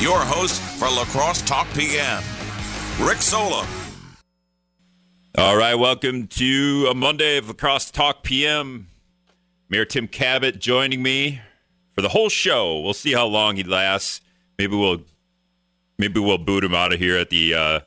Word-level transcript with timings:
your 0.00 0.18
host 0.18 0.60
for 0.78 0.88
La 0.88 1.04
Crosse 1.06 1.40
Talk 1.42 1.66
PM, 1.72 2.22
Rick 3.00 3.22
Solem. 3.22 3.66
All 5.38 5.56
right, 5.56 5.74
welcome 5.74 6.26
to 6.28 6.88
a 6.90 6.94
Monday 6.94 7.38
of 7.38 7.48
La 7.48 7.54
Crosse 7.54 7.90
Talk 7.90 8.22
PM. 8.22 8.88
Mayor 9.70 9.86
Tim 9.86 10.06
Kabat 10.06 10.58
joining 10.58 11.02
me 11.02 11.40
for 11.94 12.02
the 12.02 12.10
whole 12.10 12.28
show. 12.28 12.78
We'll 12.80 12.92
see 12.94 13.14
how 13.14 13.26
long 13.26 13.56
he 13.56 13.64
lasts. 13.64 14.20
Maybe 14.58 14.76
we'll 14.76 15.00
maybe 15.98 16.20
we'll 16.20 16.38
boot 16.38 16.62
him 16.62 16.74
out 16.74 16.92
of 16.92 16.98
here 16.98 17.16
at 17.16 17.30
the 17.30 17.54
uh, 17.54 17.80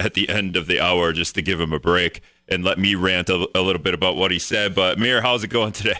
at 0.00 0.14
the 0.14 0.28
end 0.30 0.56
of 0.56 0.66
the 0.66 0.80
hour 0.80 1.12
just 1.12 1.34
to 1.34 1.42
give 1.42 1.60
him 1.60 1.72
a 1.74 1.78
break 1.78 2.22
and 2.48 2.64
let 2.64 2.78
me 2.78 2.94
rant 2.94 3.28
a, 3.28 3.48
a 3.54 3.60
little 3.60 3.82
bit 3.82 3.92
about 3.92 4.16
what 4.16 4.30
he 4.30 4.38
said. 4.38 4.74
But 4.74 4.98
Mayor, 4.98 5.20
how's 5.20 5.44
it 5.44 5.48
going 5.48 5.72
today? 5.72 5.98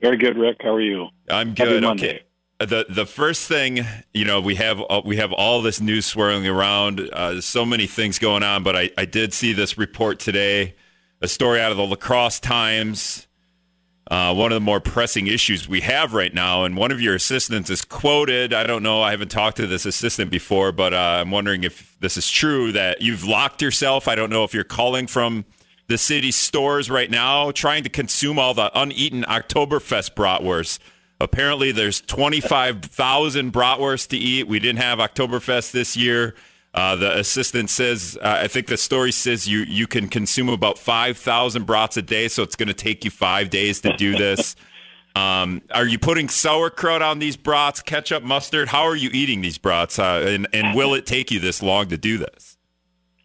Very 0.00 0.16
good, 0.16 0.38
Rick. 0.38 0.58
How 0.62 0.74
are 0.74 0.80
you? 0.80 1.08
I'm 1.28 1.52
good. 1.52 1.84
Okay. 1.84 2.22
The 2.60 2.86
the 2.88 3.06
first 3.06 3.48
thing, 3.48 3.86
you 4.12 4.24
know, 4.24 4.40
we 4.40 4.54
have 4.56 4.80
uh, 4.88 5.02
we 5.04 5.16
have 5.16 5.32
all 5.32 5.62
this 5.62 5.80
news 5.80 6.06
swirling 6.06 6.46
around. 6.46 7.00
Uh, 7.00 7.40
so 7.40 7.64
many 7.64 7.86
things 7.86 8.18
going 8.18 8.42
on, 8.42 8.62
but 8.62 8.76
I, 8.76 8.90
I 8.98 9.06
did 9.06 9.32
see 9.32 9.52
this 9.52 9.78
report 9.78 10.18
today, 10.18 10.74
a 11.20 11.28
story 11.28 11.60
out 11.60 11.72
of 11.72 11.78
the 11.78 11.86
La 11.86 11.96
Crosse 11.96 12.38
Times 12.38 13.26
uh, 14.10 14.34
one 14.34 14.50
of 14.50 14.56
the 14.56 14.60
more 14.60 14.80
pressing 14.80 15.28
issues 15.28 15.68
we 15.68 15.80
have 15.82 16.12
right 16.14 16.34
now. 16.34 16.64
And 16.64 16.76
one 16.76 16.90
of 16.90 17.00
your 17.00 17.14
assistants 17.14 17.70
is 17.70 17.84
quoted. 17.84 18.52
I 18.52 18.64
don't 18.64 18.82
know. 18.82 19.02
I 19.02 19.12
haven't 19.12 19.30
talked 19.30 19.56
to 19.58 19.68
this 19.68 19.86
assistant 19.86 20.32
before, 20.32 20.72
but 20.72 20.92
uh, 20.92 21.18
I'm 21.20 21.30
wondering 21.30 21.62
if 21.62 21.96
this 22.00 22.16
is 22.16 22.28
true 22.28 22.72
that 22.72 23.00
you've 23.00 23.24
locked 23.24 23.62
yourself. 23.62 24.08
I 24.08 24.16
don't 24.16 24.30
know 24.30 24.42
if 24.42 24.52
you're 24.52 24.64
calling 24.64 25.06
from 25.06 25.44
the 25.86 25.96
city 25.96 26.32
stores 26.32 26.90
right 26.90 27.10
now, 27.10 27.52
trying 27.52 27.84
to 27.84 27.88
consume 27.88 28.38
all 28.38 28.52
the 28.52 28.70
uneaten 28.78 29.22
Oktoberfest 29.22 30.14
bratwurst. 30.14 30.80
Apparently, 31.20 31.70
there's 31.70 32.00
25,000 32.00 33.52
bratwurst 33.52 34.08
to 34.08 34.16
eat. 34.16 34.48
We 34.48 34.58
didn't 34.58 34.80
have 34.80 34.98
Oktoberfest 34.98 35.72
this 35.72 35.96
year. 35.96 36.34
Uh, 36.72 36.96
the 36.96 37.18
assistant 37.18 37.68
says, 37.68 38.16
uh, 38.22 38.38
I 38.42 38.48
think 38.48 38.68
the 38.68 38.76
story 38.76 39.10
says 39.10 39.48
you 39.48 39.60
you 39.60 39.88
can 39.88 40.06
consume 40.06 40.48
about 40.48 40.78
five 40.78 41.18
thousand 41.18 41.66
brats 41.66 41.96
a 41.96 42.02
day, 42.02 42.28
so 42.28 42.44
it's 42.44 42.54
going 42.54 42.68
to 42.68 42.74
take 42.74 43.04
you 43.04 43.10
five 43.10 43.50
days 43.50 43.80
to 43.80 43.96
do 43.96 44.12
this. 44.16 44.54
um, 45.16 45.62
are 45.72 45.86
you 45.86 45.98
putting 45.98 46.28
sauerkraut 46.28 47.02
on 47.02 47.18
these 47.18 47.36
brats, 47.36 47.82
ketchup, 47.82 48.22
mustard? 48.22 48.68
How 48.68 48.82
are 48.82 48.94
you 48.94 49.10
eating 49.12 49.40
these 49.40 49.58
brats, 49.58 49.98
uh, 49.98 50.24
and 50.28 50.46
and 50.52 50.76
will 50.76 50.94
it 50.94 51.06
take 51.06 51.32
you 51.32 51.40
this 51.40 51.60
long 51.60 51.88
to 51.88 51.98
do 51.98 52.18
this? 52.18 52.56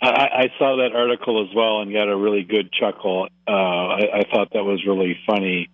I, 0.01 0.07
I 0.07 0.53
saw 0.57 0.77
that 0.77 0.95
article 0.95 1.47
as 1.47 1.55
well 1.55 1.81
and 1.81 1.93
got 1.93 2.09
a 2.09 2.15
really 2.15 2.43
good 2.43 2.71
chuckle. 2.73 3.27
Uh, 3.47 3.51
I, 3.51 4.19
I 4.19 4.23
thought 4.31 4.53
that 4.53 4.63
was 4.63 4.83
really 4.85 5.17
funny. 5.27 5.69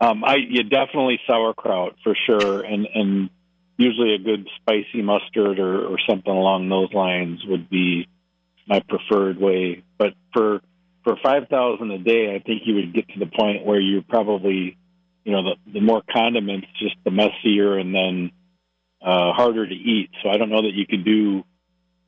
Um, 0.00 0.24
I 0.24 0.36
you 0.36 0.62
definitely 0.62 1.20
sauerkraut 1.26 1.96
for 2.04 2.14
sure, 2.26 2.62
and 2.62 2.86
and 2.94 3.30
usually 3.78 4.14
a 4.14 4.18
good 4.18 4.48
spicy 4.56 5.02
mustard 5.02 5.58
or, 5.58 5.86
or 5.86 5.98
something 6.08 6.32
along 6.32 6.68
those 6.68 6.92
lines 6.92 7.40
would 7.46 7.68
be 7.68 8.08
my 8.66 8.80
preferred 8.80 9.38
way. 9.38 9.82
But 9.98 10.14
for 10.32 10.60
for 11.04 11.16
five 11.22 11.48
thousand 11.48 11.90
a 11.92 11.98
day, 11.98 12.34
I 12.34 12.40
think 12.40 12.62
you 12.66 12.74
would 12.76 12.92
get 12.92 13.08
to 13.10 13.18
the 13.18 13.26
point 13.26 13.64
where 13.64 13.80
you're 13.80 14.02
probably, 14.02 14.76
you 15.24 15.32
know, 15.32 15.42
the 15.42 15.72
the 15.72 15.80
more 15.80 16.02
condiments, 16.10 16.66
just 16.78 16.96
the 17.04 17.10
messier 17.10 17.78
and 17.78 17.94
then 17.94 18.32
uh, 19.00 19.32
harder 19.32 19.66
to 19.66 19.74
eat. 19.74 20.10
So 20.22 20.28
I 20.28 20.36
don't 20.36 20.50
know 20.50 20.62
that 20.62 20.74
you 20.74 20.86
could 20.86 21.04
do 21.04 21.44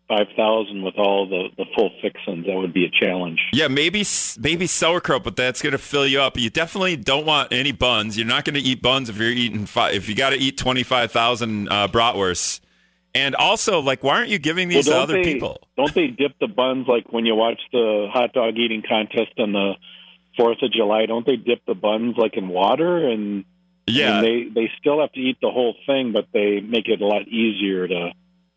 five 0.09 0.27
thousand 0.35 0.83
with 0.83 0.95
all 0.97 1.29
the, 1.29 1.49
the 1.57 1.65
full 1.77 1.91
fixins. 2.01 2.47
That 2.47 2.57
would 2.57 2.73
be 2.73 2.85
a 2.85 2.91
challenge. 2.91 3.41
Yeah, 3.53 3.69
maybe 3.69 4.05
maybe 4.39 4.67
sauerkraut, 4.67 5.23
but 5.23 5.37
that's 5.37 5.63
going 5.63 5.73
to 5.73 5.79
fill 5.79 6.07
you 6.07 6.21
up. 6.21 6.37
You 6.37 6.51
definitely 6.51 6.97
don't 6.97 7.27
want 7.27 7.53
any 7.53 7.73
buns. 7.73 8.17
You're 8.17 8.27
not 8.27 8.45
going 8.45 8.55
to 8.55 8.61
eat 8.61 8.83
buns 8.83 9.09
if 9.09 9.19
you're 9.19 9.29
eating 9.29 9.67
five, 9.67 9.95
if 9.95 10.09
you 10.09 10.15
got 10.15 10.31
to 10.31 10.37
eat 10.37 10.57
twenty 10.57 10.83
five 10.83 11.13
thousand 11.13 11.69
uh, 11.69 11.89
bratwursts. 11.89 12.61
And 13.15 13.35
also, 13.35 13.81
like, 13.81 14.05
why 14.05 14.17
aren't 14.17 14.29
you 14.29 14.39
giving 14.39 14.69
these 14.69 14.87
well, 14.87 14.99
to 14.99 15.03
other 15.03 15.15
they, 15.15 15.25
people? 15.33 15.61
Don't 15.77 15.95
they 15.95 16.09
dip 16.09 16.39
the 16.39 16.47
buns 16.47 16.87
like 16.87 17.13
when 17.13 17.27
you 17.27 17.35
watch 17.35 17.61
the 17.73 18.09
hot 18.13 18.33
dog 18.33 18.57
eating 18.57 18.83
contest 18.89 19.33
on 19.39 19.53
the 19.53 19.75
Fourth 20.37 20.63
of 20.63 20.73
July? 20.73 21.07
Don't 21.07 21.27
they 21.27 21.37
dip 21.37 21.65
the 21.67 21.75
buns 21.75 22.17
like 22.17 22.37
in 22.37 22.49
water 22.49 23.09
and? 23.09 23.45
Yeah, 23.91 24.21
they 24.21 24.45
they 24.55 24.71
still 24.79 25.01
have 25.01 25.13
to 25.13 25.19
eat 25.19 25.39
the 25.41 25.51
whole 25.51 25.75
thing, 25.87 26.13
but 26.13 26.27
they 26.31 26.61
make 26.61 26.89
it 26.89 27.01
a 27.01 27.07
lot 27.07 27.27
easier 27.27 27.89
to 27.89 28.11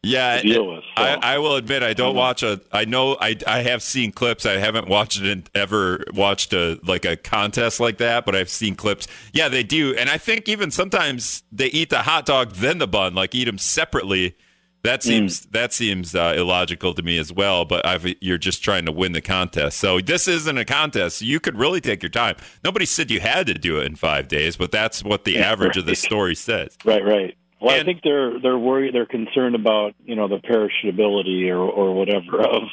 yeah, 0.04 0.42
deal 0.42 0.68
with. 0.68 0.84
So. 0.98 1.04
I, 1.04 1.36
I, 1.36 1.38
will 1.38 1.56
admit 1.56 1.84
I 1.84 1.94
don't 1.94 2.16
watch 2.16 2.42
a. 2.42 2.60
I 2.72 2.86
know 2.86 3.18
I 3.22 3.38
I 3.46 3.62
have 3.62 3.84
seen 3.84 4.12
clips. 4.12 4.48
I 4.48 4.54
haven't 4.54 4.88
watched 4.88 5.22
it 5.22 5.50
ever 5.54 6.04
watched 6.14 6.54
a 6.54 6.80
like 6.84 7.06
a 7.06 7.16
contest 7.16 7.80
like 7.80 8.00
that, 8.00 8.26
but 8.26 8.36
I've 8.36 8.50
seen 8.50 8.76
clips. 8.76 9.08
Yeah, 9.32 9.48
they 9.48 9.62
do, 9.62 9.96
and 9.96 10.10
I 10.10 10.18
think 10.18 10.50
even 10.50 10.72
sometimes 10.72 11.44
they 11.52 11.68
eat 11.68 11.92
the 11.92 12.00
hot 12.00 12.26
dog 12.26 12.54
then 12.54 12.80
the 12.80 12.88
bun, 12.88 13.14
like 13.14 13.36
eat 13.36 13.46
them 13.46 13.60
separately. 13.60 14.36
That 14.84 15.04
seems 15.04 15.46
mm. 15.46 15.52
that 15.52 15.72
seems 15.72 16.16
uh, 16.16 16.34
illogical 16.36 16.96
to 16.96 17.04
me 17.04 17.20
as 17.20 17.32
well. 17.32 17.66
But 17.66 17.86
I've, 17.86 18.16
you're 18.22 18.40
just 18.40 18.64
trying 18.64 18.86
to 18.86 18.92
win 18.92 19.12
the 19.12 19.22
contest. 19.22 19.78
So 19.78 20.00
this 20.00 20.28
isn't 20.28 20.58
a 20.58 20.66
contest. 20.66 21.22
You 21.22 21.40
could 21.40 21.56
really 21.56 21.80
take 21.80 22.02
your 22.02 22.10
time. 22.10 22.38
Nobody 22.64 22.88
said 22.88 23.12
you 23.12 23.20
had 23.20 23.46
to 23.46 23.54
do 23.54 23.80
it 23.80 23.86
in 23.86 23.96
five 23.96 24.28
days, 24.28 24.58
but 24.58 24.72
that's 24.72 25.04
what 25.04 25.26
the 25.26 25.38
average 25.44 25.76
right. 25.76 25.78
of 25.78 25.86
the 25.86 25.96
story 25.96 26.34
says. 26.34 26.76
Right, 26.84 27.06
right. 27.06 27.38
Well, 27.62 27.76
and, 27.76 27.82
I 27.82 27.86
think 27.86 28.02
they're 28.04 28.40
they're 28.42 28.58
worried. 28.58 28.96
They're 28.96 29.06
concerned 29.06 29.56
about 29.56 29.94
you 30.04 30.16
know 30.16 30.28
the 30.28 30.38
perishability 30.38 31.50
or 31.50 31.60
or 31.60 31.94
whatever 31.94 32.42
of 32.42 32.64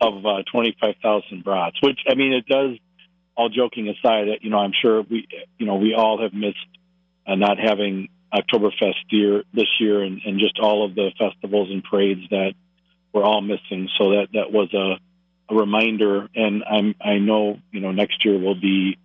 of 0.00 0.24
uh, 0.24 0.42
twenty 0.50 0.76
five 0.80 0.94
thousand 1.02 1.42
brats. 1.44 1.76
Which 1.82 1.98
I 2.08 2.14
mean, 2.14 2.32
it 2.32 2.46
does. 2.46 2.78
All 3.36 3.48
joking 3.48 3.88
aside, 3.88 4.26
you 4.40 4.50
know, 4.50 4.58
I'm 4.58 4.72
sure 4.82 5.02
we 5.02 5.28
you 5.58 5.66
know 5.66 5.76
we 5.76 5.94
all 5.94 6.20
have 6.22 6.32
missed 6.32 6.56
uh, 7.24 7.36
not 7.36 7.56
having 7.58 8.08
Oktoberfest 8.34 8.94
year 9.10 9.44
this 9.54 9.68
year, 9.78 10.02
and, 10.02 10.20
and 10.24 10.40
just 10.40 10.58
all 10.60 10.84
of 10.84 10.94
the 10.94 11.10
festivals 11.18 11.70
and 11.70 11.84
parades 11.84 12.28
that 12.30 12.54
we're 13.12 13.24
all 13.24 13.40
missing. 13.40 13.88
So 13.96 14.10
that 14.10 14.28
that 14.32 14.52
was 14.52 14.72
a, 14.74 15.52
a 15.52 15.56
reminder, 15.56 16.28
and 16.34 16.64
I'm 16.68 16.94
I 17.00 17.18
know 17.18 17.58
you 17.70 17.80
know 17.80 17.92
next 17.92 18.24
year 18.24 18.38
will 18.38 18.60
be 18.60 18.98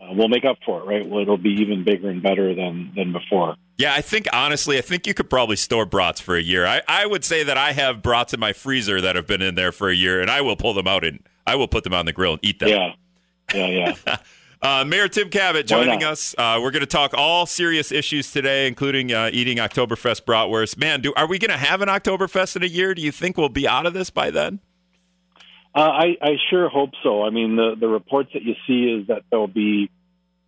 uh, 0.00 0.12
we'll 0.12 0.28
make 0.28 0.44
up 0.44 0.58
for 0.64 0.80
it, 0.80 0.86
right? 0.86 1.08
Well, 1.08 1.22
it'll 1.22 1.38
be 1.38 1.60
even 1.60 1.84
bigger 1.84 2.10
and 2.10 2.22
better 2.22 2.54
than 2.54 2.92
than 2.96 3.12
before. 3.12 3.54
Yeah, 3.80 3.94
I 3.94 4.02
think 4.02 4.28
honestly, 4.30 4.76
I 4.76 4.82
think 4.82 5.06
you 5.06 5.14
could 5.14 5.30
probably 5.30 5.56
store 5.56 5.86
brats 5.86 6.20
for 6.20 6.36
a 6.36 6.42
year. 6.42 6.66
I, 6.66 6.82
I 6.86 7.06
would 7.06 7.24
say 7.24 7.42
that 7.44 7.56
I 7.56 7.72
have 7.72 8.02
brats 8.02 8.34
in 8.34 8.38
my 8.38 8.52
freezer 8.52 9.00
that 9.00 9.16
have 9.16 9.26
been 9.26 9.40
in 9.40 9.54
there 9.54 9.72
for 9.72 9.88
a 9.88 9.94
year, 9.94 10.20
and 10.20 10.30
I 10.30 10.42
will 10.42 10.54
pull 10.54 10.74
them 10.74 10.86
out 10.86 11.02
and 11.02 11.26
I 11.46 11.54
will 11.54 11.66
put 11.66 11.84
them 11.84 11.94
on 11.94 12.04
the 12.04 12.12
grill 12.12 12.32
and 12.32 12.44
eat 12.44 12.58
them. 12.58 12.68
Yeah, 12.68 12.92
yeah, 13.54 13.94
yeah. 14.06 14.16
uh, 14.62 14.84
Mayor 14.84 15.08
Tim 15.08 15.30
Kabat 15.30 15.64
joining 15.64 16.04
us. 16.04 16.34
Uh, 16.36 16.58
we're 16.60 16.72
going 16.72 16.82
to 16.82 16.86
talk 16.86 17.14
all 17.14 17.46
serious 17.46 17.90
issues 17.90 18.30
today, 18.30 18.66
including 18.66 19.14
uh, 19.14 19.30
eating 19.32 19.56
Oktoberfest 19.56 20.26
bratwurst. 20.26 20.76
Man, 20.76 21.00
do 21.00 21.14
are 21.16 21.26
we 21.26 21.38
going 21.38 21.50
to 21.50 21.56
have 21.56 21.80
an 21.80 21.88
Oktoberfest 21.88 22.56
in 22.56 22.62
a 22.62 22.66
year? 22.66 22.94
Do 22.94 23.00
you 23.00 23.10
think 23.10 23.38
we'll 23.38 23.48
be 23.48 23.66
out 23.66 23.86
of 23.86 23.94
this 23.94 24.10
by 24.10 24.30
then? 24.30 24.60
Uh, 25.74 25.80
I, 25.80 26.16
I 26.20 26.36
sure 26.50 26.68
hope 26.68 26.90
so. 27.02 27.22
I 27.22 27.30
mean, 27.30 27.56
the 27.56 27.76
the 27.80 27.88
reports 27.88 28.28
that 28.34 28.42
you 28.42 28.56
see 28.66 29.00
is 29.00 29.06
that 29.06 29.22
there'll 29.30 29.48
be 29.48 29.90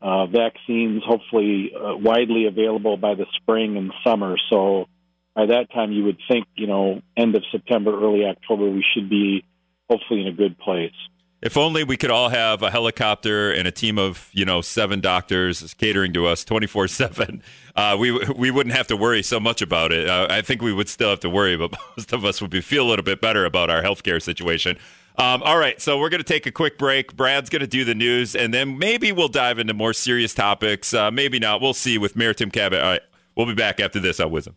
uh, 0.03 0.27
vaccines 0.27 1.03
hopefully 1.07 1.73
uh, 1.75 1.97
widely 1.97 2.47
available 2.47 2.97
by 2.97 3.15
the 3.15 3.27
spring 3.37 3.77
and 3.77 3.93
summer. 4.05 4.37
So 4.51 4.87
by 5.35 5.47
that 5.47 5.73
time, 5.73 5.93
you 5.93 6.05
would 6.05 6.19
think, 6.29 6.47
you 6.57 6.67
know, 6.67 7.01
end 7.17 7.37
of 7.37 7.45
September, 7.53 7.95
early 7.95 8.25
October, 8.25 8.69
we 8.69 8.85
should 8.95 9.09
be 9.09 9.45
hopefully 9.89 10.23
in 10.23 10.27
a 10.27 10.33
good 10.33 10.59
place. 10.59 10.93
If 11.41 11.57
only 11.57 11.83
we 11.83 11.97
could 11.97 12.11
all 12.11 12.29
have 12.29 12.63
a 12.63 12.71
helicopter 12.71 13.51
and 13.51 13.67
a 13.67 13.73
team 13.73 13.99
of 13.99 14.31
you 14.33 14.45
know 14.45 14.61
seven 14.61 15.01
doctors 15.01 15.75
catering 15.75 16.13
to 16.13 16.27
us 16.27 16.45
twenty 16.45 16.69
four 16.69 16.89
seven. 16.89 17.43
Uh, 17.75 17.97
we 17.99 18.13
we 18.37 18.51
wouldn't 18.51 18.77
have 18.77 18.87
to 18.87 18.95
worry 18.99 19.23
so 19.23 19.41
much 19.41 19.63
about 19.63 19.93
it. 19.93 20.07
Uh, 20.07 20.27
I 20.29 20.43
think 20.43 20.61
we 20.61 20.75
would 20.75 20.91
still 20.91 21.09
have 21.09 21.21
to 21.21 21.31
worry, 21.31 21.57
but 21.57 21.73
most 21.97 22.13
of 22.13 22.23
us 22.23 22.43
would 22.43 22.51
be, 22.51 22.61
feel 22.61 22.87
a 22.87 22.89
little 22.91 23.03
bit 23.03 23.23
better 23.23 23.47
about 23.47 23.71
our 23.71 23.83
healthcare 23.83 24.21
situation. 24.21 24.77
Um, 25.19 25.43
all 25.43 25.59
right, 25.59 25.81
so 25.81 25.99
we're 25.99 26.09
going 26.09 26.23
to 26.23 26.25
take 26.25 26.47
a 26.47 26.51
quick 26.51 26.79
break. 26.79 27.15
Brad's 27.15 27.51
going 27.51 27.61
to 27.61 27.67
do 27.67 27.85
the 27.85 27.95
news, 27.95 28.35
and 28.35 28.53
then 28.53 28.79
maybe 28.79 29.13
we'll 29.13 29.29
dive 29.29 29.59
into 29.59 29.75
more 29.75 29.93
serious 29.93 30.33
topics. 30.33 30.95
Uh, 30.95 31.11
maybe 31.11 31.39
not. 31.39 31.61
We'll 31.61 31.75
see 31.75 31.99
with 31.99 32.17
Mayor 32.17 32.33
Tim 32.33 32.51
Kabat. 32.51 32.83
All 32.83 32.91
right, 32.91 33.03
we'll 33.37 33.47
be 33.47 33.55
back 33.55 33.79
after 33.79 34.01
this 34.01 34.21
on 34.21 34.31
WIZM. 34.31 34.55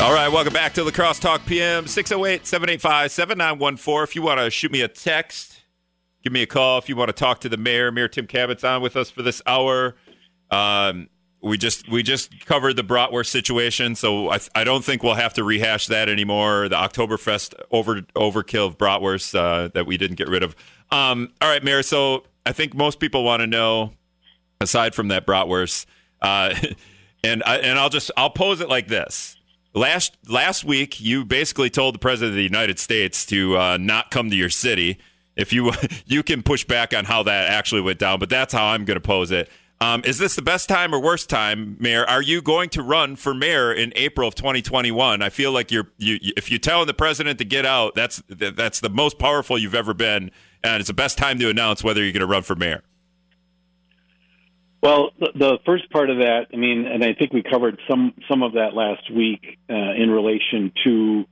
All 0.00 0.12
right, 0.12 0.28
welcome 0.28 0.52
back 0.52 0.72
to 0.74 0.82
La 0.82 0.90
Crosse 0.90 1.20
Talk 1.20 1.44
PM, 1.46 1.86
608 1.86 2.46
785 2.46 3.10
7914. 3.12 4.02
If 4.02 4.16
you 4.16 4.22
want 4.22 4.40
to 4.40 4.50
shoot 4.50 4.72
me 4.72 4.80
a 4.80 4.88
text, 4.88 5.60
give 6.24 6.32
me 6.32 6.42
a 6.42 6.46
call. 6.46 6.78
If 6.78 6.88
you 6.88 6.96
want 6.96 7.08
to 7.08 7.12
talk 7.12 7.40
to 7.42 7.48
the 7.48 7.58
mayor, 7.58 7.92
Mayor 7.92 8.08
Tim 8.08 8.26
Kabat's 8.26 8.64
on 8.64 8.82
with 8.82 8.96
us 8.96 9.10
for 9.10 9.22
this 9.22 9.42
hour. 9.46 9.94
Um, 10.50 11.08
we 11.42 11.58
just 11.58 11.88
we 11.88 12.02
just 12.02 12.46
covered 12.46 12.76
the 12.76 12.84
bratwurst 12.84 13.26
situation, 13.26 13.96
so 13.96 14.30
I, 14.30 14.38
I 14.54 14.64
don't 14.64 14.84
think 14.84 15.02
we'll 15.02 15.14
have 15.14 15.34
to 15.34 15.44
rehash 15.44 15.88
that 15.88 16.08
anymore. 16.08 16.68
The 16.68 16.76
Oktoberfest 16.76 17.54
over 17.72 18.02
overkill 18.14 18.68
of 18.68 18.78
bratwurst 18.78 19.34
uh, 19.34 19.68
that 19.74 19.84
we 19.84 19.96
didn't 19.96 20.16
get 20.16 20.28
rid 20.28 20.44
of. 20.44 20.54
Um, 20.92 21.32
all 21.40 21.48
right, 21.48 21.62
Mayor. 21.62 21.82
So 21.82 22.24
I 22.46 22.52
think 22.52 22.74
most 22.74 23.00
people 23.00 23.24
want 23.24 23.40
to 23.40 23.48
know, 23.48 23.92
aside 24.60 24.94
from 24.94 25.08
that 25.08 25.26
bratwurst, 25.26 25.86
uh, 26.20 26.54
and 27.24 27.42
I, 27.44 27.58
and 27.58 27.78
I'll 27.78 27.90
just 27.90 28.12
I'll 28.16 28.30
pose 28.30 28.60
it 28.60 28.68
like 28.68 28.86
this. 28.86 29.36
Last 29.74 30.16
last 30.28 30.64
week, 30.64 31.00
you 31.00 31.24
basically 31.24 31.70
told 31.70 31.96
the 31.96 31.98
president 31.98 32.32
of 32.32 32.36
the 32.36 32.44
United 32.44 32.78
States 32.78 33.26
to 33.26 33.58
uh, 33.58 33.78
not 33.78 34.12
come 34.12 34.30
to 34.30 34.36
your 34.36 34.50
city. 34.50 34.98
If 35.34 35.52
you 35.52 35.72
you 36.06 36.22
can 36.22 36.44
push 36.44 36.64
back 36.64 36.94
on 36.94 37.04
how 37.04 37.24
that 37.24 37.50
actually 37.50 37.80
went 37.80 37.98
down, 37.98 38.20
but 38.20 38.28
that's 38.28 38.52
how 38.52 38.66
I'm 38.66 38.84
going 38.84 38.96
to 38.96 39.00
pose 39.00 39.32
it. 39.32 39.50
Um, 39.82 40.02
is 40.04 40.18
this 40.18 40.36
the 40.36 40.42
best 40.42 40.68
time 40.68 40.94
or 40.94 41.00
worst 41.00 41.28
time, 41.28 41.76
Mayor? 41.80 42.04
Are 42.04 42.22
you 42.22 42.40
going 42.40 42.68
to 42.68 42.84
run 42.84 43.16
for 43.16 43.34
mayor 43.34 43.72
in 43.72 43.92
April 43.96 44.28
of 44.28 44.36
2021? 44.36 45.22
I 45.22 45.28
feel 45.28 45.50
like 45.50 45.72
you're 45.72 45.88
you, 45.98 46.20
if 46.36 46.52
you 46.52 46.60
tell 46.60 46.86
the 46.86 46.94
president 46.94 47.40
to 47.40 47.44
get 47.44 47.66
out, 47.66 47.96
that's 47.96 48.22
that's 48.28 48.78
the 48.78 48.88
most 48.88 49.18
powerful 49.18 49.58
you've 49.58 49.74
ever 49.74 49.92
been, 49.92 50.30
and 50.62 50.78
it's 50.78 50.86
the 50.86 50.94
best 50.94 51.18
time 51.18 51.40
to 51.40 51.50
announce 51.50 51.82
whether 51.82 52.00
you're 52.00 52.12
going 52.12 52.20
to 52.20 52.28
run 52.28 52.44
for 52.44 52.54
mayor. 52.54 52.84
Well, 54.84 55.10
the 55.18 55.58
first 55.66 55.90
part 55.90 56.10
of 56.10 56.18
that, 56.18 56.46
I 56.52 56.56
mean, 56.56 56.86
and 56.86 57.02
I 57.02 57.14
think 57.14 57.32
we 57.32 57.42
covered 57.42 57.80
some 57.90 58.14
some 58.30 58.44
of 58.44 58.52
that 58.52 58.74
last 58.74 59.12
week 59.12 59.58
uh, 59.68 59.74
in 59.74 60.10
relation 60.10 60.70
to 60.84 61.24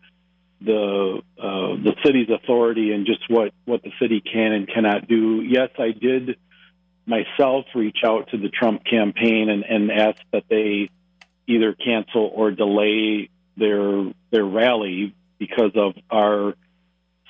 the 0.61 1.23
uh, 1.39 1.77
the 1.85 1.95
city's 2.05 2.29
authority 2.31 2.91
and 2.91 3.07
just 3.07 3.31
what 3.31 3.53
what 3.65 3.85
the 3.85 3.93
city 4.03 4.21
can 4.21 4.51
and 4.51 4.67
cannot 4.67 5.07
do. 5.07 5.41
Yes, 5.41 5.69
I 5.79 5.93
did 5.93 6.37
myself 7.07 7.67
reach 7.75 7.99
out 8.05 8.29
to 8.31 8.39
the 8.39 8.49
Trump 8.49 8.85
campaign 8.85 9.49
and, 9.49 9.65
and 9.65 9.91
ask 9.91 10.21
that 10.33 10.45
they 10.49 10.91
either 11.47 11.73
cancel 11.73 12.31
or 12.35 12.51
delay 12.51 13.29
their 13.57 14.13
their 14.31 14.45
rally 14.45 15.15
because 15.39 15.73
of 15.75 15.95
our 16.11 16.55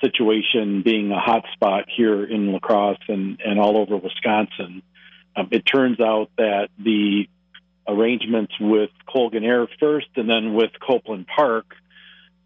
situation 0.01 0.81
being 0.83 1.11
a 1.11 1.19
hot 1.19 1.45
spot 1.53 1.85
here 1.95 2.23
in 2.23 2.51
La 2.51 2.59
Crosse 2.59 2.97
and, 3.07 3.39
and 3.43 3.59
all 3.59 3.77
over 3.77 3.97
Wisconsin. 3.97 4.81
Um, 5.35 5.47
it 5.51 5.65
turns 5.65 5.99
out 5.99 6.29
that 6.37 6.69
the 6.77 7.27
arrangements 7.87 8.53
with 8.59 8.89
Colgan 9.07 9.43
Air 9.43 9.67
first 9.79 10.07
and 10.15 10.29
then 10.29 10.53
with 10.53 10.71
Copeland 10.85 11.27
Park, 11.27 11.65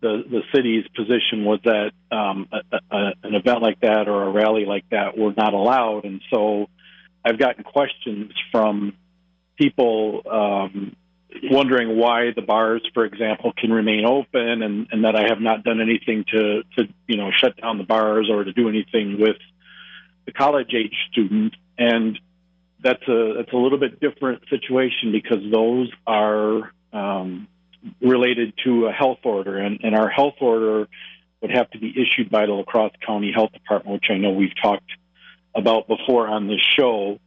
the, 0.01 0.24
the 0.30 0.42
city's 0.54 0.86
position 0.95 1.45
was 1.45 1.60
that 1.63 1.92
um, 2.12 2.48
a, 2.51 2.95
a, 2.95 3.13
an 3.24 3.36
event 3.36 3.62
like 3.62 3.80
that 3.80 4.07
or 4.07 4.24
a 4.24 4.30
rally 4.30 4.66
like 4.66 4.86
that 4.92 5.18
were 5.18 5.33
not 5.36 5.54
allowed. 5.54 6.06
And 6.06 6.22
so 6.31 6.69
I've 7.25 7.39
gotten 7.39 7.63
questions 7.63 8.31
from 8.51 8.94
people 9.57 10.22
um, 10.31 10.95
wondering 11.44 11.98
why 11.98 12.31
the 12.36 12.44
bars, 12.44 12.88
for 12.94 13.04
example, 13.04 13.51
can 13.57 13.72
remain 13.72 14.06
open, 14.06 14.62
and, 14.62 14.88
and 14.92 15.04
that 15.04 15.16
I 15.16 15.24
have 15.30 15.42
not 15.42 15.63
done 15.63 15.81
anything 15.81 16.24
to, 16.31 16.62
to 16.77 16.88
you 17.07 17.18
know 17.18 17.31
shut 17.36 17.60
down 17.60 17.80
the 17.80 17.83
bars 17.83 18.30
or 18.31 18.44
to 18.44 18.54
do 18.54 18.69
anything 18.69 19.19
with 19.19 19.38
the 20.25 20.31
college 20.31 20.74
age 20.75 20.94
students. 21.12 21.56
And 21.77 22.19
that's 22.81 23.01
a 23.07 23.33
that's 23.38 23.51
a 23.51 23.57
little 23.57 23.80
bit 23.80 24.00
different 24.00 24.44
situation 24.50 25.12
because 25.12 25.39
those 25.51 25.92
are 26.06 26.72
um, 26.94 27.48
related 28.01 28.54
to 28.66 28.86
a 28.86 28.92
health 28.92 29.19
order, 29.24 29.57
and, 29.57 29.80
and 29.83 29.95
our 29.95 30.10
health 30.10 30.36
order 30.42 30.88
would 31.42 31.51
have 31.51 31.69
to 31.72 31.80
be 31.80 31.89
issued 31.89 32.30
by 32.30 32.45
the 32.45 32.54
La 32.54 32.63
Crosse 32.63 32.94
County 33.06 33.31
Health 33.33 33.51
Department, 33.51 33.94
which 33.95 34.10
I 34.12 34.18
know 34.18 34.31
we've 34.31 34.56
talked 34.62 34.89
about 35.55 35.87
before 35.87 36.27
on 36.27 36.47
this 36.47 36.61
show. 36.77 37.19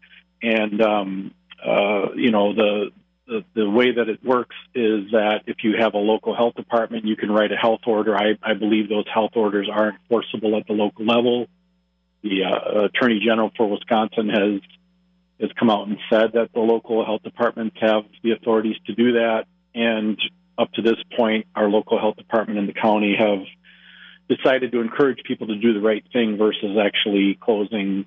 And 0.42 0.80
um, 0.82 1.34
uh, 1.64 2.12
you 2.14 2.30
know 2.30 2.54
the, 2.54 2.90
the, 3.26 3.44
the 3.54 3.69
way 3.69 3.92
that 3.92 4.08
it 4.08 4.25
works 4.25 4.56
is 4.75 5.10
that 5.12 5.42
if 5.46 5.56
you 5.62 5.76
have 5.78 5.94
a 5.94 5.98
local 5.98 6.34
health 6.34 6.54
department, 6.54 7.04
you 7.04 7.16
can 7.16 7.30
write 7.30 7.52
a 7.52 7.56
health 7.56 7.80
order. 7.86 8.16
I, 8.16 8.38
I 8.42 8.54
believe 8.54 8.88
those 8.88 9.06
health 9.12 9.32
orders 9.34 9.69
are 9.72 9.90
enforceable 9.90 10.56
at 10.56 10.66
the 10.66 10.72
local 10.72 11.04
level. 11.04 11.46
The 12.22 12.44
uh, 12.44 12.84
Attorney 12.84 13.20
General 13.25 13.50
for 13.56 13.69
Wisconsin 13.69 14.28
has 14.28 14.60
has 15.40 15.50
come 15.58 15.70
out 15.70 15.86
and 15.86 15.98
said 16.10 16.32
that 16.32 16.52
the 16.52 16.60
local 16.60 17.04
health 17.04 17.22
departments 17.22 17.76
have 17.80 18.04
the 18.25 18.32
authorities 18.32 18.76
to 18.86 18.94
do 18.94 19.12
that. 19.12 19.44
And 19.72 20.19
up 20.58 20.72
to 20.72 20.82
this 20.82 20.96
point, 21.16 21.46
our 21.54 21.69
local 21.69 21.98
health 21.98 22.16
department 22.16 22.58
in 22.58 22.66
the 22.66 22.72
county 22.72 23.16
have 23.16 23.44
decided 24.28 24.72
to 24.72 24.80
encourage 24.80 25.19
people 25.25 25.46
to 25.46 25.56
do 25.56 25.72
the 25.72 25.80
right 25.80 26.04
thing 26.12 26.36
versus 26.36 26.76
actually 26.76 27.38
closing 27.40 28.04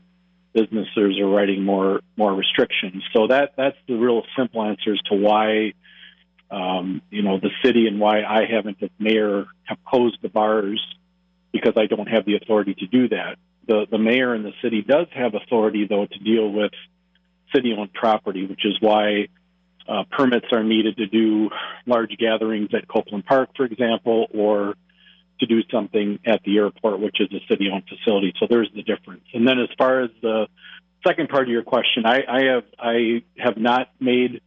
businesses 0.53 1.19
are 1.19 1.27
writing 1.27 1.63
more 1.63 2.01
more 2.18 2.33
restrictions. 2.33 3.03
So 3.15 3.27
that 3.27 3.53
that's 3.57 3.77
the 3.88 3.95
real 3.95 4.24
simple 4.38 4.63
answer 4.63 4.94
as 4.94 5.01
to 5.09 5.15
why 5.15 5.74
um, 6.50 7.01
you 7.09 7.21
know 7.21 7.39
the 7.39 7.51
city 7.63 7.88
and 7.88 8.00
why 8.00 8.24
I 8.24 8.45
haven't, 8.50 8.77
as 8.81 8.89
mayor, 9.00 9.45
have 9.63 9.77
closed 9.86 10.18
the 10.21 10.30
bars 10.30 10.81
because 11.51 11.74
I 11.77 11.86
don't 11.86 12.07
have 12.07 12.25
the 12.25 12.36
authority 12.36 12.74
to 12.75 12.88
do 12.88 13.09
that. 13.09 13.38
The 13.68 13.86
the 13.89 13.98
mayor 13.98 14.33
and 14.33 14.45
the 14.45 14.53
city 14.62 14.81
does 14.81 15.07
have 15.13 15.33
authority 15.36 15.88
though 15.88 16.06
to 16.06 16.19
deal 16.19 16.51
with 16.51 16.71
city-owned 17.54 17.94
property, 17.94 18.45
which 18.45 18.65
is 18.65 18.77
why 18.80 19.27
uh, 19.88 20.04
permits 20.09 20.47
are 20.51 20.63
needed 20.63 20.97
to 20.97 21.06
do 21.06 21.50
large 21.86 22.15
gatherings 22.18 22.69
at 22.74 22.88
Copeland 22.88 23.25
Park, 23.25 23.50
for 23.57 23.65
example, 23.65 24.27
or 24.33 24.75
to 25.42 25.46
do 25.46 25.62
something 25.72 26.20
at 26.26 26.42
the 26.44 26.58
airport, 26.58 27.00
which 27.00 27.20
is 27.20 27.28
a 27.34 27.46
city 27.48 27.70
owned 27.72 27.84
facility. 27.90 28.34
So 28.40 28.48
there's 28.50 28.70
the 28.74 28.84
difference. 28.84 29.26
And 29.34 29.48
then 29.48 29.60
as 29.60 29.70
far 29.78 30.02
as 30.02 30.10
the 30.22 30.48
second 31.06 31.30
part 31.30 31.44
of 31.44 31.50
your 31.50 31.64
question, 31.64 32.06
I, 32.06 32.24
I 32.28 32.44
have 32.54 32.64
I 32.80 33.24
have 33.38 33.58
not 33.58 33.90
made 34.00 34.42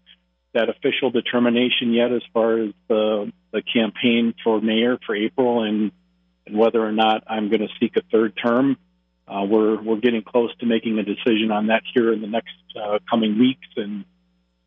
that 0.55 0.69
official 0.69 1.11
determination 1.11 1.93
yet 1.93 2.13
as 2.13 2.23
far 2.33 2.59
as 2.59 2.71
the 2.89 3.33
the 3.53 3.63
campaign 3.63 4.35
for 4.43 4.61
mayor 4.61 4.99
for 5.05 5.15
April 5.15 5.63
and, 5.63 5.93
and 6.47 6.57
whether 6.57 6.85
or 6.85 6.93
not 6.93 7.25
I'm 7.29 7.49
going 7.49 7.61
to 7.61 7.69
seek 7.81 7.97
a 7.97 8.03
third 8.11 8.35
term. 8.43 8.77
Uh, 9.27 9.45
we're 9.49 9.81
we're 9.83 10.01
getting 10.01 10.23
close 10.23 10.55
to 10.59 10.67
making 10.67 10.99
a 10.99 11.03
decision 11.03 11.51
on 11.51 11.69
that 11.69 11.83
here 11.95 12.13
in 12.13 12.21
the 12.21 12.27
next 12.27 12.55
uh, 12.81 12.99
coming 13.11 13.39
weeks, 13.39 13.67
and 13.77 14.05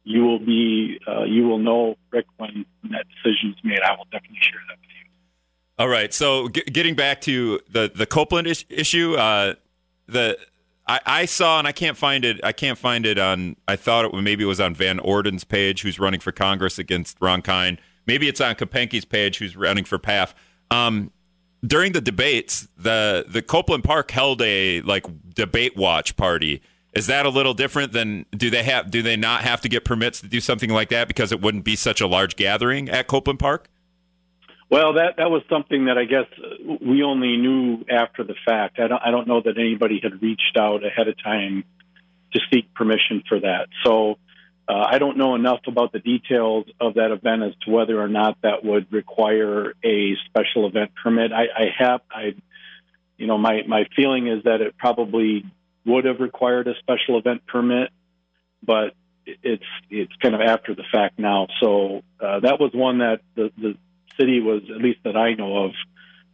you 0.03 0.23
will 0.23 0.39
be 0.39 0.99
uh, 1.07 1.23
you 1.23 1.47
will 1.47 1.59
know 1.59 1.95
Rick 2.11 2.25
when, 2.37 2.65
when 2.81 2.91
that 2.93 3.05
decision 3.07 3.55
is 3.57 3.63
made. 3.63 3.79
I 3.81 3.91
will 3.91 4.07
definitely 4.11 4.39
share 4.41 4.59
that 4.69 4.77
with 4.79 4.89
you. 4.89 5.06
All 5.79 5.87
right. 5.87 6.13
So 6.13 6.49
g- 6.49 6.63
getting 6.63 6.95
back 6.95 7.21
to 7.21 7.59
the 7.69 7.91
the 7.93 8.05
Copeland 8.05 8.47
is- 8.47 8.65
issue, 8.69 9.15
uh, 9.15 9.53
the 10.07 10.37
I, 10.87 10.99
I, 11.05 11.25
saw 11.25 11.59
and 11.59 11.67
I 11.67 11.71
can't 11.73 11.97
find 11.97 12.23
it. 12.23 12.39
I 12.43 12.53
can't 12.53 12.77
find 12.77 13.05
it 13.05 13.19
on. 13.19 13.57
I 13.67 13.75
thought 13.75 14.05
it 14.05 14.13
maybe 14.13 14.43
it 14.43 14.47
was 14.47 14.59
on 14.61 14.73
Van 14.73 14.99
Orden's 14.99 15.43
page, 15.43 15.81
who's 15.81 15.99
running 15.99 16.19
for 16.21 16.31
Congress 16.31 16.79
against 16.79 17.17
Ron 17.19 17.41
Kind. 17.41 17.79
Maybe 18.05 18.27
it's 18.29 18.39
on 18.39 18.55
Kapanke's 18.55 19.03
page, 19.05 19.37
who's 19.37 19.57
running 19.57 19.83
for 19.83 19.99
PAF. 19.99 20.33
Um, 20.71 21.11
during 21.65 21.91
the 21.91 22.01
debates, 22.01 22.67
the 22.77 23.25
the 23.27 23.41
Copeland 23.41 23.83
Park 23.83 24.11
held 24.11 24.41
a 24.41 24.81
like 24.81 25.05
debate 25.35 25.75
watch 25.75 26.15
party. 26.15 26.61
Is 26.93 27.07
that 27.07 27.25
a 27.25 27.29
little 27.29 27.53
different 27.53 27.91
than 27.91 28.25
do 28.31 28.49
they 28.49 28.63
have 28.63 28.89
do 28.89 29.01
they 29.01 29.17
not 29.17 29.41
have 29.41 29.61
to 29.61 29.69
get 29.69 29.83
permits 29.83 30.21
to 30.21 30.27
do 30.27 30.39
something 30.39 30.69
like 30.69 30.89
that 30.89 31.07
because 31.07 31.31
it 31.31 31.41
wouldn't 31.41 31.65
be 31.65 31.75
such 31.75 31.99
a 32.01 32.07
large 32.07 32.35
gathering 32.37 32.89
at 32.89 33.07
Copeland 33.07 33.39
Park? 33.39 33.69
Well, 34.69 34.93
that 34.93 35.15
that 35.17 35.31
was 35.31 35.43
something 35.49 35.85
that 35.85 35.97
I 35.97 36.03
guess 36.03 36.25
we 36.81 37.01
only 37.03 37.37
knew 37.37 37.85
after 37.89 38.23
the 38.23 38.35
fact. 38.45 38.79
I 38.79 38.87
don't 38.87 39.01
I 39.01 39.11
don't 39.11 39.27
know 39.27 39.41
that 39.41 39.57
anybody 39.57 39.99
had 40.03 40.21
reached 40.21 40.57
out 40.57 40.85
ahead 40.85 41.07
of 41.07 41.15
time 41.23 41.63
to 42.33 42.39
seek 42.51 42.73
permission 42.73 43.23
for 43.29 43.39
that. 43.39 43.67
So 43.85 44.17
uh, 44.67 44.85
I 44.85 44.97
don't 44.97 45.17
know 45.17 45.35
enough 45.35 45.61
about 45.67 45.93
the 45.93 45.99
details 45.99 46.65
of 46.81 46.95
that 46.95 47.11
event 47.11 47.43
as 47.43 47.53
to 47.63 47.71
whether 47.71 48.01
or 48.01 48.09
not 48.09 48.37
that 48.43 48.65
would 48.65 48.91
require 48.91 49.73
a 49.83 50.15
special 50.25 50.67
event 50.67 50.91
permit. 51.01 51.31
I, 51.31 51.43
I 51.43 51.65
have 51.77 52.01
I, 52.11 52.35
you 53.17 53.27
know, 53.27 53.37
my 53.37 53.61
my 53.65 53.85
feeling 53.95 54.27
is 54.27 54.43
that 54.43 54.59
it 54.59 54.77
probably 54.77 55.45
would 55.85 56.03
have 56.03 56.19
required 56.19 56.67
a 56.67 56.73
special 56.79 57.17
event 57.17 57.47
permit, 57.47 57.91
but 58.61 58.93
it's 59.25 59.63
it's 59.89 60.13
kind 60.21 60.35
of 60.35 60.41
after 60.41 60.75
the 60.75 60.83
fact 60.91 61.17
now. 61.17 61.47
So 61.61 62.03
uh, 62.19 62.41
that 62.41 62.59
was 62.59 62.71
one 62.73 62.97
that 62.97 63.21
the, 63.35 63.51
the 63.57 63.77
city 64.19 64.39
was, 64.39 64.61
at 64.73 64.81
least 64.81 64.99
that 65.03 65.15
I 65.15 65.33
know 65.33 65.65
of, 65.65 65.71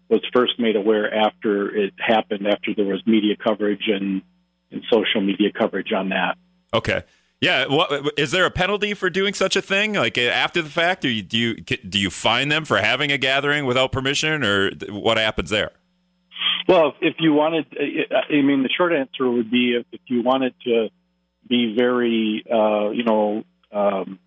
was 0.09 0.21
first 0.33 0.59
made 0.59 0.75
aware 0.75 1.13
after 1.13 1.75
it 1.75 1.93
happened, 1.97 2.47
after 2.47 2.73
there 2.75 2.85
was 2.85 3.01
media 3.05 3.35
coverage 3.35 3.87
and, 3.87 4.21
and 4.71 4.83
social 4.91 5.21
media 5.21 5.51
coverage 5.51 5.91
on 5.91 6.09
that. 6.09 6.37
Okay. 6.73 7.03
Yeah, 7.41 7.65
what, 7.67 8.13
is 8.17 8.31
there 8.31 8.45
a 8.45 8.51
penalty 8.51 8.93
for 8.93 9.09
doing 9.09 9.33
such 9.33 9.55
a 9.55 9.61
thing? 9.61 9.93
Like 9.93 10.17
after 10.17 10.61
the 10.61 10.69
fact, 10.69 11.01
do 11.01 11.09
you 11.09 11.21
do 11.21 11.37
you 11.37 11.55
do 11.55 11.99
you 11.99 12.09
fine 12.09 12.47
them 12.47 12.63
for 12.63 12.77
having 12.77 13.11
a 13.11 13.17
gathering 13.17 13.65
without 13.65 13.91
permission, 13.91 14.45
or 14.45 14.71
what 14.89 15.17
happens 15.17 15.49
there? 15.49 15.71
Well, 16.69 16.93
if 17.01 17.15
you 17.19 17.33
wanted, 17.33 17.65
I 17.77 18.41
mean, 18.41 18.63
the 18.63 18.69
short 18.69 18.93
answer 18.93 19.29
would 19.29 19.51
be 19.51 19.75
if, 19.91 19.99
you 20.07 20.21
wanted 20.21 20.53
to 20.63 20.89
be 21.47 21.75
very, 21.77 22.45
uh, 22.49 22.91
you 22.91 23.03
know, 23.03 23.43
um, 23.73 24.19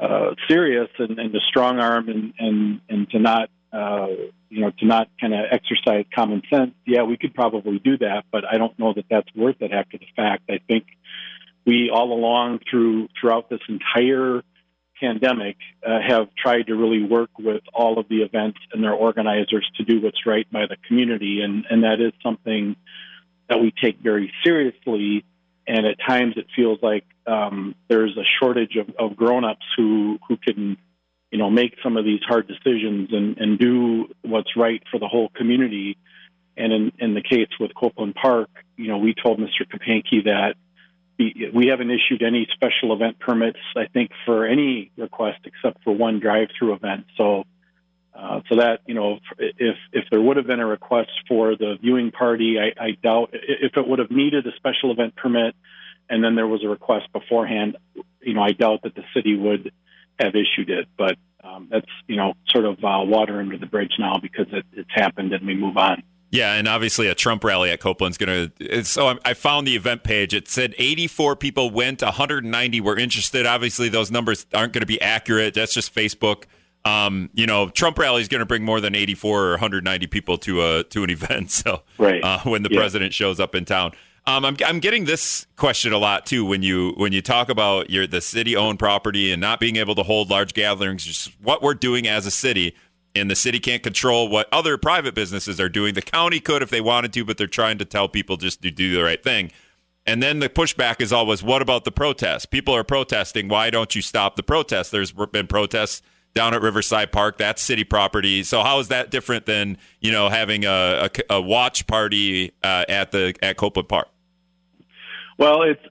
uh, 0.00 0.34
serious 0.48 0.88
and, 0.98 1.18
and 1.18 1.32
to 1.32 1.40
strong 1.48 1.78
arm 1.78 2.08
and, 2.08 2.32
and, 2.38 2.80
and 2.88 3.10
to 3.10 3.18
not, 3.18 3.50
uh, 3.72 4.06
you 4.48 4.60
know, 4.60 4.70
to 4.78 4.86
not 4.86 5.08
kind 5.20 5.34
of 5.34 5.40
exercise 5.50 6.06
common 6.14 6.42
sense, 6.50 6.72
yeah, 6.86 7.02
we 7.02 7.16
could 7.16 7.34
probably 7.34 7.78
do 7.78 7.98
that, 7.98 8.24
but 8.32 8.44
I 8.50 8.56
don't 8.56 8.76
know 8.78 8.94
that 8.94 9.04
that's 9.10 9.28
worth 9.34 9.60
it 9.60 9.72
after 9.72 9.98
the 9.98 10.06
fact. 10.16 10.44
I 10.48 10.58
think 10.66 10.86
we 11.66 11.90
all 11.92 12.12
along 12.12 12.60
through 12.70 13.08
throughout 13.20 13.50
this 13.50 13.60
entire 13.68 14.42
pandemic 14.98 15.56
uh, 15.86 15.98
have 16.06 16.28
tried 16.34 16.66
to 16.66 16.74
really 16.74 17.02
work 17.02 17.30
with 17.38 17.62
all 17.72 17.98
of 17.98 18.08
the 18.08 18.22
events 18.22 18.58
and 18.72 18.82
their 18.82 18.92
organizers 18.92 19.70
to 19.76 19.84
do 19.84 20.00
what's 20.00 20.26
right 20.26 20.50
by 20.50 20.66
the 20.66 20.76
community, 20.88 21.42
and 21.42 21.64
and 21.70 21.84
that 21.84 22.00
is 22.00 22.12
something 22.22 22.74
that 23.48 23.60
we 23.60 23.72
take 23.82 23.98
very 23.98 24.32
seriously 24.44 25.24
and 25.70 25.86
at 25.86 25.96
times 26.04 26.34
it 26.36 26.46
feels 26.56 26.78
like 26.82 27.04
um, 27.30 27.74
there's 27.88 28.16
a 28.16 28.24
shortage 28.40 28.76
of, 28.76 28.90
of 28.98 29.16
grown-ups 29.16 29.64
who 29.76 30.18
who 30.28 30.36
can 30.36 30.76
you 31.30 31.38
know 31.38 31.50
make 31.50 31.74
some 31.82 31.96
of 31.96 32.04
these 32.04 32.20
hard 32.26 32.48
decisions 32.48 33.10
and, 33.12 33.38
and 33.38 33.58
do 33.58 34.08
what's 34.22 34.56
right 34.56 34.82
for 34.90 34.98
the 34.98 35.08
whole 35.08 35.28
community. 35.30 35.96
And 36.56 36.72
in, 36.72 36.92
in 36.98 37.14
the 37.14 37.22
case 37.22 37.48
with 37.58 37.70
Copeland 37.74 38.14
Park, 38.16 38.50
you 38.76 38.88
know, 38.88 38.98
we 38.98 39.14
told 39.14 39.38
Mr. 39.38 39.64
Kapanke 39.64 40.24
that 40.24 40.54
we 41.18 41.68
haven't 41.68 41.90
issued 41.90 42.22
any 42.22 42.46
special 42.52 42.92
event 42.94 43.18
permits, 43.18 43.58
I 43.76 43.86
think, 43.86 44.10
for 44.26 44.46
any 44.46 44.90
request 44.96 45.38
except 45.44 45.82
for 45.84 45.94
one 45.94 46.18
drive-through 46.18 46.74
event. 46.74 47.06
So, 47.16 47.44
uh, 48.14 48.40
so 48.48 48.56
that 48.56 48.80
you 48.86 48.94
know, 48.94 49.20
if 49.38 49.76
if 49.92 50.04
there 50.10 50.20
would 50.20 50.36
have 50.36 50.46
been 50.46 50.60
a 50.60 50.66
request 50.66 51.10
for 51.28 51.56
the 51.56 51.76
viewing 51.80 52.10
party, 52.10 52.56
I, 52.58 52.82
I 52.82 52.90
doubt 53.02 53.30
if 53.32 53.76
it 53.76 53.86
would 53.86 54.00
have 54.00 54.10
needed 54.10 54.46
a 54.46 54.52
special 54.56 54.90
event 54.90 55.14
permit, 55.14 55.54
and 56.10 56.22
then 56.22 56.34
there 56.34 56.46
was 56.46 56.62
a 56.64 56.68
request 56.68 57.10
beforehand. 57.12 57.78
You 58.20 58.34
know, 58.34 58.42
I 58.42 58.52
doubt 58.52 58.82
that 58.82 58.94
the 58.94 59.04
city 59.14 59.36
would 59.36 59.72
have 60.18 60.34
issued 60.34 60.68
it. 60.68 60.88
But 60.98 61.16
um, 61.42 61.68
that's 61.70 61.86
you 62.06 62.16
know 62.16 62.34
sort 62.48 62.66
of 62.66 62.84
uh, 62.84 63.00
water 63.04 63.40
under 63.40 63.56
the 63.56 63.66
bridge 63.66 63.94
now 63.98 64.18
because 64.20 64.46
it, 64.52 64.66
it's 64.72 64.90
happened 64.92 65.32
and 65.32 65.46
we 65.46 65.54
move 65.54 65.76
on. 65.76 66.02
Yeah, 66.32 66.54
and 66.54 66.68
obviously 66.68 67.08
a 67.08 67.14
Trump 67.14 67.42
rally 67.42 67.70
at 67.70 67.80
Copeland's 67.80 68.16
going 68.16 68.52
to. 68.56 68.84
So 68.84 69.18
I 69.24 69.34
found 69.34 69.66
the 69.66 69.74
event 69.74 70.04
page. 70.04 70.32
It 70.32 70.46
said 70.46 70.76
84 70.78 71.34
people 71.34 71.70
went, 71.70 72.02
190 72.02 72.80
were 72.80 72.96
interested. 72.96 73.46
Obviously, 73.46 73.88
those 73.88 74.12
numbers 74.12 74.46
aren't 74.54 74.72
going 74.72 74.82
to 74.82 74.86
be 74.86 75.00
accurate. 75.00 75.54
That's 75.54 75.74
just 75.74 75.92
Facebook. 75.92 76.44
Um, 76.84 77.30
you 77.34 77.46
know, 77.46 77.68
Trump 77.68 77.98
rally 77.98 78.22
is 78.22 78.28
going 78.28 78.38
to 78.38 78.46
bring 78.46 78.64
more 78.64 78.80
than 78.80 78.94
84 78.94 79.44
or 79.44 79.50
190 79.50 80.06
people 80.06 80.38
to 80.38 80.62
a 80.62 80.84
to 80.84 81.02
an 81.02 81.10
event. 81.10 81.50
So 81.64 81.82
right. 81.98 82.22
uh, 82.22 82.38
when 82.44 82.62
the 82.62 82.70
yeah. 82.70 82.78
president 82.78 83.12
shows 83.12 83.40
up 83.40 83.56
in 83.56 83.64
town. 83.64 83.92
Um, 84.26 84.44
I'm, 84.44 84.56
I'm 84.64 84.80
getting 84.80 85.06
this 85.06 85.46
question 85.56 85.92
a 85.92 85.98
lot 85.98 86.26
too 86.26 86.44
when 86.44 86.62
you 86.62 86.92
when 86.96 87.12
you 87.12 87.22
talk 87.22 87.48
about 87.48 87.90
your 87.90 88.06
the 88.06 88.20
city 88.20 88.54
owned 88.54 88.78
property 88.78 89.32
and 89.32 89.40
not 89.40 89.60
being 89.60 89.76
able 89.76 89.94
to 89.94 90.02
hold 90.02 90.30
large 90.30 90.52
gatherings. 90.52 91.04
Just 91.04 91.32
what 91.40 91.62
we're 91.62 91.74
doing 91.74 92.06
as 92.06 92.26
a 92.26 92.30
city 92.30 92.74
and 93.14 93.30
the 93.30 93.36
city 93.36 93.58
can't 93.58 93.82
control 93.82 94.28
what 94.28 94.48
other 94.52 94.78
private 94.78 95.14
businesses 95.14 95.58
are 95.58 95.68
doing. 95.68 95.94
The 95.94 96.02
county 96.02 96.38
could 96.38 96.62
if 96.62 96.70
they 96.70 96.80
wanted 96.80 97.12
to, 97.14 97.24
but 97.24 97.38
they're 97.38 97.46
trying 97.46 97.78
to 97.78 97.84
tell 97.84 98.08
people 98.08 98.36
just 98.36 98.62
to 98.62 98.70
do 98.70 98.94
the 98.94 99.02
right 99.02 99.22
thing. 99.22 99.50
And 100.06 100.22
then 100.22 100.38
the 100.38 100.48
pushback 100.48 101.00
is 101.00 101.12
always, 101.12 101.42
what 101.42 101.60
about 101.60 101.84
the 101.84 101.92
protests? 101.92 102.46
People 102.46 102.74
are 102.74 102.84
protesting. 102.84 103.48
Why 103.48 103.70
don't 103.70 103.94
you 103.94 104.02
stop 104.02 104.36
the 104.36 104.42
protests? 104.42 104.90
There's 104.90 105.12
been 105.12 105.46
protests 105.46 106.02
down 106.34 106.54
at 106.54 106.62
Riverside 106.62 107.12
Park. 107.12 107.38
That's 107.38 107.62
city 107.62 107.84
property. 107.84 108.42
So 108.42 108.62
how 108.62 108.78
is 108.78 108.88
that 108.88 109.10
different 109.10 109.46
than 109.46 109.78
you 110.00 110.12
know 110.12 110.28
having 110.28 110.64
a, 110.64 111.10
a, 111.28 111.34
a 111.34 111.40
watch 111.40 111.86
party 111.86 112.52
uh, 112.62 112.84
at 112.88 113.12
the 113.12 113.34
at 113.42 113.56
Copeland 113.56 113.88
Park? 113.88 114.08
Well, 115.38 115.62
it's. 115.62 115.82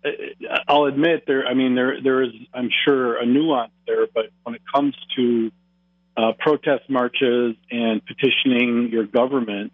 I'll 0.68 0.86
admit 0.86 1.24
there. 1.26 1.48
I 1.48 1.54
mean, 1.56 1.76
there 1.76 2.02
there 2.02 2.22
is. 2.22 2.32
I'm 2.54 2.70
sure 2.86 3.18
a 3.18 3.26
nuance 3.26 3.72
there, 3.88 4.08
but 4.14 4.26
when 4.44 4.56
it 4.56 4.62
comes 4.74 4.96
to 5.16 5.52
uh, 6.16 6.34
protest 6.38 6.90
marches 6.90 7.56
and 7.72 8.02
petitioning 8.06 8.90
your 8.92 9.06
government, 9.06 9.74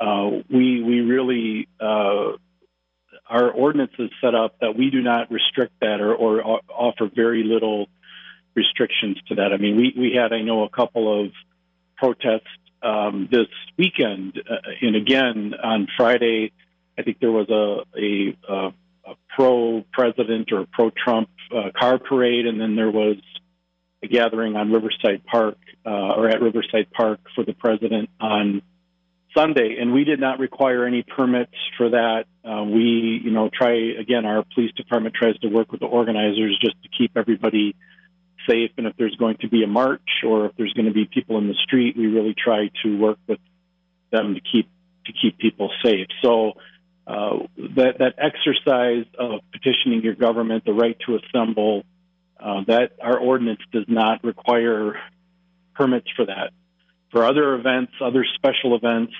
uh, 0.00 0.30
we 0.48 0.82
we 0.82 1.00
really 1.00 1.68
uh, 1.80 2.36
our 3.28 3.50
ordinance 3.50 3.92
is 3.98 4.10
set 4.20 4.34
up 4.34 4.58
that 4.60 4.76
we 4.76 4.90
do 4.90 5.02
not 5.02 5.30
restrict 5.30 5.72
that 5.80 6.00
or, 6.00 6.14
or 6.14 6.60
offer 6.68 7.10
very 7.14 7.42
little 7.42 7.88
restrictions 8.54 9.18
to 9.28 9.36
that. 9.36 9.52
I 9.52 9.56
mean, 9.56 9.76
we 9.76 9.94
we 9.96 10.12
had 10.20 10.32
I 10.32 10.42
know 10.42 10.64
a 10.64 10.68
couple 10.68 11.24
of 11.24 11.32
protests 11.96 12.46
um, 12.82 13.28
this 13.30 13.48
weekend, 13.76 14.40
uh, 14.48 14.70
and 14.80 14.96
again 14.96 15.54
on 15.62 15.88
Friday, 15.96 16.52
I 16.98 17.02
think 17.02 17.18
there 17.20 17.32
was 17.32 17.48
a 17.50 17.98
a, 17.98 18.36
a, 18.48 18.72
a 19.10 19.14
pro 19.34 19.84
president 19.92 20.52
or 20.52 20.66
pro 20.72 20.90
Trump 20.90 21.28
uh, 21.54 21.70
car 21.78 21.98
parade, 21.98 22.46
and 22.46 22.60
then 22.60 22.76
there 22.76 22.90
was 22.90 23.16
a 24.02 24.06
gathering 24.06 24.56
on 24.56 24.72
Riverside 24.72 25.24
Park 25.26 25.58
uh, 25.84 25.90
or 25.90 26.28
at 26.28 26.40
Riverside 26.40 26.90
Park 26.92 27.20
for 27.34 27.44
the 27.44 27.52
president 27.52 28.10
on 28.20 28.62
Sunday, 29.36 29.76
and 29.80 29.92
we 29.92 30.04
did 30.04 30.20
not 30.20 30.38
require 30.38 30.86
any 30.86 31.02
permits 31.02 31.54
for 31.76 31.90
that. 31.90 32.24
Uh, 32.44 32.64
we, 32.64 33.20
you 33.22 33.30
know, 33.30 33.50
try 33.52 33.74
again. 33.98 34.24
Our 34.24 34.44
police 34.54 34.72
department 34.72 35.14
tries 35.14 35.38
to 35.40 35.48
work 35.48 35.70
with 35.70 35.80
the 35.80 35.86
organizers 35.86 36.58
just 36.60 36.76
to 36.82 36.88
keep 36.96 37.12
everybody 37.16 37.76
safe. 38.48 38.70
And 38.76 38.86
if 38.86 38.96
there's 38.96 39.16
going 39.16 39.36
to 39.40 39.48
be 39.48 39.62
a 39.62 39.66
march 39.66 40.08
or 40.26 40.46
if 40.46 40.52
there's 40.56 40.72
going 40.72 40.86
to 40.86 40.92
be 40.92 41.04
people 41.04 41.38
in 41.38 41.48
the 41.48 41.54
street, 41.54 41.96
we 41.96 42.06
really 42.06 42.34
try 42.34 42.70
to 42.82 42.98
work 42.98 43.18
with 43.26 43.38
them 44.10 44.34
to 44.34 44.40
keep 44.40 44.68
to 45.06 45.12
keep 45.12 45.38
people 45.38 45.70
safe. 45.82 46.06
So 46.22 46.52
uh, 47.06 47.38
that 47.76 47.98
that 47.98 48.14
exercise 48.18 49.06
of 49.18 49.40
petitioning 49.52 50.02
your 50.02 50.14
government, 50.14 50.64
the 50.64 50.72
right 50.72 50.96
to 51.06 51.18
assemble, 51.18 51.84
uh, 52.38 52.62
that 52.66 52.92
our 53.02 53.18
ordinance 53.18 53.60
does 53.72 53.86
not 53.88 54.22
require 54.24 55.00
permits 55.74 56.08
for 56.14 56.26
that. 56.26 56.50
For 57.10 57.24
other 57.24 57.54
events, 57.54 57.92
other 58.02 58.26
special 58.34 58.76
events, 58.76 59.14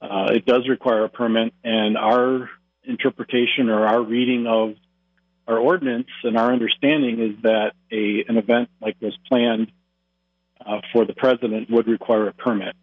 uh, 0.00 0.28
it 0.30 0.46
does 0.46 0.66
require 0.68 1.04
a 1.04 1.08
permit, 1.08 1.52
and 1.62 1.98
our 1.98 2.48
interpretation 2.84 3.68
or 3.68 3.86
our 3.86 4.02
reading 4.02 4.46
of 4.46 4.74
our 5.46 5.58
ordinance 5.58 6.08
and 6.22 6.36
our 6.36 6.52
understanding 6.52 7.20
is 7.20 7.42
that 7.42 7.72
a 7.90 8.24
an 8.28 8.36
event 8.36 8.70
like 8.80 8.98
this 9.00 9.14
planned 9.28 9.70
uh, 10.64 10.80
for 10.92 11.04
the 11.04 11.14
president 11.14 11.70
would 11.70 11.86
require 11.86 12.28
a 12.28 12.32
permit. 12.32 12.74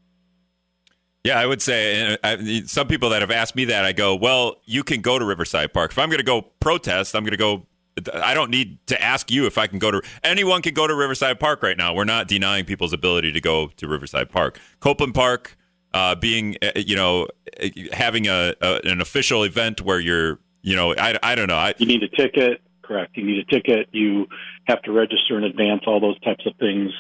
Yeah, 1.24 1.40
I 1.40 1.46
would 1.46 1.62
say 1.62 2.18
I, 2.24 2.64
some 2.66 2.88
people 2.88 3.10
that 3.10 3.22
have 3.22 3.30
asked 3.30 3.56
me 3.56 3.66
that, 3.66 3.86
I 3.86 3.92
go, 3.92 4.16
well, 4.16 4.56
you 4.66 4.84
can 4.84 5.02
go 5.02 5.20
to 5.20 5.26
Riverside 5.26 5.72
Park. 5.72 5.92
If 5.92 6.00
I'm 6.00 6.10
going 6.10 6.18
to 6.18 6.24
go 6.24 6.42
protest, 6.60 7.16
I'm 7.16 7.24
going 7.24 7.32
to 7.32 7.38
go 7.38 7.68
I 8.14 8.34
don't 8.34 8.50
need 8.50 8.86
to 8.88 9.02
ask 9.02 9.30
you 9.30 9.46
if 9.46 9.58
I 9.58 9.68
can 9.68 9.78
go 9.78 9.92
to 9.92 10.02
anyone 10.24 10.62
can 10.62 10.74
go 10.74 10.88
to 10.88 10.96
Riverside 10.96 11.40
Park 11.40 11.62
right 11.62 11.78
now. 11.78 11.94
We're 11.94 12.06
not 12.06 12.28
denying 12.28 12.66
people's 12.66 12.94
ability 12.94 13.32
to 13.34 13.42
go 13.42 13.68
to 13.68 13.88
Riverside 13.88 14.30
Park. 14.30 14.60
Copeland 14.80 15.14
Park 15.14 15.58
uh, 15.94 16.16
being 16.16 16.58
uh, 16.62 16.72
you 16.76 16.96
know 16.96 17.28
uh, 17.62 17.68
having 17.92 18.28
a, 18.28 18.54
a, 18.62 18.80
an 18.86 19.02
official 19.02 19.44
event 19.44 19.82
where 19.82 20.00
you're 20.00 20.40
you 20.62 20.76
know 20.76 20.94
I, 20.96 21.18
I 21.22 21.36
don't 21.36 21.48
know. 21.48 21.56
I, 21.56 21.74
you 21.78 21.86
need 21.86 22.04
a 22.04 22.10
ticket. 22.10 22.62
Correct. 22.82 23.16
You 23.16 23.24
need 23.24 23.40
a 23.40 23.46
ticket. 23.46 23.90
You 23.92 24.28
have 24.66 24.82
to 24.84 24.92
register 24.92 25.38
in 25.38 25.44
advance 25.44 25.84
all 25.88 26.00
those 26.00 26.20
types 26.22 26.46
of 26.46 26.54
things. 26.60 26.92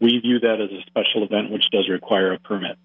We 0.00 0.18
view 0.18 0.40
that 0.40 0.60
as 0.60 0.70
a 0.70 0.82
special 0.86 1.24
event 1.24 1.50
which 1.50 1.64
does 1.70 1.88
require 1.88 2.32
a 2.32 2.38
permit. 2.38 2.76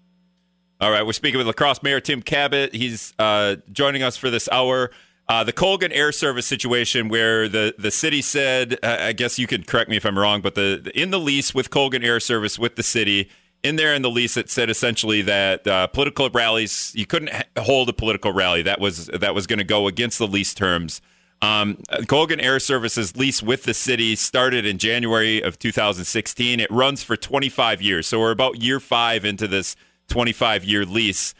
All 0.80 0.90
right. 0.90 1.04
We're 1.04 1.12
speaking 1.12 1.38
with 1.38 1.46
La 1.46 1.52
Crosse 1.52 1.82
Mayor 1.82 2.00
Tim 2.00 2.22
Kabat. 2.22 2.72
he's 2.72 3.12
uh, 3.18 3.56
joining 3.72 4.02
us 4.02 4.16
for 4.16 4.30
this 4.30 4.48
hour. 4.50 4.90
Uh, 5.28 5.44
the 5.44 5.52
Colgan 5.52 5.92
Air 5.92 6.10
Service 6.10 6.46
situation, 6.46 7.08
where 7.08 7.48
the, 7.48 7.74
the 7.78 7.90
city 7.90 8.22
said, 8.22 8.78
uh, 8.82 8.96
I 9.00 9.12
guess 9.12 9.38
you 9.38 9.46
can 9.46 9.62
correct 9.62 9.90
me 9.90 9.96
if 9.98 10.06
I'm 10.06 10.18
wrong, 10.18 10.40
but 10.40 10.54
the, 10.54 10.80
the, 10.82 10.98
in 10.98 11.10
the 11.10 11.18
lease 11.18 11.54
with 11.54 11.68
Colgan 11.68 12.02
Air 12.02 12.18
Service 12.18 12.58
with 12.58 12.76
the 12.76 12.82
city, 12.82 13.28
in 13.62 13.76
there 13.76 13.94
in 13.94 14.02
the 14.02 14.10
lease, 14.10 14.36
it 14.36 14.50
said 14.50 14.70
essentially 14.70 15.22
that 15.22 15.66
uh, 15.66 15.86
political 15.88 16.30
rallies 16.30 16.92
you 16.94 17.06
couldn't 17.06 17.30
hold 17.58 17.88
a 17.88 17.92
political 17.92 18.32
rally 18.32 18.62
that 18.62 18.80
was 18.80 19.06
that 19.06 19.34
was 19.34 19.46
going 19.46 19.58
to 19.58 19.64
go 19.64 19.86
against 19.86 20.18
the 20.18 20.26
lease 20.26 20.54
terms. 20.54 21.00
Um, 21.40 21.78
Colgan 22.08 22.40
Air 22.40 22.58
Service's 22.58 23.16
lease 23.16 23.42
with 23.42 23.62
the 23.62 23.74
city 23.74 24.16
started 24.16 24.66
in 24.66 24.78
January 24.78 25.40
of 25.40 25.56
2016. 25.58 26.58
It 26.58 26.68
runs 26.68 27.04
for 27.04 27.16
25 27.16 27.80
years, 27.80 28.08
so 28.08 28.18
we're 28.18 28.32
about 28.32 28.60
year 28.60 28.80
five 28.80 29.24
into 29.24 29.46
this 29.46 29.76
25 30.08 30.64
year 30.64 30.84
lease. 30.84 31.34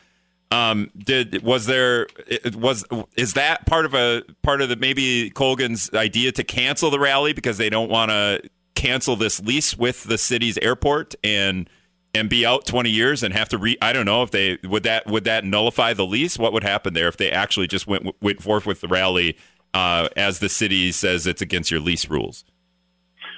Um, 0.50 0.90
did 0.96 1.42
was 1.42 1.66
there 1.66 2.06
was 2.54 2.84
is 3.16 3.34
that 3.34 3.66
part 3.66 3.84
of 3.84 3.94
a 3.94 4.22
part 4.42 4.62
of 4.62 4.68
the 4.68 4.76
maybe 4.76 5.30
Colgan's 5.30 5.92
idea 5.92 6.32
to 6.32 6.44
cancel 6.44 6.90
the 6.90 6.98
rally 6.98 7.32
because 7.32 7.58
they 7.58 7.68
don't 7.68 7.90
want 7.90 8.10
to 8.10 8.40
cancel 8.74 9.16
this 9.16 9.40
lease 9.40 9.76
with 9.76 10.04
the 10.04 10.16
city's 10.16 10.56
airport 10.58 11.14
and 11.22 11.68
and 12.14 12.28
be 12.28 12.44
out 12.44 12.66
20 12.66 12.90
years 12.90 13.22
and 13.22 13.34
have 13.34 13.48
to 13.50 13.58
re 13.58 13.76
I 13.82 13.92
don't 13.92 14.06
know 14.06 14.22
if 14.22 14.30
they 14.30 14.58
would 14.64 14.84
that 14.84 15.06
would 15.06 15.24
that 15.24 15.44
nullify 15.44 15.92
the 15.92 16.06
lease? 16.06 16.38
What 16.38 16.52
would 16.52 16.64
happen 16.64 16.94
there 16.94 17.08
if 17.08 17.16
they 17.16 17.30
actually 17.30 17.66
just 17.66 17.86
went 17.86 18.14
went 18.20 18.42
forth 18.42 18.66
with 18.66 18.80
the 18.80 18.88
rally 18.88 19.36
uh, 19.74 20.08
as 20.16 20.38
the 20.38 20.48
city 20.48 20.92
says 20.92 21.26
it's 21.26 21.42
against 21.42 21.70
your 21.70 21.80
lease 21.80 22.08
rules? 22.08 22.44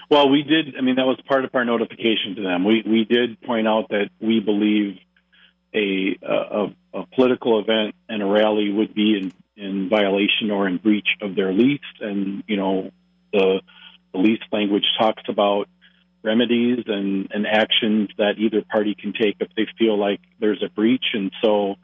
Well 0.08 0.28
we 0.28 0.42
did 0.42 0.76
I 0.76 0.80
mean 0.80 0.96
that 0.96 1.06
was 1.06 1.20
part 1.26 1.44
of 1.44 1.54
our 1.54 1.64
notification 1.64 2.36
to 2.36 2.42
them. 2.42 2.64
We 2.64 2.82
we 2.86 3.04
did 3.04 3.40
point 3.42 3.66
out 3.66 3.88
that 3.90 4.10
we 4.20 4.40
believe 4.40 4.98
a, 5.74 6.18
a, 6.22 6.66
a 6.94 7.06
political 7.14 7.60
event 7.60 7.94
and 8.08 8.22
a 8.22 8.26
rally 8.26 8.70
would 8.70 8.94
be 8.94 9.16
in, 9.16 9.32
in 9.56 9.88
violation 9.88 10.50
or 10.50 10.66
in 10.66 10.78
breach 10.78 11.08
of 11.20 11.34
their 11.34 11.52
lease. 11.52 11.80
And, 12.00 12.42
you 12.46 12.56
know, 12.56 12.90
the, 13.32 13.60
the 14.12 14.18
lease 14.18 14.42
language 14.52 14.84
talks 14.98 15.22
about 15.28 15.68
remedies 16.22 16.84
and, 16.86 17.28
and 17.32 17.46
actions 17.46 18.08
that 18.18 18.34
either 18.38 18.62
party 18.62 18.94
can 18.94 19.12
take 19.12 19.36
if 19.40 19.48
they 19.56 19.66
feel 19.78 19.98
like 19.98 20.20
there's 20.38 20.62
a 20.62 20.68
breach. 20.68 21.04
And 21.14 21.30
so 21.42 21.76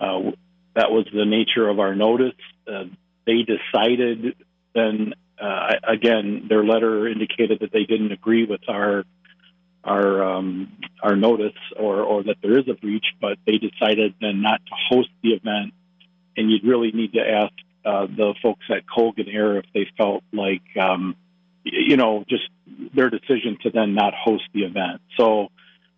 uh, 0.00 0.30
that 0.74 0.90
was 0.90 1.06
the 1.12 1.24
nature 1.24 1.68
of 1.68 1.78
our 1.78 1.94
notice. 1.94 2.34
Uh, 2.66 2.84
they 3.26 3.42
decided 3.42 4.36
then, 4.74 5.14
uh, 5.40 5.74
again, 5.86 6.46
their 6.48 6.64
letter 6.64 7.08
indicated 7.08 7.60
that 7.60 7.72
they 7.72 7.84
didn't 7.84 8.12
agree 8.12 8.44
with 8.44 8.60
our 8.68 9.04
our 9.84 10.24
um, 10.24 10.72
our 11.00 11.14
notice 11.14 11.56
or 11.78 12.02
or 12.02 12.24
that 12.24 12.36
there 12.42 12.58
is 12.58 12.68
a 12.68 12.74
breach, 12.74 13.06
but 13.20 13.38
they 13.46 13.58
decided 13.58 14.14
then 14.20 14.42
not 14.42 14.60
to 14.66 14.72
host 14.90 15.10
the 15.22 15.30
event. 15.30 15.72
And 16.36 16.50
you'd 16.50 16.64
really 16.64 16.90
need 16.92 17.12
to 17.12 17.20
ask 17.20 17.52
uh, 17.84 18.06
the 18.06 18.34
folks 18.42 18.64
at 18.68 18.82
Colgan 18.88 19.28
Air 19.28 19.58
if 19.58 19.64
they 19.72 19.86
felt 19.96 20.24
like 20.32 20.62
um, 20.78 21.14
you 21.64 21.96
know 21.96 22.24
just 22.28 22.48
their 22.96 23.10
decision 23.10 23.58
to 23.62 23.70
then 23.70 23.94
not 23.94 24.14
host 24.14 24.44
the 24.52 24.64
event. 24.64 25.00
So. 25.18 25.48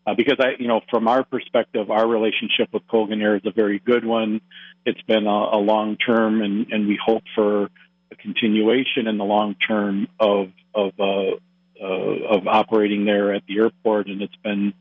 Uh, 0.07 0.15
because 0.15 0.39
I, 0.41 0.53
you 0.59 0.69
know, 0.69 0.81
from 0.89 1.07
our 1.07 1.23
perspective, 1.23 1.91
our 1.91 2.09
relationship 2.09 2.71
with 2.73 2.83
Colgan 2.89 3.21
Air 3.21 3.37
is 3.37 3.43
a 3.45 3.51
very 3.51 3.79
good 3.79 4.07
one. 4.07 4.41
It's 4.87 5.03
been 5.03 5.27
a, 5.27 5.59
a 5.59 5.61
long 5.61 5.99
term, 5.99 6.41
and, 6.41 6.67
and 6.71 6.89
we 6.89 6.99
hope 7.05 7.25
for 7.35 7.69
a 8.11 8.17
continuation 8.17 9.07
in 9.07 9.19
the 9.19 9.25
long 9.25 9.55
term 9.57 10.09
of 10.19 10.49
of 10.75 10.93
uh, 10.99 11.33
uh, 11.81 11.85
of 11.85 12.47
operating 12.47 13.05
there 13.05 13.35
at 13.35 13.43
the 13.47 13.59
airport, 13.59 14.09
and 14.09 14.23
it's 14.23 14.35
been 14.43 14.75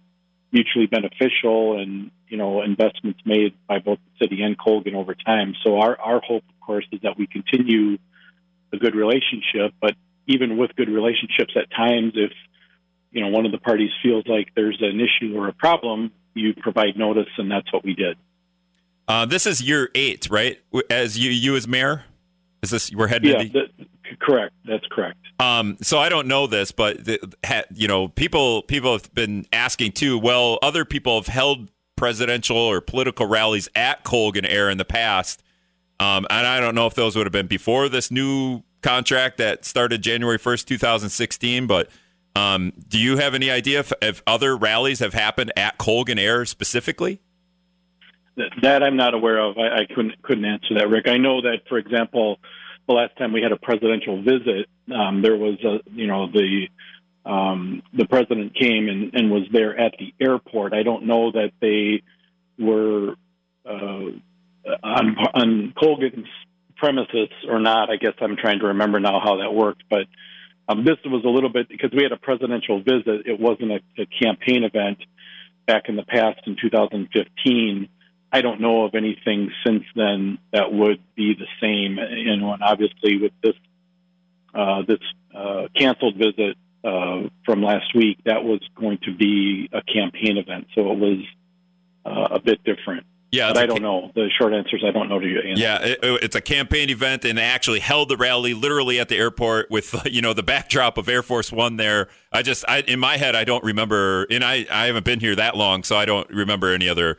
mutually 0.52 0.86
beneficial 0.88 1.80
and 1.80 2.10
you 2.28 2.38
know 2.38 2.62
investments 2.62 3.20
made 3.26 3.54
by 3.68 3.80
both 3.80 4.00
the 4.06 4.26
city 4.26 4.42
and 4.42 4.58
Colgan 4.58 4.96
over 4.96 5.14
time. 5.14 5.54
So 5.64 5.80
our 5.80 6.00
our 6.00 6.22
hope, 6.22 6.44
of 6.50 6.60
course, 6.66 6.86
is 6.92 7.02
that 7.02 7.18
we 7.18 7.28
continue 7.28 7.98
a 8.74 8.78
good 8.78 8.96
relationship. 8.96 9.74
But 9.80 9.96
even 10.28 10.58
with 10.58 10.76
good 10.76 10.90
relationships, 10.90 11.54
at 11.56 11.72
times, 11.72 12.14
if 12.16 12.32
you 13.12 13.22
know 13.22 13.30
one 13.30 13.46
of 13.46 13.52
the 13.52 13.58
parties 13.58 13.90
feels 14.04 14.26
like 14.28 14.50
there's 14.56 14.78
an 14.82 15.00
issue 15.00 15.36
or 15.38 15.48
a 15.48 15.54
problem, 15.54 16.12
you 16.34 16.54
provide 16.54 16.98
notice, 16.98 17.30
and 17.38 17.50
that's 17.50 17.72
what 17.74 17.84
we 17.84 17.94
did. 17.94 18.18
Uh, 19.08 19.26
this 19.26 19.46
is 19.46 19.62
year 19.62 19.90
eight, 19.96 20.30
right? 20.30 20.60
As 20.90 21.18
you 21.18 21.32
you 21.32 21.56
as 21.56 21.68
mayor, 21.68 22.04
is 22.62 22.70
this 22.70 22.92
we're 22.94 23.08
heading? 23.08 23.32
Yeah, 23.32 23.44
the, 23.78 23.86
correct. 24.20 24.54
That's 24.66 24.86
correct. 24.92 25.18
Um, 25.40 25.78
so 25.82 26.00
I 26.00 26.10
don't 26.10 26.28
know 26.28 26.48
this, 26.48 26.72
but 26.72 27.06
the, 27.06 27.20
you 27.74 27.88
know, 27.88 28.10
people 28.10 28.64
people 28.64 28.94
have 28.94 29.14
been 29.14 29.46
asking 29.54 29.94
too. 29.94 30.18
Well, 30.18 30.60
other 30.62 30.84
people 30.84 31.16
have 31.16 31.28
held 31.28 31.72
presidential 31.96 32.58
or 32.58 32.82
political 32.82 33.26
rallies 33.26 33.70
at 33.76 34.04
Colgan 34.04 34.46
Air 34.46 34.70
in 34.70 34.78
the 34.78 34.86
past, 34.86 35.42
um, 36.00 36.28
and 36.30 36.46
I 36.46 36.60
don't 36.60 36.76
know 36.76 36.88
if 36.88 36.96
those 36.96 37.16
would 37.16 37.26
have 37.26 37.34
been 37.34 37.48
before 37.48 37.88
this 37.90 38.12
new 38.12 38.64
contract 38.88 39.38
that 39.38 39.66
started 39.66 40.02
January 40.02 40.38
first, 40.38 40.68
two 40.68 40.78
thousand 40.78 41.10
sixteen, 41.10 41.68
but. 41.68 41.90
Um, 42.36 42.74
do 42.88 43.00
you 43.00 43.18
have 43.18 43.34
any 43.34 43.50
idea 43.50 43.80
if, 43.80 43.92
if 44.00 44.22
other 44.28 44.56
rallies 44.56 45.00
have 45.00 45.16
happened 45.16 45.52
at 45.58 45.80
Colgan 45.80 46.20
Air 46.20 46.46
specifically? 46.46 47.20
That 48.62 48.84
I'm 48.84 48.96
not 48.96 49.16
aware 49.16 49.40
of. 49.40 49.58
I, 49.58 49.82
I 49.82 49.86
couldn't 49.88 50.22
couldn't 50.22 50.46
answer 50.46 50.76
that, 50.76 50.88
Rick. 50.88 51.08
I 51.08 51.18
know 51.18 51.42
that, 51.42 51.62
for 51.68 51.80
example, 51.80 52.38
the 52.88 52.94
last 52.94 53.18
time 53.18 53.34
we 53.34 53.42
had 53.42 53.52
a 53.52 53.58
presidential 53.58 54.22
visit, 54.22 54.68
um, 54.94 55.24
there 55.24 55.36
was 55.36 55.58
a 55.64 55.80
you 55.90 56.06
know 56.06 56.28
the 56.32 56.68
um, 57.26 57.82
the 57.94 58.06
president 58.06 58.54
came 58.54 58.88
and, 58.88 59.16
and 59.16 59.32
was 59.32 59.44
there 59.52 59.76
at 59.76 59.96
the 59.98 60.14
airport. 60.24 60.74
I 60.74 60.84
don't 60.84 61.08
know 61.08 61.32
that 61.32 61.54
they 61.60 62.04
were 62.64 63.16
uh, 63.66 64.12
on 64.84 65.18
on 65.34 65.74
Colgan's 65.76 66.28
premises 66.78 67.30
or 67.48 67.60
not. 67.60 67.90
I 67.90 67.98
guess 67.98 68.14
I'm 68.22 68.36
trying 68.36 68.60
to 68.60 68.68
remember 68.68 69.00
now 69.00 69.20
how 69.20 69.38
that 69.38 69.54
worked, 69.54 69.84
but 69.90 70.08
um, 70.70 70.84
this 70.84 70.98
was 71.06 71.24
a 71.24 71.30
little 71.30 71.50
bit 71.50 71.70
because 71.70 71.92
we 71.92 72.04
had 72.04 72.12
a 72.12 72.18
presidential 72.18 72.82
visit. 72.82 73.26
It 73.26 73.40
wasn't 73.40 73.72
a, 73.72 73.80
a 74.00 74.06
campaign 74.06 74.64
event 74.64 75.00
back 75.66 75.84
in 75.90 75.96
the 75.96 76.04
past 76.04 76.40
in 76.46 76.58
2015. 76.62 77.90
I 78.32 78.42
don't 78.42 78.60
know 78.60 78.84
of 78.84 78.94
anything 78.94 79.52
since 79.66 79.84
then 79.96 80.38
that 80.52 80.72
would 80.74 81.02
be 81.16 81.34
the 81.34 81.48
same. 81.62 81.98
You 81.98 82.38
know, 82.38 82.54
and 82.54 82.62
obviously 82.62 83.18
with 83.18 83.32
this 83.42 83.56
uh, 84.54 84.82
this 84.88 85.00
uh, 85.36 85.68
canceled 85.76 86.18
visit 86.18 86.58
uh, 86.84 87.30
from 87.46 87.62
last 87.62 87.94
week, 87.96 88.18
that 88.26 88.44
was 88.44 88.60
going 88.76 88.98
to 89.04 89.16
be 89.16 89.70
a 89.72 89.82
campaign 89.82 90.38
event, 90.38 90.68
so 90.74 90.92
it 90.92 90.98
was 90.98 91.20
uh, 92.06 92.36
a 92.36 92.40
bit 92.40 92.64
different. 92.64 93.06
Yeah, 93.32 93.50
but 93.50 93.58
I 93.58 93.66
don't 93.66 93.82
know. 93.82 94.12
The 94.16 94.30
short 94.38 94.54
answer 94.54 94.78
is 94.78 94.84
I 94.86 94.92
don't 94.92 95.10
know 95.10 95.20
to 95.20 95.28
you. 95.28 95.40
Answer. 95.40 95.62
Yeah, 95.62 95.80
it, 95.82 96.00
it's 96.02 96.36
a 96.36 96.42
campaign 96.42 96.90
event, 96.90 97.26
and 97.26 97.38
they 97.38 97.44
actually 97.44 97.80
held 97.80 98.08
the 98.10 98.16
rally 98.16 98.54
literally 98.54 99.00
at 99.00 99.10
the 99.10 99.18
airport 99.18 99.70
with 99.70 99.96
you 100.06 100.22
know 100.22 100.34
the 100.34 100.44
backdrop 100.44 100.98
of 100.98 101.10
Air 101.10 101.24
Force 101.24 101.52
One 101.52 101.78
there. 101.78 102.08
I 102.32 102.42
just, 102.42 102.64
I, 102.68 102.80
in 102.82 103.00
my 103.00 103.18
head, 103.18 103.36
I 103.36 103.44
don't 103.44 103.64
remember, 103.64 104.26
and 104.30 104.44
I, 104.44 104.66
I 104.72 104.86
haven't 104.86 105.06
been 105.06 105.20
here 105.20 105.36
that 105.36 105.58
long, 105.58 105.84
so 105.84 105.98
I 105.98 106.06
don't 106.06 106.30
remember 106.30 106.74
any 106.74 106.88
other 106.88 107.18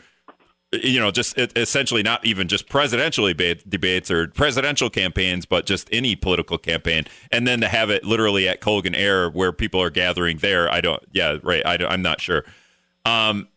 you 0.73 1.01
know, 1.01 1.11
just 1.11 1.39
essentially 1.39 2.03
not 2.03 2.25
even 2.27 2.47
just 2.47 2.69
presidential 2.69 3.27
debates 3.27 4.11
or 4.11 4.29
presidential 4.29 4.91
campaigns, 4.91 5.47
but 5.47 5.65
just 5.65 5.89
any 5.91 6.15
political 6.15 6.59
campaign. 6.59 7.05
And 7.33 7.47
then 7.47 7.63
to 7.63 7.69
have 7.69 7.89
it 7.89 8.05
literally 8.05 8.47
at 8.49 8.61
Colgan 8.61 8.95
Air 8.95 9.31
where 9.31 9.51
people 9.51 9.81
are 9.81 9.89
gathering 9.89 10.39
there, 10.39 10.71
I 10.71 10.83
don't, 10.83 11.03
yeah, 11.13 11.39
right. 11.43 11.65
I 11.65 11.93
am 11.93 12.03
not 12.03 12.21
sure. 12.21 12.45
Um, 13.07 13.49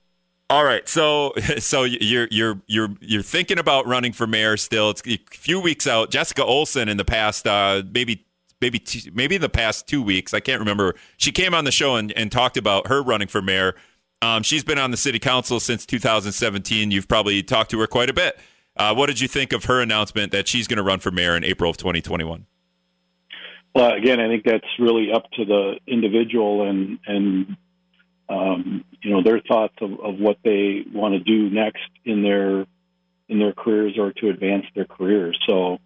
all 0.51 0.65
right, 0.65 0.87
so 0.87 1.33
so 1.59 1.83
you're 1.83 2.27
you're 2.29 2.61
you're 2.67 2.89
you're 2.99 3.21
thinking 3.21 3.57
about 3.57 3.87
running 3.87 4.11
for 4.11 4.27
mayor 4.27 4.57
still. 4.57 4.89
It's 4.89 5.01
a 5.07 5.17
few 5.31 5.61
weeks 5.61 5.87
out. 5.87 6.11
Jessica 6.11 6.43
Olson 6.43 6.89
in 6.89 6.97
the 6.97 7.05
past, 7.05 7.47
uh, 7.47 7.83
maybe 7.93 8.25
maybe 8.59 8.83
maybe 9.13 9.35
in 9.35 9.41
the 9.41 9.47
past 9.47 9.87
two 9.87 10.01
weeks, 10.01 10.33
I 10.33 10.41
can't 10.41 10.59
remember. 10.59 10.95
She 11.15 11.31
came 11.31 11.53
on 11.53 11.63
the 11.63 11.71
show 11.71 11.95
and, 11.95 12.11
and 12.17 12.29
talked 12.29 12.57
about 12.57 12.87
her 12.87 13.01
running 13.01 13.29
for 13.29 13.41
mayor. 13.41 13.75
Um, 14.21 14.43
she's 14.43 14.65
been 14.65 14.77
on 14.77 14.91
the 14.91 14.97
city 14.97 15.19
council 15.19 15.61
since 15.61 15.85
2017. 15.85 16.91
You've 16.91 17.07
probably 17.07 17.41
talked 17.41 17.71
to 17.71 17.79
her 17.79 17.87
quite 17.87 18.09
a 18.09 18.13
bit. 18.13 18.37
Uh, 18.75 18.93
what 18.93 19.07
did 19.07 19.21
you 19.21 19.29
think 19.29 19.53
of 19.53 19.65
her 19.65 19.79
announcement 19.79 20.33
that 20.33 20.49
she's 20.49 20.67
going 20.67 20.77
to 20.77 20.83
run 20.83 20.99
for 20.99 21.11
mayor 21.11 21.37
in 21.37 21.45
April 21.45 21.71
of 21.71 21.77
2021? 21.77 22.45
Well, 23.73 23.93
again, 23.93 24.19
I 24.19 24.27
think 24.27 24.43
that's 24.43 24.67
really 24.79 25.13
up 25.13 25.31
to 25.37 25.45
the 25.45 25.79
individual 25.87 26.69
and 26.69 26.99
and 27.07 27.55
um, 28.31 28.85
you 29.01 29.11
know 29.11 29.21
their 29.23 29.41
thoughts 29.41 29.75
of, 29.81 29.91
of 29.99 30.19
what 30.19 30.37
they 30.43 30.85
want 30.93 31.13
to 31.13 31.19
do 31.19 31.49
next 31.49 31.89
in 32.05 32.23
their 32.23 32.65
in 33.27 33.39
their 33.39 33.53
careers 33.53 33.97
or 33.97 34.11
to 34.13 34.29
advance 34.29 34.65
their 34.75 34.85
careers. 34.85 35.37
So 35.47 35.79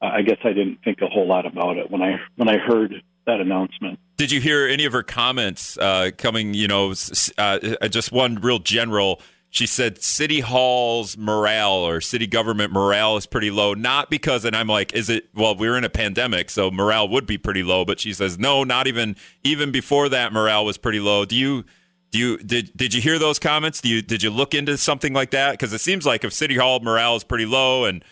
uh, 0.00 0.06
I 0.06 0.22
guess 0.22 0.38
I 0.44 0.48
didn't 0.48 0.78
think 0.84 1.00
a 1.02 1.06
whole 1.06 1.26
lot 1.26 1.46
about 1.46 1.76
it 1.76 1.90
when 1.90 2.02
I 2.02 2.16
when 2.36 2.48
I 2.48 2.58
heard 2.58 2.94
that 3.26 3.40
announcement. 3.40 3.98
Did 4.16 4.32
you 4.32 4.40
hear 4.40 4.66
any 4.66 4.84
of 4.84 4.92
her 4.92 5.02
comments 5.02 5.76
uh, 5.78 6.10
coming? 6.16 6.54
You 6.54 6.68
know, 6.68 6.94
uh, 7.38 7.88
just 7.88 8.12
one 8.12 8.36
real 8.36 8.58
general. 8.58 9.20
She 9.50 9.66
said 9.66 10.02
City 10.02 10.40
Hall's 10.40 11.18
morale 11.18 11.86
or 11.86 12.00
city 12.00 12.26
government 12.26 12.72
morale 12.72 13.18
is 13.18 13.26
pretty 13.26 13.50
low. 13.50 13.74
Not 13.74 14.08
because, 14.08 14.46
and 14.46 14.56
I'm 14.56 14.66
like, 14.66 14.94
is 14.94 15.10
it? 15.10 15.28
Well, 15.34 15.54
we're 15.54 15.76
in 15.76 15.84
a 15.84 15.90
pandemic, 15.90 16.48
so 16.48 16.70
morale 16.70 17.06
would 17.08 17.26
be 17.26 17.36
pretty 17.36 17.62
low. 17.62 17.84
But 17.84 18.00
she 18.00 18.14
says 18.14 18.38
no, 18.38 18.64
not 18.64 18.86
even 18.86 19.14
even 19.44 19.70
before 19.70 20.08
that, 20.08 20.32
morale 20.32 20.64
was 20.64 20.78
pretty 20.78 21.00
low. 21.00 21.24
Do 21.24 21.36
you? 21.36 21.64
Do 22.12 22.18
you 22.18 22.36
did 22.36 22.76
did 22.76 22.94
you 22.94 23.00
hear 23.00 23.18
those 23.18 23.38
comments? 23.38 23.80
Do 23.80 23.88
you 23.88 24.02
did 24.02 24.22
you 24.22 24.30
look 24.30 24.54
into 24.54 24.76
something 24.76 25.14
like 25.14 25.30
that? 25.30 25.52
Because 25.52 25.72
it 25.72 25.80
seems 25.80 26.06
like 26.06 26.24
if 26.24 26.32
City 26.32 26.56
Hall 26.56 26.78
morale 26.80 27.16
is 27.16 27.24
pretty 27.24 27.46
low 27.46 27.86
and 27.86 28.04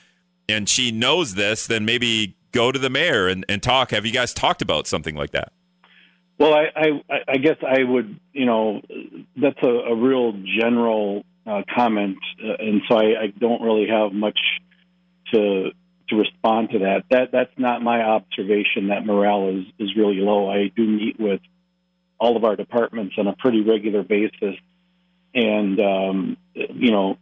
and 0.48 0.68
she 0.68 0.90
knows 0.90 1.34
this, 1.34 1.66
then 1.66 1.84
maybe 1.84 2.36
go 2.52 2.72
to 2.72 2.78
the 2.78 2.90
mayor 2.90 3.28
and, 3.28 3.44
and 3.48 3.62
talk. 3.62 3.90
Have 3.90 4.06
you 4.06 4.12
guys 4.12 4.34
talked 4.34 4.62
about 4.62 4.86
something 4.86 5.14
like 5.14 5.30
that? 5.30 5.52
Well, 6.38 6.54
I, 6.54 6.70
I, 6.74 7.18
I 7.28 7.36
guess 7.36 7.58
I 7.62 7.84
would, 7.84 8.18
you 8.32 8.46
know, 8.46 8.80
that's 9.36 9.62
a, 9.62 9.68
a 9.68 9.94
real 9.94 10.32
general 10.32 11.22
uh, 11.46 11.62
comment, 11.74 12.16
uh, 12.42 12.54
and 12.58 12.80
so 12.88 12.96
I, 12.96 13.24
I 13.24 13.26
don't 13.38 13.60
really 13.60 13.86
have 13.88 14.12
much 14.12 14.38
to 15.34 15.70
to 16.08 16.16
respond 16.16 16.70
to 16.70 16.78
that. 16.80 17.04
That 17.10 17.30
that's 17.30 17.52
not 17.58 17.82
my 17.82 18.02
observation. 18.02 18.88
That 18.88 19.04
morale 19.04 19.50
is 19.50 19.66
is 19.78 19.94
really 19.94 20.16
low. 20.16 20.50
I 20.50 20.72
do 20.74 20.86
meet 20.86 21.20
with 21.20 21.42
all 22.20 22.36
of 22.36 22.44
our 22.44 22.54
departments 22.54 23.14
on 23.18 23.26
a 23.26 23.34
pretty 23.34 23.62
regular 23.62 24.02
basis, 24.02 24.56
and 25.34 25.80
um, 25.80 26.36
you 26.54 26.90
know, 26.90 27.16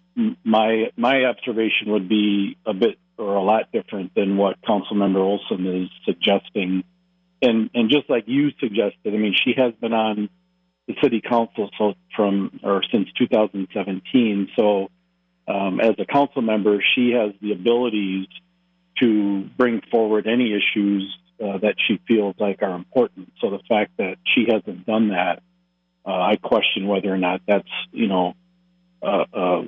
my 0.44 0.90
my 0.96 1.24
observation 1.24 1.92
would 1.92 2.08
be 2.08 2.58
a 2.66 2.74
bit 2.74 2.98
or 3.16 3.34
a 3.34 3.42
lot 3.42 3.70
different 3.72 4.14
than 4.14 4.36
what 4.36 4.60
Councilmember 4.62 5.18
Olson 5.18 5.66
is 5.66 5.90
suggesting. 6.04 6.84
And 7.40 7.70
and 7.74 7.90
just 7.90 8.10
like 8.10 8.24
you 8.26 8.50
suggested, 8.58 9.14
I 9.14 9.16
mean, 9.16 9.34
she 9.44 9.54
has 9.56 9.72
been 9.80 9.92
on 9.92 10.28
the 10.88 10.94
city 11.02 11.20
council 11.20 11.70
so 11.78 11.94
from 12.16 12.60
or 12.64 12.82
since 12.90 13.08
2017. 13.18 14.48
So 14.56 14.88
um, 15.46 15.80
as 15.80 15.94
a 15.98 16.04
council 16.04 16.42
member, 16.42 16.82
she 16.94 17.12
has 17.12 17.32
the 17.40 17.52
abilities 17.52 18.26
to 19.00 19.44
bring 19.56 19.80
forward 19.90 20.26
any 20.26 20.52
issues 20.52 21.16
uh, 21.42 21.58
that 21.58 21.74
she 21.86 22.00
feels 22.06 22.34
like 22.38 22.62
are 22.62 22.74
important. 22.74 23.32
So 23.40 23.50
the 23.50 23.60
fact 23.68 23.92
that 23.98 24.16
she 24.24 24.46
hasn't 24.50 24.86
done 24.86 25.08
that, 25.08 25.42
uh, 26.06 26.10
I 26.10 26.36
question 26.36 26.86
whether 26.86 27.12
or 27.12 27.18
not 27.18 27.42
that's 27.46 27.68
you 27.92 28.08
know 28.08 28.34
uh, 29.02 29.24
uh 29.32 29.62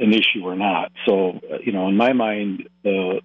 an 0.00 0.12
issue 0.12 0.42
or 0.44 0.56
not. 0.56 0.92
So, 1.06 1.40
uh, 1.50 1.58
you 1.64 1.72
know, 1.72 1.88
in 1.88 1.96
my 1.96 2.12
mind, 2.12 2.68
the, 2.82 3.20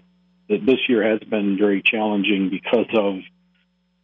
this 0.47 0.79
year 0.89 1.07
has 1.07 1.19
been 1.19 1.57
very 1.57 1.81
challenging 1.81 2.49
because 2.49 2.87
of 2.97 3.15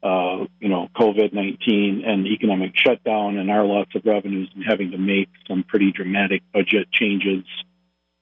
uh, 0.01 0.45
you 0.61 0.69
know 0.69 0.87
COVID 0.95 1.33
nineteen 1.33 2.03
and 2.05 2.25
economic 2.25 2.71
shutdown 2.73 3.37
and 3.37 3.51
our 3.51 3.65
loss 3.65 3.87
of 3.95 4.03
revenues 4.05 4.49
and 4.55 4.63
having 4.65 4.91
to 4.91 4.97
make 4.97 5.27
some 5.45 5.63
pretty 5.63 5.91
dramatic 5.91 6.41
budget 6.53 6.89
changes 6.91 7.43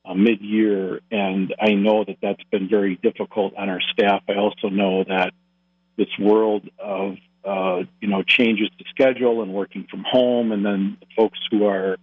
uh, 0.03 0.15
mid 0.15 0.41
year. 0.41 1.01
And 1.11 1.53
I 1.61 1.73
know 1.73 2.03
that 2.03 2.17
that's 2.19 2.43
been 2.51 2.67
very 2.67 2.95
difficult 2.95 3.53
on 3.55 3.69
our 3.69 3.81
staff. 3.91 4.23
I 4.27 4.33
also 4.33 4.69
know 4.69 5.03
that 5.03 5.33
this 5.97 6.09
world 6.19 6.69
of 6.79 7.17
uh, 7.43 7.83
you 8.01 8.07
know 8.07 8.23
changes 8.23 8.69
to 8.77 8.85
schedule 8.89 9.41
and 9.41 9.53
working 9.53 9.87
from 9.89 10.03
home, 10.09 10.51
and 10.51 10.65
then 10.65 10.97
the 10.99 11.07
folks 11.15 11.39
who 11.51 11.65
are 11.65 11.97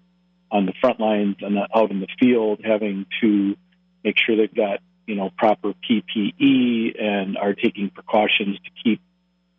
on 0.51 0.67
the 0.67 0.73
front 0.81 1.01
lines 1.01 1.37
and 1.41 1.59
out 1.75 1.91
in 1.91 2.01
the 2.01 2.09
field, 2.21 2.61
having 2.65 3.07
to 3.21 3.57
make 4.03 4.17
sure 4.19 4.37
they've 4.37 4.55
got 4.55 4.81
you 5.07 5.15
know 5.15 5.31
proper 5.37 5.73
PPE 5.89 7.01
and 7.03 7.37
are 7.37 7.55
taking 7.55 7.91
precautions 7.91 8.59
to 8.65 8.71
keep 8.83 9.01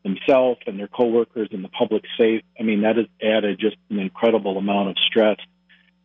themselves 0.06 0.60
and 0.68 0.80
their 0.80 0.88
coworkers 0.88 1.50
and 1.52 1.64
the 1.64 1.70
public 1.70 2.04
safe. 2.18 2.44
I 2.60 2.64
mean, 2.64 2.82
that 2.84 2.96
has 2.96 3.08
added 3.22 3.60
just 3.60 3.76
an 3.90 4.00
incredible 4.00 4.58
amount 4.58 4.90
of 4.90 4.98
stress. 5.00 5.38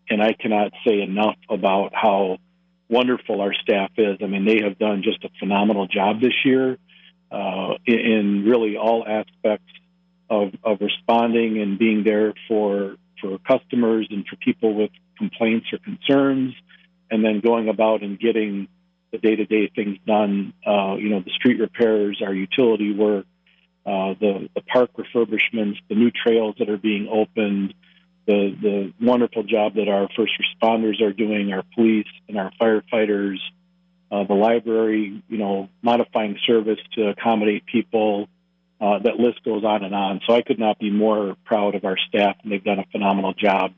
And 0.08 0.22
I 0.22 0.32
cannot 0.32 0.72
say 0.86 1.02
enough 1.02 1.36
about 1.48 1.92
how 1.94 2.38
wonderful 2.88 3.40
our 3.40 3.52
staff 3.54 3.92
is. 3.96 4.18
I 4.22 4.26
mean, 4.26 4.44
they 4.44 4.62
have 4.62 4.78
done 4.78 5.02
just 5.02 5.22
a 5.22 5.28
phenomenal 5.38 5.86
job 5.86 6.20
this 6.20 6.34
year. 6.44 6.78
Uh, 7.30 7.74
in, 7.86 8.44
really 8.46 8.76
all 8.76 9.04
aspects 9.06 9.72
of, 10.28 10.52
of 10.64 10.78
responding 10.80 11.60
and 11.60 11.78
being 11.78 12.02
there 12.04 12.34
for 12.48 12.96
for 13.20 13.38
customers 13.46 14.08
and 14.10 14.26
for 14.26 14.36
people 14.36 14.74
with 14.74 14.90
complaints 15.18 15.66
or 15.72 15.78
concerns, 15.78 16.54
and 17.10 17.22
then 17.22 17.40
going 17.40 17.68
about 17.68 18.02
and 18.02 18.18
getting 18.18 18.66
the 19.12 19.18
day 19.18 19.36
to 19.36 19.44
day 19.44 19.70
things 19.74 19.98
done. 20.06 20.54
Uh, 20.66 20.94
you 20.96 21.10
know, 21.10 21.20
the 21.20 21.30
street 21.32 21.60
repairs, 21.60 22.22
our 22.24 22.32
utility 22.32 22.94
work, 22.94 23.26
uh, 23.84 24.14
the 24.20 24.48
the 24.54 24.62
park 24.62 24.90
refurbishments, 24.96 25.76
the 25.88 25.94
new 25.94 26.10
trails 26.10 26.54
that 26.58 26.68
are 26.68 26.78
being 26.78 27.08
opened, 27.10 27.74
the 28.26 28.56
the 28.60 28.92
wonderful 29.00 29.42
job 29.42 29.74
that 29.74 29.88
our 29.88 30.08
first 30.16 30.32
responders 30.40 31.00
are 31.02 31.12
doing, 31.12 31.52
our 31.52 31.64
police 31.74 32.06
and 32.28 32.38
our 32.38 32.52
firefighters, 32.60 33.38
uh, 34.10 34.24
the 34.24 34.34
library, 34.34 35.22
you 35.28 35.38
know, 35.38 35.68
modifying 35.82 36.36
service 36.46 36.78
to 36.94 37.08
accommodate 37.08 37.64
people. 37.66 38.28
Uh, 38.80 38.98
that 38.98 39.16
list 39.16 39.44
goes 39.44 39.62
on 39.62 39.84
and 39.84 39.94
on. 39.94 40.20
So 40.26 40.34
I 40.34 40.40
could 40.40 40.58
not 40.58 40.78
be 40.78 40.90
more 40.90 41.36
proud 41.44 41.74
of 41.74 41.84
our 41.84 41.98
staff, 41.98 42.36
and 42.42 42.50
they've 42.50 42.64
done 42.64 42.78
a 42.78 42.86
phenomenal 42.90 43.34
job. 43.34 43.74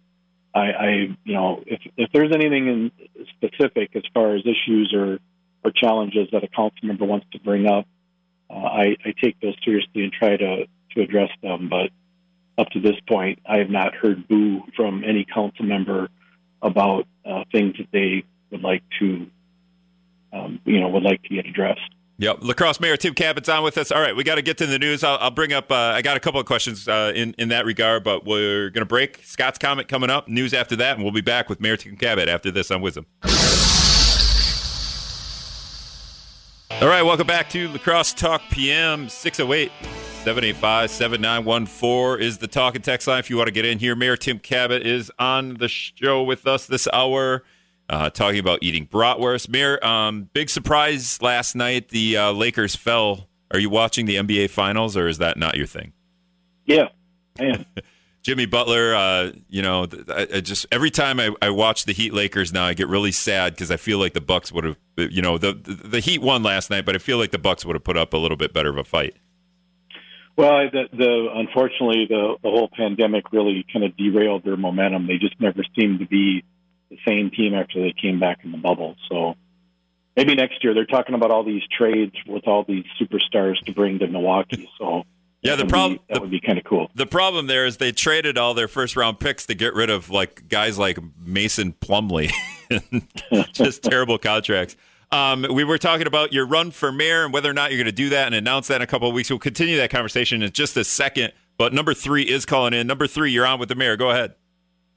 I, 0.54 0.60
I 0.60 0.88
you 1.24 1.34
know, 1.34 1.64
if 1.66 1.80
if 1.96 2.10
there's 2.12 2.32
anything 2.32 2.68
in 2.68 2.92
specific 3.36 3.96
as 3.96 4.02
far 4.14 4.36
as 4.36 4.42
issues 4.42 4.94
or 4.94 5.18
or 5.64 5.70
challenges 5.72 6.28
that 6.32 6.44
a 6.44 6.48
council 6.48 6.78
member 6.84 7.04
wants 7.04 7.26
to 7.32 7.40
bring 7.40 7.66
up, 7.66 7.86
uh, 8.48 8.54
I, 8.54 8.96
I 9.04 9.14
take 9.20 9.40
those 9.40 9.56
seriously 9.64 10.04
and 10.04 10.12
try 10.12 10.36
to 10.36 10.66
to 10.94 11.00
address 11.02 11.30
them. 11.42 11.68
But 11.68 11.90
up 12.58 12.68
to 12.70 12.80
this 12.80 12.96
point, 13.08 13.40
I 13.44 13.58
have 13.58 13.70
not 13.70 13.94
heard 13.94 14.28
boo 14.28 14.62
from 14.76 15.04
any 15.04 15.24
council 15.24 15.64
member 15.64 16.08
about 16.60 17.06
uh, 17.24 17.44
things 17.50 17.76
that 17.78 17.88
they 17.92 18.24
would 18.50 18.62
like 18.62 18.82
to, 19.00 19.26
um, 20.32 20.60
you 20.64 20.80
know, 20.80 20.88
would 20.88 21.02
like 21.02 21.22
to 21.22 21.28
get 21.28 21.46
addressed. 21.46 21.80
Yep, 22.18 22.38
La 22.42 22.52
Crosse 22.52 22.78
Mayor 22.78 22.96
Tim 22.96 23.14
Kabat's 23.14 23.48
on 23.48 23.64
with 23.64 23.76
us. 23.78 23.90
All 23.90 24.00
right, 24.00 24.14
we 24.14 24.22
got 24.22 24.36
to 24.36 24.42
get 24.42 24.58
to 24.58 24.66
the 24.66 24.78
news. 24.78 25.02
I'll, 25.02 25.18
I'll 25.18 25.30
bring 25.30 25.52
up. 25.52 25.72
Uh, 25.72 25.74
I 25.74 26.02
got 26.02 26.16
a 26.16 26.20
couple 26.20 26.38
of 26.38 26.46
questions 26.46 26.86
uh, 26.86 27.12
in 27.14 27.34
in 27.38 27.48
that 27.48 27.64
regard, 27.64 28.04
but 28.04 28.24
we're 28.24 28.70
going 28.70 28.82
to 28.82 28.86
break. 28.86 29.20
Scott's 29.24 29.58
comment 29.58 29.88
coming 29.88 30.10
up. 30.10 30.28
News 30.28 30.54
after 30.54 30.76
that, 30.76 30.94
and 30.94 31.02
we'll 31.02 31.12
be 31.12 31.20
back 31.20 31.48
with 31.48 31.60
Mayor 31.60 31.76
Tim 31.76 31.96
Kabat 31.96 32.28
after 32.28 32.50
this 32.50 32.70
on 32.70 32.80
WIZM. 32.80 33.06
All 36.80 36.88
right, 36.88 37.02
welcome 37.02 37.26
back 37.26 37.48
to 37.50 37.68
La 37.68 37.78
Crosse 37.78 38.12
Talk 38.12 38.42
PM 38.50 39.08
608 39.08 39.70
785 40.22 40.90
7914 40.90 42.24
is 42.24 42.38
the 42.38 42.46
talk 42.46 42.76
and 42.76 42.84
text 42.84 43.08
line 43.08 43.18
if 43.18 43.30
you 43.30 43.36
want 43.36 43.48
to 43.48 43.52
get 43.52 43.64
in 43.64 43.78
here. 43.78 43.96
Mayor 43.96 44.16
Tim 44.16 44.38
Kabat 44.38 44.82
is 44.82 45.10
on 45.18 45.54
the 45.54 45.68
show 45.68 46.22
with 46.22 46.46
us 46.46 46.66
this 46.66 46.86
hour. 46.92 47.42
Uh, 47.88 48.08
talking 48.08 48.38
about 48.38 48.60
eating 48.62 48.86
bratwurst. 48.86 49.48
Mayor, 49.48 49.84
um, 49.84 50.30
big 50.32 50.48
surprise 50.48 51.20
last 51.20 51.54
night. 51.54 51.90
The 51.90 52.16
uh, 52.16 52.32
Lakers 52.32 52.74
fell. 52.74 53.28
Are 53.50 53.58
you 53.58 53.68
watching 53.68 54.06
the 54.06 54.16
NBA 54.16 54.48
Finals, 54.50 54.96
or 54.96 55.08
is 55.08 55.18
that 55.18 55.36
not 55.36 55.56
your 55.56 55.66
thing? 55.66 55.92
Yeah, 56.64 56.88
I 57.38 57.44
am. 57.44 57.66
Jimmy 58.22 58.46
Butler, 58.46 58.94
uh, 58.94 59.32
you 59.48 59.62
know, 59.62 59.86
I, 60.08 60.28
I, 60.34 60.40
just 60.40 60.64
every 60.70 60.90
time 60.90 61.18
I, 61.18 61.30
I, 61.42 61.50
watch 61.50 61.86
the 61.86 61.92
Heat 61.92 62.14
Lakers 62.14 62.52
now, 62.52 62.64
I 62.64 62.72
get 62.72 62.86
really 62.86 63.10
sad 63.10 63.54
because 63.54 63.72
I 63.72 63.76
feel 63.76 63.98
like 63.98 64.12
the 64.12 64.20
Bucks 64.20 64.52
would 64.52 64.62
have, 64.62 64.76
you 64.96 65.20
know, 65.20 65.38
the, 65.38 65.54
the, 65.54 65.88
the 65.88 66.00
Heat 66.00 66.22
won 66.22 66.44
last 66.44 66.70
night, 66.70 66.86
but 66.86 66.94
I 66.94 66.98
feel 66.98 67.18
like 67.18 67.32
the 67.32 67.38
Bucks 67.38 67.64
would 67.64 67.74
have 67.74 67.82
put 67.82 67.96
up 67.96 68.14
a 68.14 68.16
little 68.16 68.36
bit 68.36 68.52
better 68.52 68.70
of 68.70 68.78
a 68.78 68.84
fight. 68.84 69.16
Well, 70.36 70.70
the, 70.72 70.84
the 70.96 71.28
unfortunately 71.34 72.06
the 72.08 72.36
the 72.42 72.48
whole 72.48 72.70
pandemic 72.74 73.32
really 73.32 73.66
kind 73.70 73.84
of 73.84 73.96
derailed 73.96 74.44
their 74.44 74.56
momentum. 74.56 75.06
They 75.06 75.18
just 75.18 75.38
never 75.40 75.62
seemed 75.78 75.98
to 75.98 76.06
be 76.06 76.42
the 76.92 76.98
same 77.06 77.30
team 77.30 77.54
after 77.54 77.80
they 77.80 77.92
came 77.92 78.20
back 78.20 78.40
in 78.44 78.52
the 78.52 78.58
bubble. 78.58 78.96
So 79.10 79.34
maybe 80.16 80.34
next 80.34 80.62
year 80.62 80.74
they're 80.74 80.86
talking 80.86 81.14
about 81.14 81.30
all 81.30 81.44
these 81.44 81.62
trades 81.76 82.14
with 82.26 82.46
all 82.46 82.64
these 82.66 82.84
superstars 83.00 83.58
to 83.64 83.72
bring 83.72 83.98
to 84.00 84.06
Milwaukee. 84.06 84.68
So 84.78 85.04
yeah, 85.40 85.56
the 85.56 85.66
problem 85.66 85.98
that 86.08 86.20
would 86.20 86.30
be 86.30 86.40
kind 86.40 86.58
of 86.58 86.64
cool. 86.64 86.90
The 86.94 87.06
problem 87.06 87.48
there 87.48 87.66
is 87.66 87.78
they 87.78 87.90
traded 87.90 88.38
all 88.38 88.54
their 88.54 88.68
first 88.68 88.94
round 88.94 89.18
picks 89.18 89.46
to 89.46 89.54
get 89.54 89.74
rid 89.74 89.90
of 89.90 90.10
like 90.10 90.48
guys 90.48 90.78
like 90.78 90.98
Mason 91.18 91.72
Plumlee, 91.72 92.30
just 93.52 93.82
terrible 93.82 94.18
contracts. 94.18 94.76
Um, 95.10 95.46
we 95.50 95.64
were 95.64 95.78
talking 95.78 96.06
about 96.06 96.32
your 96.32 96.46
run 96.46 96.70
for 96.70 96.90
mayor 96.90 97.24
and 97.24 97.34
whether 97.34 97.50
or 97.50 97.52
not 97.52 97.70
you're 97.70 97.78
going 97.78 97.86
to 97.86 97.92
do 97.92 98.10
that 98.10 98.26
and 98.26 98.34
announce 98.34 98.68
that 98.68 98.76
in 98.76 98.82
a 98.82 98.86
couple 98.86 99.08
of 99.08 99.14
weeks. 99.14 99.28
We'll 99.28 99.38
continue 99.38 99.76
that 99.76 99.90
conversation 99.90 100.42
in 100.42 100.52
just 100.52 100.76
a 100.76 100.84
second. 100.84 101.32
But 101.58 101.74
number 101.74 101.92
three 101.92 102.22
is 102.22 102.46
calling 102.46 102.72
in. 102.72 102.86
Number 102.86 103.06
three, 103.06 103.30
you're 103.30 103.46
on 103.46 103.58
with 103.58 103.68
the 103.68 103.74
mayor. 103.74 103.96
Go 103.96 104.10
ahead. 104.10 104.34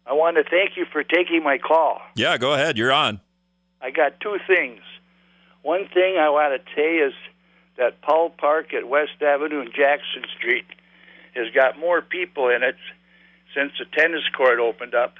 I 0.06 0.13
want 0.13 0.38
to 0.38 0.44
thank 0.44 0.78
you 0.78 0.86
for 0.91 1.04
taking 1.04 1.44
my 1.44 1.58
call. 1.58 2.02
Yeah, 2.15 2.38
go 2.38 2.54
ahead. 2.54 2.78
You're 2.78 2.94
on. 2.94 3.20
I 3.82 3.91
got 3.91 4.20
two 4.20 4.38
things. 4.48 4.82
One 5.63 5.88
thing 5.94 6.18
I 6.18 6.30
want 6.30 6.62
to 6.62 6.72
say 6.76 6.98
is 6.98 7.13
that 7.78 8.02
Powell 8.02 8.30
Park 8.30 8.74
at 8.74 8.88
West 8.88 9.22
Avenue 9.22 9.62
and 9.62 9.74
Jackson 9.74 10.24
Street 10.38 10.65
has 11.36 11.52
got 11.54 11.78
more 11.80 12.02
people 12.02 12.50
in 12.50 12.63
it 12.63 12.76
since 13.54 13.72
the 13.80 13.86
tennis 13.98 14.24
court 14.36 14.60
opened 14.60 14.94
up 14.94 15.15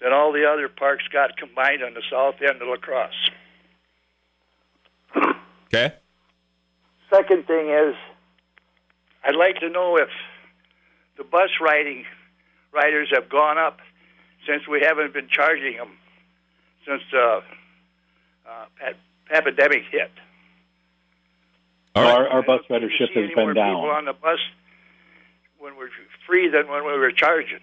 than 0.00 0.12
all 0.12 0.32
the 0.32 0.46
other 0.46 0.68
parks 0.68 1.04
got 1.12 1.36
combined 1.36 1.82
on 1.82 1.94
the 1.94 2.02
south 2.10 2.36
end 2.40 2.62
of 2.62 2.68
La 2.68 2.76
Crosse. 2.76 3.30
Okay. 5.66 5.94
Second 7.10 7.46
thing 7.46 7.68
is, 7.68 7.94
I'd 9.24 9.36
like 9.36 9.56
to 9.56 9.68
know 9.68 9.96
if 9.96 10.08
the 11.16 11.24
bus 11.24 11.50
riding 11.60 12.04
riders 12.72 13.08
have 13.12 13.28
gone 13.28 13.58
up 13.58 13.78
since 14.46 14.66
we 14.68 14.80
haven't 14.80 15.12
been 15.12 15.28
charging 15.28 15.76
them 15.76 15.90
since 16.86 17.02
the 17.10 17.42
uh, 18.48 18.92
epidemic 19.32 19.82
hit. 19.90 20.10
All 21.94 22.02
right. 22.04 22.14
Our, 22.14 22.28
our 22.28 22.42
bus 22.42 22.60
ridership 22.70 23.10
has 23.14 23.30
been 23.34 23.54
down. 23.54 23.74
People 23.74 23.90
on 23.90 24.04
the 24.04 24.12
bus 24.12 24.38
when 25.58 25.76
we're 25.76 25.88
free 26.26 26.48
than 26.48 26.68
when 26.68 26.84
we 26.84 26.92
were 26.92 27.12
charging. 27.12 27.60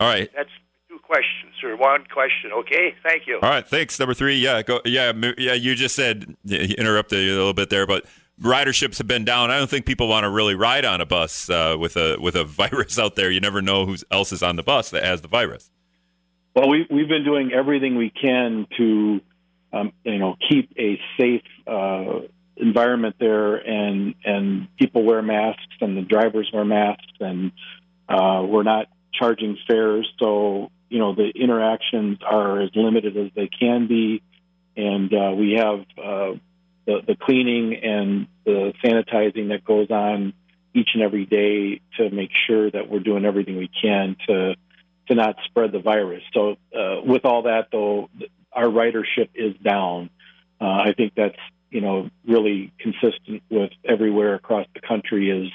All 0.00 0.08
right. 0.08 0.30
That's 0.34 0.50
two 0.88 0.98
questions 1.00 1.54
or 1.64 1.76
one 1.76 2.04
question. 2.12 2.52
Okay, 2.52 2.94
thank 3.02 3.26
you. 3.26 3.40
All 3.42 3.50
right, 3.50 3.66
thanks. 3.66 3.98
Number 3.98 4.14
three, 4.14 4.36
yeah, 4.36 4.62
go, 4.62 4.80
yeah, 4.84 5.12
yeah. 5.36 5.54
You 5.54 5.74
just 5.74 5.96
said 5.96 6.36
you 6.44 6.74
interrupted 6.78 7.18
a 7.18 7.32
little 7.32 7.52
bit 7.52 7.70
there, 7.70 7.86
but 7.86 8.04
riderships 8.40 8.98
have 8.98 9.06
been 9.06 9.24
down. 9.24 9.50
I 9.50 9.58
don't 9.58 9.70
think 9.70 9.86
people 9.86 10.08
want 10.08 10.24
to 10.24 10.30
really 10.30 10.54
ride 10.54 10.84
on 10.84 11.00
a 11.00 11.06
bus 11.06 11.50
uh, 11.50 11.76
with 11.78 11.96
a 11.96 12.16
with 12.20 12.34
a 12.34 12.44
virus 12.44 12.98
out 12.98 13.16
there. 13.16 13.30
You 13.30 13.40
never 13.40 13.62
know 13.62 13.86
who 13.86 13.96
else 14.10 14.32
is 14.32 14.42
on 14.42 14.56
the 14.56 14.62
bus 14.62 14.90
that 14.90 15.04
has 15.04 15.20
the 15.20 15.28
virus. 15.28 15.70
Well, 16.54 16.68
we 16.68 16.86
we've 16.90 17.08
been 17.08 17.24
doing 17.24 17.52
everything 17.52 17.96
we 17.96 18.10
can 18.10 18.66
to, 18.76 19.20
um, 19.72 19.92
you 20.04 20.18
know, 20.18 20.36
keep 20.48 20.72
a 20.78 21.00
safe 21.18 21.42
uh, 21.66 22.20
environment 22.56 23.16
there, 23.18 23.56
and 23.56 24.14
and 24.24 24.68
people 24.76 25.04
wear 25.04 25.22
masks, 25.22 25.62
and 25.80 25.96
the 25.96 26.02
drivers 26.02 26.50
wear 26.52 26.64
masks, 26.64 27.12
and 27.20 27.52
uh, 28.08 28.44
we're 28.46 28.62
not 28.62 28.86
charging 29.12 29.56
fares. 29.66 30.10
So 30.18 30.70
you 30.88 30.98
know 30.98 31.14
the 31.14 31.28
interactions 31.28 32.18
are 32.24 32.60
as 32.60 32.70
limited 32.74 33.16
as 33.16 33.30
they 33.34 33.48
can 33.48 33.86
be, 33.86 34.22
and 34.76 35.12
uh, 35.12 35.32
we 35.36 35.52
have 35.52 35.84
uh, 36.02 36.32
the, 36.88 37.02
the 37.06 37.16
cleaning 37.16 37.74
and 37.74 38.26
the 38.46 38.72
sanitizing 38.82 39.50
that 39.50 39.62
goes 39.62 39.90
on 39.90 40.32
each 40.74 40.88
and 40.94 41.02
every 41.02 41.26
day 41.26 41.82
to 41.98 42.10
make 42.10 42.30
sure 42.46 42.70
that 42.70 42.88
we're 42.88 43.00
doing 43.00 43.26
everything 43.26 43.58
we 43.58 43.70
can 43.80 44.16
to 44.26 44.54
to 45.08 45.14
not 45.14 45.36
spread 45.44 45.72
the 45.72 45.80
virus. 45.80 46.22
So 46.32 46.56
uh, 46.74 47.00
with 47.04 47.24
all 47.24 47.42
that, 47.42 47.68
though, 47.72 48.08
our 48.52 48.66
ridership 48.66 49.28
is 49.34 49.54
down. 49.62 50.10
Uh, 50.60 50.64
I 50.64 50.94
think 50.96 51.12
that's 51.14 51.38
you 51.70 51.82
know 51.82 52.08
really 52.26 52.72
consistent 52.78 53.42
with 53.50 53.70
everywhere 53.84 54.34
across 54.34 54.66
the 54.74 54.80
country. 54.80 55.30
Is 55.30 55.52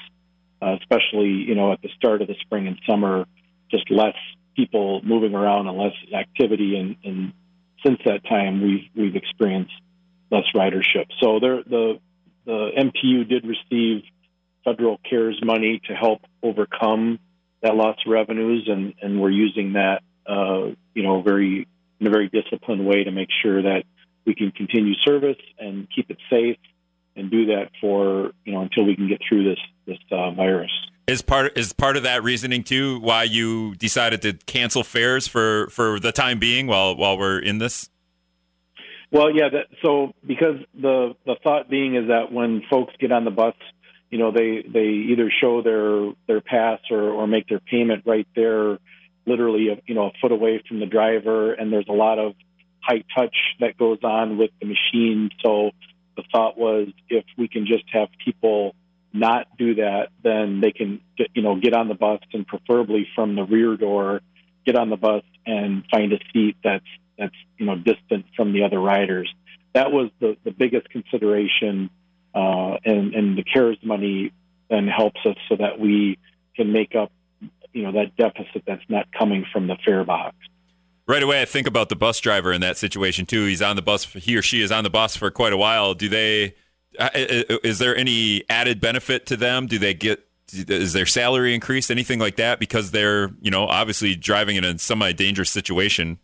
uh, 0.62 0.76
especially 0.80 1.30
you 1.30 1.56
know 1.56 1.72
at 1.72 1.82
the 1.82 1.90
start 1.96 2.22
of 2.22 2.28
the 2.28 2.36
spring 2.42 2.68
and 2.68 2.78
summer, 2.88 3.26
just 3.72 3.90
less 3.90 4.16
people 4.54 5.02
moving 5.02 5.34
around 5.34 5.66
and 5.66 5.76
less 5.76 5.94
activity. 6.16 6.76
And, 6.78 6.96
and 7.02 7.32
since 7.84 7.98
that 8.04 8.24
time, 8.24 8.62
we've 8.62 8.88
we've 8.94 9.16
experienced 9.16 9.74
less 10.34 10.44
ridership. 10.54 11.06
So 11.20 11.38
there, 11.40 11.62
the 11.62 12.00
the 12.44 13.24
did 13.28 13.44
receive 13.46 14.02
federal 14.64 14.98
CARES 15.08 15.40
money 15.42 15.80
to 15.86 15.94
help 15.94 16.22
overcome 16.42 17.18
that 17.62 17.74
loss 17.74 17.96
of 18.04 18.12
revenues, 18.12 18.68
and, 18.70 18.94
and 19.00 19.20
we're 19.20 19.30
using 19.30 19.74
that, 19.74 20.02
uh, 20.26 20.74
you 20.94 21.02
know, 21.02 21.22
very 21.22 21.66
in 22.00 22.06
a 22.06 22.10
very 22.10 22.28
disciplined 22.28 22.84
way 22.84 23.04
to 23.04 23.10
make 23.10 23.28
sure 23.42 23.62
that 23.62 23.84
we 24.26 24.34
can 24.34 24.50
continue 24.50 24.94
service 25.04 25.40
and 25.58 25.86
keep 25.94 26.10
it 26.10 26.18
safe, 26.28 26.58
and 27.16 27.30
do 27.30 27.46
that 27.46 27.70
for 27.80 28.32
you 28.44 28.52
know 28.52 28.62
until 28.62 28.84
we 28.84 28.96
can 28.96 29.08
get 29.08 29.20
through 29.26 29.44
this 29.44 29.60
this 29.86 29.98
uh, 30.10 30.30
virus. 30.32 30.70
Is 31.06 31.22
part 31.22 31.56
is 31.56 31.72
part 31.72 31.96
of 31.96 32.02
that 32.02 32.22
reasoning 32.22 32.64
too 32.64 32.98
why 33.00 33.24
you 33.24 33.74
decided 33.76 34.22
to 34.22 34.32
cancel 34.46 34.82
fares 34.82 35.26
for 35.26 35.68
for 35.68 36.00
the 36.00 36.12
time 36.12 36.38
being 36.38 36.66
while 36.66 36.96
while 36.96 37.18
we're 37.18 37.38
in 37.38 37.58
this? 37.58 37.88
Well, 39.14 39.30
yeah. 39.30 39.48
That, 39.48 39.66
so 39.80 40.12
because 40.26 40.56
the 40.74 41.14
the 41.24 41.36
thought 41.44 41.70
being 41.70 41.94
is 41.94 42.08
that 42.08 42.32
when 42.32 42.62
folks 42.68 42.92
get 42.98 43.12
on 43.12 43.24
the 43.24 43.30
bus, 43.30 43.54
you 44.10 44.18
know, 44.18 44.32
they 44.32 44.64
they 44.68 44.88
either 45.12 45.30
show 45.40 45.62
their 45.62 46.10
their 46.26 46.40
pass 46.40 46.80
or 46.90 47.00
or 47.00 47.28
make 47.28 47.48
their 47.48 47.60
payment 47.60 48.02
right 48.06 48.26
there, 48.34 48.78
literally, 49.24 49.68
a, 49.68 49.80
you 49.86 49.94
know, 49.94 50.06
a 50.06 50.10
foot 50.20 50.32
away 50.32 50.60
from 50.66 50.80
the 50.80 50.86
driver, 50.86 51.52
and 51.52 51.72
there's 51.72 51.86
a 51.88 51.92
lot 51.92 52.18
of 52.18 52.34
high 52.80 53.04
touch 53.16 53.36
that 53.60 53.78
goes 53.78 53.98
on 54.02 54.36
with 54.36 54.50
the 54.60 54.66
machine. 54.66 55.30
So 55.44 55.70
the 56.16 56.24
thought 56.32 56.58
was 56.58 56.88
if 57.08 57.24
we 57.38 57.46
can 57.46 57.66
just 57.66 57.84
have 57.92 58.08
people 58.24 58.74
not 59.12 59.46
do 59.56 59.76
that, 59.76 60.08
then 60.24 60.60
they 60.60 60.72
can 60.72 61.00
get, 61.16 61.28
you 61.34 61.42
know 61.42 61.54
get 61.54 61.72
on 61.72 61.86
the 61.86 61.94
bus 61.94 62.18
and 62.32 62.44
preferably 62.44 63.06
from 63.14 63.36
the 63.36 63.44
rear 63.44 63.76
door, 63.76 64.22
get 64.66 64.74
on 64.74 64.90
the 64.90 64.96
bus 64.96 65.22
and 65.46 65.84
find 65.88 66.12
a 66.12 66.18
seat 66.32 66.56
that's 66.64 66.84
that's 67.18 67.34
you 67.58 67.66
know 67.66 67.76
distant 67.76 68.26
from 68.36 68.52
the 68.52 68.64
other 68.64 68.80
riders. 68.80 69.32
That 69.74 69.92
was 69.92 70.10
the 70.20 70.36
the 70.44 70.50
biggest 70.50 70.88
consideration, 70.90 71.90
uh, 72.34 72.76
and 72.84 73.14
and 73.14 73.38
the 73.38 73.44
CARES 73.44 73.78
money 73.82 74.32
then 74.70 74.88
helps 74.88 75.20
us 75.26 75.36
so 75.48 75.56
that 75.56 75.78
we 75.78 76.18
can 76.56 76.72
make 76.72 76.94
up 76.94 77.12
you 77.72 77.82
know 77.82 77.92
that 77.92 78.16
deficit 78.16 78.62
that's 78.66 78.84
not 78.88 79.06
coming 79.12 79.44
from 79.52 79.66
the 79.66 79.76
fare 79.84 80.04
box. 80.04 80.36
Right 81.06 81.22
away, 81.22 81.42
I 81.42 81.44
think 81.44 81.66
about 81.66 81.90
the 81.90 81.96
bus 81.96 82.18
driver 82.20 82.50
in 82.52 82.62
that 82.62 82.78
situation 82.78 83.26
too. 83.26 83.44
He's 83.44 83.60
on 83.60 83.76
the 83.76 83.82
bus; 83.82 84.04
he 84.04 84.36
or 84.36 84.42
she 84.42 84.62
is 84.62 84.72
on 84.72 84.84
the 84.84 84.90
bus 84.90 85.16
for 85.16 85.30
quite 85.30 85.52
a 85.52 85.56
while. 85.56 85.92
Do 85.92 86.08
they? 86.08 86.54
Uh, 86.98 87.10
is 87.12 87.78
there 87.78 87.94
any 87.94 88.44
added 88.48 88.80
benefit 88.80 89.26
to 89.26 89.36
them? 89.36 89.66
Do 89.66 89.78
they 89.78 89.92
get? 89.92 90.26
Is 90.52 90.92
their 90.92 91.06
salary 91.06 91.54
increased? 91.54 91.90
Anything 91.90 92.20
like 92.20 92.36
that? 92.36 92.60
Because 92.60 92.92
they're, 92.92 93.30
you 93.40 93.50
know, 93.50 93.66
obviously 93.66 94.14
driving 94.14 94.56
in 94.56 94.64
a 94.64 94.78
semi-dangerous 94.78 95.50
situation. 95.50 96.18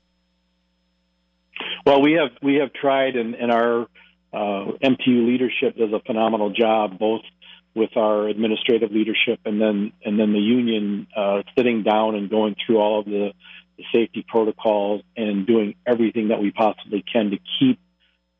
Well, 1.85 2.03
we 2.03 2.12
have 2.12 2.31
we 2.43 2.57
have 2.57 2.73
tried, 2.73 3.16
and, 3.16 3.35
and 3.35 3.51
our 3.51 3.83
uh, 4.33 4.73
MTU 4.83 5.27
leadership 5.27 5.77
does 5.77 5.93
a 5.93 6.01
phenomenal 6.01 6.51
job, 6.51 6.99
both 6.99 7.23
with 7.75 7.97
our 7.97 8.27
administrative 8.27 8.90
leadership 8.90 9.38
and 9.45 9.61
then 9.61 9.93
and 10.05 10.19
then 10.19 10.33
the 10.33 10.40
union 10.40 11.07
uh, 11.16 11.43
sitting 11.57 11.83
down 11.83 12.16
and 12.16 12.29
going 12.29 12.57
through 12.66 12.79
all 12.79 13.01
of 13.01 13.07
the, 13.07 13.33
the 13.77 13.85
safety 13.93 14.25
protocols 14.27 15.03
and 15.16 15.47
doing 15.47 15.75
everything 15.87 16.29
that 16.29 16.40
we 16.40 16.51
possibly 16.51 17.05
can 17.12 17.31
to 17.31 17.38
keep 17.59 17.79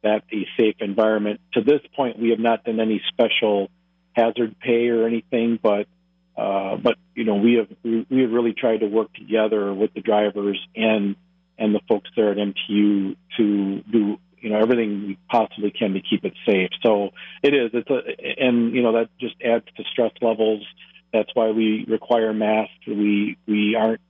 that 0.03 0.25
a 0.33 0.47
safe 0.59 0.77
environment. 0.81 1.41
To 1.55 1.61
this 1.61 1.81
point, 1.95 2.19
we 2.19 2.31
have 2.31 2.41
not 2.41 2.65
done 2.65 2.81
any 2.81 3.03
special 3.09 3.71
hazard 4.15 4.57
pay 4.59 4.89
or 4.89 5.07
anything, 5.07 5.59
but 5.63 5.87
uh, 6.37 6.77
but 6.77 6.97
you 7.15 7.25
know 7.25 7.37
we 7.37 7.55
have 7.55 7.69
we, 7.83 8.07
we 8.11 8.23
have 8.23 8.33
really 8.33 8.53
tried 8.53 8.79
to 8.79 8.87
work 8.87 9.13
together 9.15 9.73
with 9.73 9.95
the 9.95 10.01
drivers 10.01 10.61
and 10.75 11.17
and 11.61 11.75
the 11.75 11.81
folks 11.87 12.11
there 12.17 12.33
at 12.33 12.39
MTU 12.39 13.17
to 13.37 13.83
do 13.83 14.19
you 14.41 14.49
know 14.49 14.59
everything 14.59 15.07
we 15.07 15.19
possibly 15.31 15.71
can 15.71 15.93
to 15.93 16.01
keep 16.01 16.25
it 16.25 16.33
safe. 16.47 16.71
So 16.83 17.11
it 17.43 17.55
is. 17.55 17.71
It's 17.75 17.91
a 17.91 18.43
and 18.43 18.75
you 18.75 18.83
know 18.83 18.93
that 18.93 19.11
just 19.21 19.37
adds 19.45 19.67
to 19.77 19.85
stress 19.93 20.13
levels. 20.21 20.67
That's 21.13 21.29
why 21.35 21.51
we 21.51 21.85
require 21.87 22.33
masks. 22.33 22.73
We 22.87 23.37
we 23.47 23.77
aren't 23.77 24.01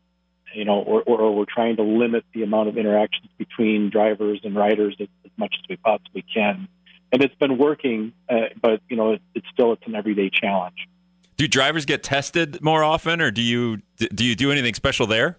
you 0.55 0.65
know 0.65 0.81
or, 0.81 1.03
or 1.03 1.35
we're 1.35 1.45
trying 1.53 1.77
to 1.77 1.83
limit 1.83 2.25
the 2.33 2.45
amount 2.45 2.69
of 2.69 2.79
interactions 2.79 3.29
between 3.37 3.91
drivers 3.91 4.41
and 4.45 4.55
riders 4.55 4.97
as, 5.01 5.09
as 5.25 5.33
much 5.37 5.55
as 5.59 5.69
we 5.69 5.77
possibly 5.77 6.25
can. 6.33 6.69
And 7.13 7.25
it's 7.25 7.35
been 7.35 7.59
working, 7.59 8.13
uh, 8.29 8.51
but 8.63 8.81
you 8.89 8.97
know 8.97 9.13
it, 9.15 9.23
it's 9.35 9.47
still 9.53 9.73
it's 9.73 9.83
an 9.87 9.97
everyday 9.97 10.31
challenge. 10.31 10.87
Do 11.37 11.49
drivers 11.49 11.87
get 11.87 12.05
tested 12.05 12.63
more 12.63 12.85
often, 12.85 13.21
or 13.21 13.33
do 13.33 13.43
you 13.43 13.79
do 13.97 14.25
you 14.25 14.37
do 14.37 14.53
anything 14.53 14.75
special 14.75 15.09
there? 15.09 15.39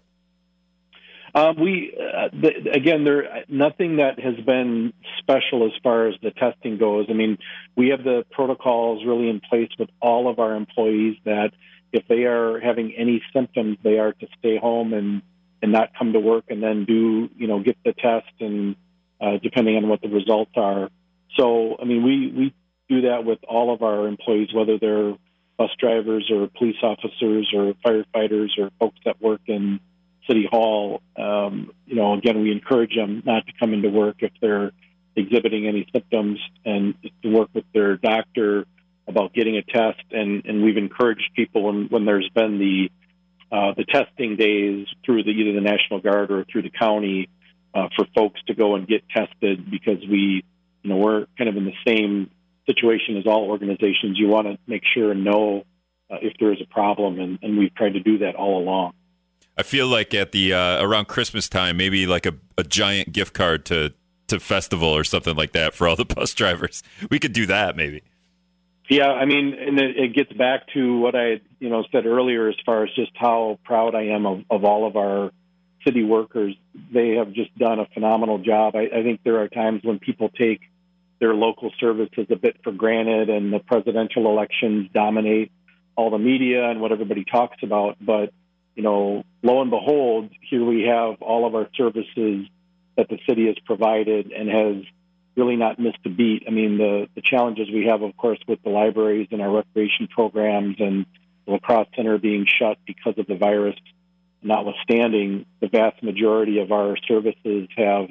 Um, 1.34 1.56
we 1.60 1.94
uh, 1.98 2.30
the, 2.34 2.72
again, 2.74 3.04
there 3.04 3.44
nothing 3.48 3.98
that 3.98 4.20
has 4.20 4.36
been 4.46 4.94
special 5.20 5.65
as 5.65 5.72
far 5.82 6.08
as 6.08 6.15
the 6.22 6.32
testing 6.32 6.78
goes. 6.78 7.06
I 7.10 7.13
mean, 7.13 7.38
we 7.76 7.89
have 7.89 8.04
the 8.04 8.26
protocols 8.32 9.06
really 9.06 9.30
in 9.30 9.39
place 9.39 9.70
with 9.80 9.89
all 10.02 10.30
of 10.30 10.39
our 10.39 10.56
employees 10.56 11.17
that 11.26 11.52
if 11.94 12.08
they 12.08 12.24
are 12.24 12.60
having 12.60 12.94
any 12.98 13.22
symptoms, 13.34 13.78
they 13.84 13.98
are 13.98 14.13
to 14.13 14.28
stay 14.39 14.58
home 14.58 14.94
and 14.94 15.22
and 15.62 15.72
not 15.72 15.91
come 15.98 16.13
to 16.13 16.20
work, 16.20 16.46
and 16.50 16.62
then 16.62 16.86
do 16.86 17.30
you 17.38 17.48
know 17.48 17.62
get 17.62 17.78
the 17.86 17.94
test 17.94 18.34
and 18.39 18.76
uh, 19.22 19.38
depending 19.41 19.78
on 19.78 19.88
what 19.88 20.02
the 20.02 20.10
results 20.10 20.52
are. 20.56 20.89
So, 21.38 21.78
I 21.82 21.86
mean, 21.86 22.04
we 22.04 22.28
we 22.28 22.54
do 22.89 23.08
that 23.08 23.24
with 23.24 23.39
all 23.48 23.74
of 23.74 23.84
our 23.84 24.08
employees, 24.08 24.50
whether 24.54 24.78
they're 24.78 25.15
bus 25.58 25.70
drivers 25.80 26.30
or 26.34 26.50
police 26.58 26.78
officers 26.82 27.54
or 27.56 27.74
firefighters 27.86 28.50
or 28.58 28.72
folks 28.80 28.98
that 29.06 29.22
work 29.22 29.41
in 29.46 29.80
City 30.27 30.47
Hall, 30.49 31.01
um, 31.17 31.71
you 31.86 31.95
know, 31.95 32.13
again, 32.13 32.41
we 32.41 32.51
encourage 32.51 32.95
them 32.95 33.23
not 33.25 33.45
to 33.47 33.53
come 33.60 33.73
into 33.73 33.89
work 33.89 34.17
if 34.19 34.31
they're 34.41 34.71
exhibiting 35.15 35.67
any 35.67 35.88
symptoms 35.91 36.39
and 36.65 36.95
to 37.23 37.29
work 37.29 37.49
with 37.53 37.65
their 37.73 37.97
doctor 37.97 38.65
about 39.07 39.34
getting 39.34 39.57
a 39.57 39.63
test. 39.63 40.03
And, 40.12 40.45
and 40.45 40.63
we've 40.63 40.77
encouraged 40.77 41.29
people 41.36 41.63
when, 41.63 41.88
when 41.89 42.05
there's 42.05 42.29
been 42.34 42.60
the 42.60 42.89
uh, 43.51 43.73
the 43.75 43.84
testing 43.84 44.38
days 44.38 44.88
through 45.05 45.23
the, 45.23 45.31
either 45.31 45.51
the 45.51 45.60
National 45.60 45.99
Guard 45.99 46.31
or 46.31 46.45
through 46.45 46.62
the 46.62 46.69
county 46.69 47.27
uh, 47.73 47.89
for 47.97 48.05
folks 48.15 48.39
to 48.47 48.53
go 48.53 48.75
and 48.75 48.88
get 48.88 49.03
tested 49.10 49.69
because 49.69 49.99
we, 50.10 50.45
you 50.84 50.89
know, 50.89 50.95
we're 50.95 51.25
kind 51.38 51.49
of 51.49 51.57
in 51.57 51.65
the 51.65 51.73
same 51.86 52.29
situation 52.65 53.17
as 53.17 53.25
all 53.27 53.49
organizations. 53.49 54.17
You 54.17 54.29
want 54.29 54.47
to 54.47 54.57
make 54.67 54.84
sure 54.93 55.12
and 55.12 55.25
know 55.25 55.65
uh, 56.10 56.17
if 56.21 56.34
there 56.39 56.53
is 56.53 56.60
a 56.62 56.73
problem, 56.73 57.19
and, 57.19 57.39
and 57.41 57.57
we've 57.57 57.75
tried 57.75 57.93
to 57.93 57.99
do 57.99 58.19
that 58.19 58.36
all 58.36 58.57
along. 58.57 58.93
I 59.62 59.63
feel 59.63 59.86
like 59.86 60.15
at 60.15 60.32
the 60.32 60.56
uh, 60.56 60.84
around 60.84 61.08
Christmas 61.08 61.47
time, 61.47 61.78
maybe 61.78 62.08
like 62.08 62.26
a, 62.26 62.34
a 62.58 62.63
giant 62.63 63.13
gift 63.13 63.36
card 63.36 63.63
to 63.65 63.93
to 64.30 64.39
festival 64.39 64.89
or 64.89 65.04
something 65.04 65.36
like 65.36 65.52
that 65.52 65.76
for 65.76 65.88
all 65.88 65.95
the 65.95 66.06
bus 66.15 66.34
drivers. 66.34 66.82
We 67.12 67.19
could 67.19 67.32
do 67.32 67.45
that 67.45 67.76
maybe. 67.76 68.02
Yeah, 68.89 69.12
I 69.12 69.26
mean, 69.26 69.54
and 69.54 69.80
it, 69.80 69.97
it 69.97 70.15
gets 70.15 70.34
back 70.34 70.62
to 70.74 70.97
what 70.97 71.13
I 71.13 71.41
you 71.60 71.69
know 71.69 71.86
said 71.91 72.08
earlier 72.08 72.50
as 72.50 72.56
far 72.65 72.86
as 72.86 72.89
just 72.95 73.12
how 73.13 73.60
proud 73.63 73.93
I 73.93 74.06
am 74.06 74.26
of, 74.26 74.43
of 74.50 74.65
all 74.65 74.88
of 74.88 74.95
our 74.95 75.30
city 75.86 76.04
workers. 76.04 76.56
They 76.91 77.10
have 77.17 77.32
just 77.32 77.56
done 77.56 77.78
a 77.78 77.86
phenomenal 77.93 78.39
job. 78.39 78.76
I, 78.76 78.86
I 78.86 79.04
think 79.04 79.19
there 79.24 79.43
are 79.43 79.47
times 79.47 79.82
when 79.84 80.00
people 80.00 80.30
take 80.30 80.62
their 81.19 81.36
local 81.36 81.71
services 81.80 82.26
a 82.32 82.36
bit 82.36 82.58
for 82.63 82.71
granted, 82.71 83.30
and 83.30 83.54
the 83.54 83.60
presidential 83.60 84.26
elections 84.26 84.89
dominate 84.91 85.52
all 85.95 86.10
the 86.10 86.17
media 86.17 86.67
and 86.67 86.82
what 86.82 86.91
everybody 86.91 87.26
talks 87.26 87.58
about, 87.62 87.97
but 88.02 88.34
you 88.75 88.84
know, 88.84 89.23
lo 89.43 89.62
and 89.62 89.69
behold, 89.69 90.29
here 90.49 90.63
we 90.63 90.84
have 90.84 91.21
all 91.21 91.45
of 91.47 91.55
our 91.55 91.67
services 91.75 92.47
that 92.97 93.10
the 93.10 93.19
city 93.27 93.47
has 93.47 93.55
provided 93.65 94.31
and 94.31 94.49
has 94.49 94.84
really 95.36 95.55
not 95.55 95.79
missed 95.79 95.99
a 96.05 96.10
beat. 96.10 96.43
I 96.47 96.51
mean, 96.51 96.77
the, 96.77 97.07
the 97.15 97.21
challenges 97.21 97.69
we 97.71 97.86
have, 97.86 98.01
of 98.01 98.15
course, 98.17 98.39
with 98.47 98.62
the 98.63 98.69
libraries 98.69 99.29
and 99.31 99.41
our 99.41 99.51
recreation 99.51 100.07
programs 100.07 100.77
and 100.79 101.05
the 101.45 101.53
lacrosse 101.53 101.88
center 101.95 102.17
being 102.17 102.45
shut 102.45 102.77
because 102.86 103.17
of 103.17 103.27
the 103.27 103.36
virus, 103.36 103.75
notwithstanding, 104.41 105.45
the 105.62 105.67
vast 105.67 106.03
majority 106.03 106.60
of 106.60 106.71
our 106.71 106.97
services 107.07 107.67
have 107.77 108.10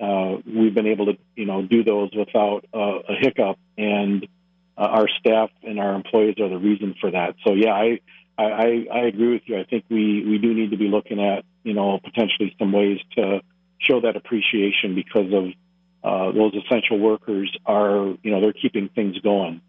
uh, 0.00 0.36
we've 0.44 0.74
been 0.74 0.88
able 0.88 1.06
to 1.06 1.18
you 1.36 1.46
know 1.46 1.62
do 1.62 1.84
those 1.84 2.10
without 2.16 2.64
uh, 2.74 2.98
a 3.08 3.14
hiccup, 3.20 3.56
and 3.78 4.26
uh, 4.76 4.80
our 4.80 5.06
staff 5.20 5.50
and 5.62 5.78
our 5.78 5.94
employees 5.94 6.34
are 6.40 6.48
the 6.48 6.58
reason 6.58 6.94
for 7.00 7.10
that. 7.10 7.36
So 7.46 7.54
yeah, 7.54 7.72
I 7.72 8.00
I, 8.42 8.86
I, 8.92 8.98
agree 9.06 9.32
with 9.32 9.42
you. 9.46 9.58
I 9.58 9.64
think 9.64 9.84
we, 9.88 10.24
we 10.26 10.38
do 10.38 10.54
need 10.54 10.70
to 10.70 10.76
be 10.76 10.88
looking 10.88 11.20
at, 11.20 11.44
you 11.64 11.74
know, 11.74 11.98
potentially 12.02 12.54
some 12.58 12.72
ways 12.72 12.98
to 13.16 13.40
show 13.78 14.00
that 14.00 14.16
appreciation 14.16 14.94
because 14.94 15.32
of 15.32 15.46
uh, 16.04 16.32
those 16.32 16.52
essential 16.54 16.98
workers 16.98 17.54
are, 17.66 18.14
you 18.22 18.30
know, 18.30 18.40
they're 18.40 18.52
keeping 18.52 18.88
things 18.88 19.18
going. 19.20 19.60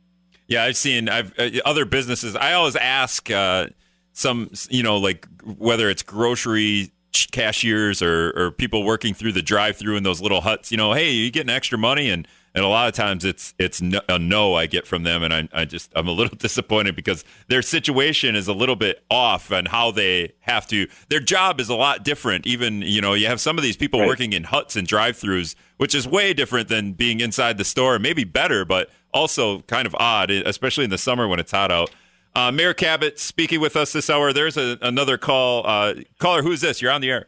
Yeah, 0.47 0.63
I've 0.63 0.77
seen 0.77 1.09
I've 1.09 1.33
uh, 1.39 1.49
other 1.65 1.85
businesses. 1.85 2.35
I 2.35 2.53
always 2.53 2.75
ask 2.75 3.29
uh, 3.31 3.67
some, 4.13 4.51
you 4.69 4.83
know, 4.83 4.97
like 4.97 5.27
whether 5.43 5.89
it's 5.89 6.03
grocery 6.03 6.91
cashiers 7.31 8.01
or, 8.01 8.33
or 8.35 8.51
people 8.51 8.83
working 8.83 9.13
through 9.13 9.31
the 9.31 9.41
drive-through 9.41 9.95
in 9.95 10.03
those 10.03 10.21
little 10.21 10.41
huts. 10.41 10.71
You 10.71 10.77
know, 10.77 10.93
hey, 10.93 11.11
you 11.11 11.31
getting 11.31 11.49
extra 11.49 11.77
money 11.77 12.09
and 12.09 12.27
and 12.55 12.63
a 12.63 12.67
lot 12.67 12.87
of 12.87 12.93
times 12.93 13.25
it's 13.25 13.53
it's 13.57 13.81
no, 13.81 13.99
a 14.07 14.19
no 14.19 14.53
I 14.53 14.67
get 14.67 14.85
from 14.85 15.03
them, 15.03 15.23
and 15.23 15.33
I, 15.33 15.49
I 15.53 15.65
just 15.65 15.91
I'm 15.95 16.07
a 16.07 16.11
little 16.11 16.35
disappointed 16.37 16.95
because 16.95 17.25
their 17.47 17.61
situation 17.61 18.35
is 18.35 18.47
a 18.47 18.53
little 18.53 18.75
bit 18.75 19.03
off 19.09 19.51
and 19.51 19.67
how 19.67 19.91
they 19.91 20.33
have 20.41 20.67
to. 20.67 20.87
Their 21.09 21.19
job 21.19 21.59
is 21.59 21.69
a 21.69 21.75
lot 21.75 22.03
different. 22.03 22.45
Even 22.45 22.81
you 22.81 23.01
know 23.01 23.13
you 23.13 23.27
have 23.27 23.41
some 23.41 23.57
of 23.57 23.63
these 23.63 23.77
people 23.77 23.99
right. 23.99 24.07
working 24.07 24.33
in 24.33 24.43
huts 24.43 24.75
and 24.75 24.87
drive-throughs, 24.87 25.55
which 25.77 25.95
is 25.95 26.07
way 26.07 26.33
different 26.33 26.67
than 26.67 26.93
being 26.93 27.19
inside 27.19 27.57
the 27.57 27.65
store. 27.65 27.97
Maybe 27.97 28.23
better, 28.23 28.65
but 28.65 28.89
also 29.13 29.61
kind 29.61 29.87
of 29.87 29.95
odd, 29.95 30.29
especially 30.29 30.83
in 30.83 30.89
the 30.89 30.97
summer 30.97 31.27
when 31.27 31.39
it's 31.39 31.51
hot 31.51 31.71
out. 31.71 31.89
Uh, 32.35 32.51
Mayor 32.51 32.73
Kabat 32.73 33.19
speaking 33.19 33.59
with 33.59 33.75
us 33.75 33.93
this 33.93 34.09
hour. 34.09 34.33
There's 34.33 34.57
a, 34.57 34.77
another 34.81 35.17
call. 35.17 35.65
Uh, 35.65 35.95
caller, 36.19 36.41
who's 36.41 36.61
this? 36.61 36.81
You're 36.81 36.91
on 36.91 37.01
the 37.01 37.11
air. 37.11 37.27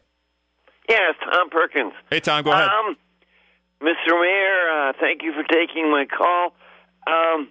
Yeah, 0.88 1.12
Tom 1.24 1.50
Perkins. 1.50 1.92
Hey, 2.10 2.20
Tom, 2.20 2.44
go 2.44 2.52
ahead. 2.52 2.68
Um, 2.68 2.96
Mr. 3.82 4.18
Mayor, 4.18 4.88
uh, 4.88 4.92
thank 4.98 5.22
you 5.22 5.32
for 5.34 5.42
taking 5.42 5.90
my 5.90 6.06
call. 6.06 6.54
Um, 7.06 7.48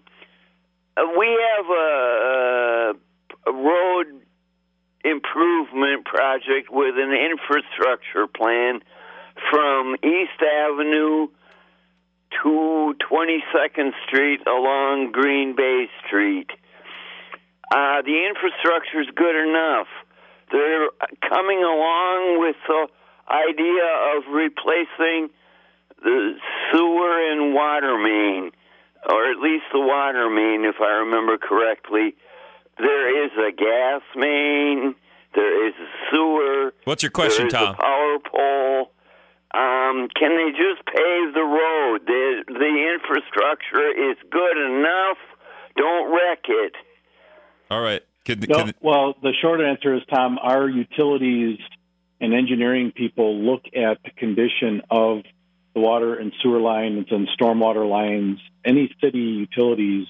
uh, 0.97 1.03
we 1.17 1.27
have 1.27 1.65
a, 1.69 2.93
a, 3.47 3.51
road 3.53 4.07
improvement 5.03 6.03
project 6.03 6.71
with 6.71 6.95
an 6.97 7.13
infrastructure 7.13 8.25
plan 8.25 8.79
from 9.51 9.95
East 10.03 10.41
Avenue 10.41 11.27
to 12.41 12.95
22nd 13.07 13.91
Street 14.07 14.41
along 14.47 15.11
Green 15.11 15.55
Bay 15.55 15.87
Street. 16.07 16.49
Uh, 17.71 18.01
the 18.01 18.25
infrastructure 18.27 18.99
is 18.99 19.07
good 19.15 19.35
enough. 19.47 19.87
They're 20.51 20.89
coming 21.29 21.59
along 21.59 22.39
with 22.39 22.55
the 22.67 22.87
idea 23.29 24.17
of 24.17 24.33
replacing 24.33 25.29
the 26.03 26.33
sewer 26.71 27.31
and 27.31 27.53
water 27.53 27.97
main. 27.97 28.51
or 29.07 29.29
at 29.29 29.37
least 29.37 29.65
the 29.71 29.79
water 29.79 30.29
main, 30.29 30.65
if 30.65 30.81
I 30.81 30.93
remember 31.05 31.37
correctly. 31.37 32.15
There 32.77 33.25
is 33.25 33.31
a 33.37 33.51
gas 33.51 34.01
main. 34.15 34.95
There 35.35 35.67
is 35.67 35.73
a 35.75 35.87
sewer. 36.11 36.73
What's 36.85 37.03
your 37.03 37.11
question, 37.11 37.47
there 37.47 37.47
is 37.47 37.53
Tom? 37.53 37.75
A 37.75 37.77
power 37.77 38.17
pole. 38.19 38.91
Um, 39.53 40.09
can 40.15 40.35
they 40.35 40.51
just 40.51 40.85
pave 40.87 41.33
the 41.33 41.43
road? 41.43 42.01
The 42.05 42.43
the 42.47 42.93
infrastructure 42.95 43.87
is 44.11 44.17
good 44.29 44.57
enough. 44.57 45.17
Don't 45.77 46.11
wreck 46.11 46.45
it. 46.47 46.73
All 47.69 47.81
right. 47.81 48.01
Can, 48.25 48.39
No, 48.49 48.57
can, 48.57 48.73
well, 48.81 49.15
the 49.21 49.33
short 49.41 49.61
answer 49.61 49.93
is, 49.95 50.01
Tom, 50.13 50.39
our 50.41 50.67
utilities 50.67 51.59
and 52.19 52.33
engineering 52.33 52.91
people 52.95 53.37
look 53.37 53.63
at 53.75 53.99
the 54.03 54.11
condition 54.17 54.81
of 54.89 55.19
the 55.75 55.81
water 55.81 56.15
and 56.15 56.33
sewer 56.41 56.59
lines 56.59 57.05
and 57.11 57.27
stormwater 57.39 57.87
lines, 57.87 58.39
any 58.65 58.89
city 59.01 59.19
utilities, 59.19 60.07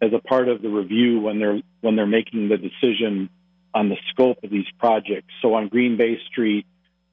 as 0.00 0.12
a 0.12 0.18
part 0.18 0.48
of 0.48 0.62
the 0.62 0.68
review 0.68 1.20
when 1.20 1.38
they're 1.38 1.60
when 1.80 1.94
they're 1.94 2.06
making 2.06 2.48
the 2.48 2.56
decision 2.56 3.28
on 3.74 3.88
the 3.88 3.96
scope 4.10 4.38
of 4.42 4.50
these 4.50 4.66
projects. 4.78 5.28
So 5.40 5.54
on 5.54 5.68
Green 5.68 5.96
Bay 5.96 6.18
Street, 6.30 6.66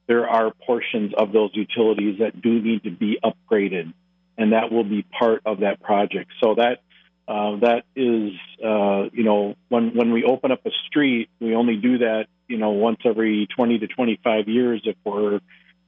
there 0.08 0.28
are 0.28 0.50
portions 0.66 1.12
of 1.16 1.32
those 1.32 1.50
utilities 1.54 2.18
that 2.18 2.42
do 2.42 2.60
need 2.60 2.82
to 2.82 2.90
be 2.90 3.18
upgraded, 3.22 3.92
and 4.36 4.52
that 4.52 4.72
will 4.72 4.84
be 4.84 5.02
part 5.02 5.42
of 5.46 5.60
that 5.60 5.80
project. 5.80 6.32
So 6.42 6.56
that 6.56 6.80
uh, 7.28 7.56
that 7.60 7.84
is, 7.94 8.32
uh, 8.64 9.08
you 9.12 9.22
know, 9.22 9.54
when 9.68 9.94
when 9.94 10.12
we 10.12 10.24
open 10.24 10.50
up 10.50 10.66
a 10.66 10.70
street, 10.88 11.30
we 11.38 11.54
only 11.54 11.76
do 11.76 11.98
that, 11.98 12.26
you 12.48 12.58
know, 12.58 12.70
once 12.70 12.98
every 13.04 13.46
20 13.54 13.78
to 13.78 13.86
25 13.86 14.48
years 14.48 14.82
if 14.84 14.96
we're, 15.04 15.38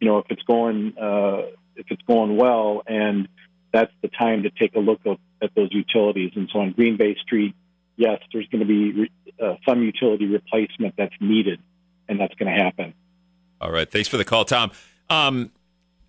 you 0.03 0.09
know, 0.09 0.19
if 0.19 0.27
it's 0.31 0.43
going 0.43 0.99
uh, 1.01 1.43
if 1.77 1.87
it's 1.89 2.03
going 2.03 2.37
well, 2.37 2.83
and 2.89 3.29
that's 3.73 3.93
the 4.03 4.09
time 4.09 4.43
to 4.43 4.51
take 4.51 4.75
a 4.75 4.81
look 4.81 5.01
at, 5.07 5.19
at 5.41 5.55
those 5.55 5.69
utilities. 5.71 6.33
And 6.35 6.51
so 6.53 6.59
on 6.59 6.73
Green 6.73 6.97
Bay 6.97 7.15
Street, 7.23 7.55
yes, 7.97 8.21
there's 8.33 8.49
going 8.49 8.61
to 8.61 8.67
be 8.67 8.93
re- 8.93 9.13
uh, 9.41 9.55
some 9.67 9.81
utility 9.81 10.27
replacement 10.27 10.95
that's 10.99 11.15
needed, 11.21 11.61
and 12.09 12.19
that's 12.19 12.35
going 12.35 12.53
to 12.53 12.61
happen. 12.65 12.95
all 13.61 13.71
right. 13.71 13.89
Thanks 13.89 14.09
for 14.09 14.17
the 14.17 14.25
call, 14.25 14.45
Tom. 14.45 14.73
Um, 15.09 15.53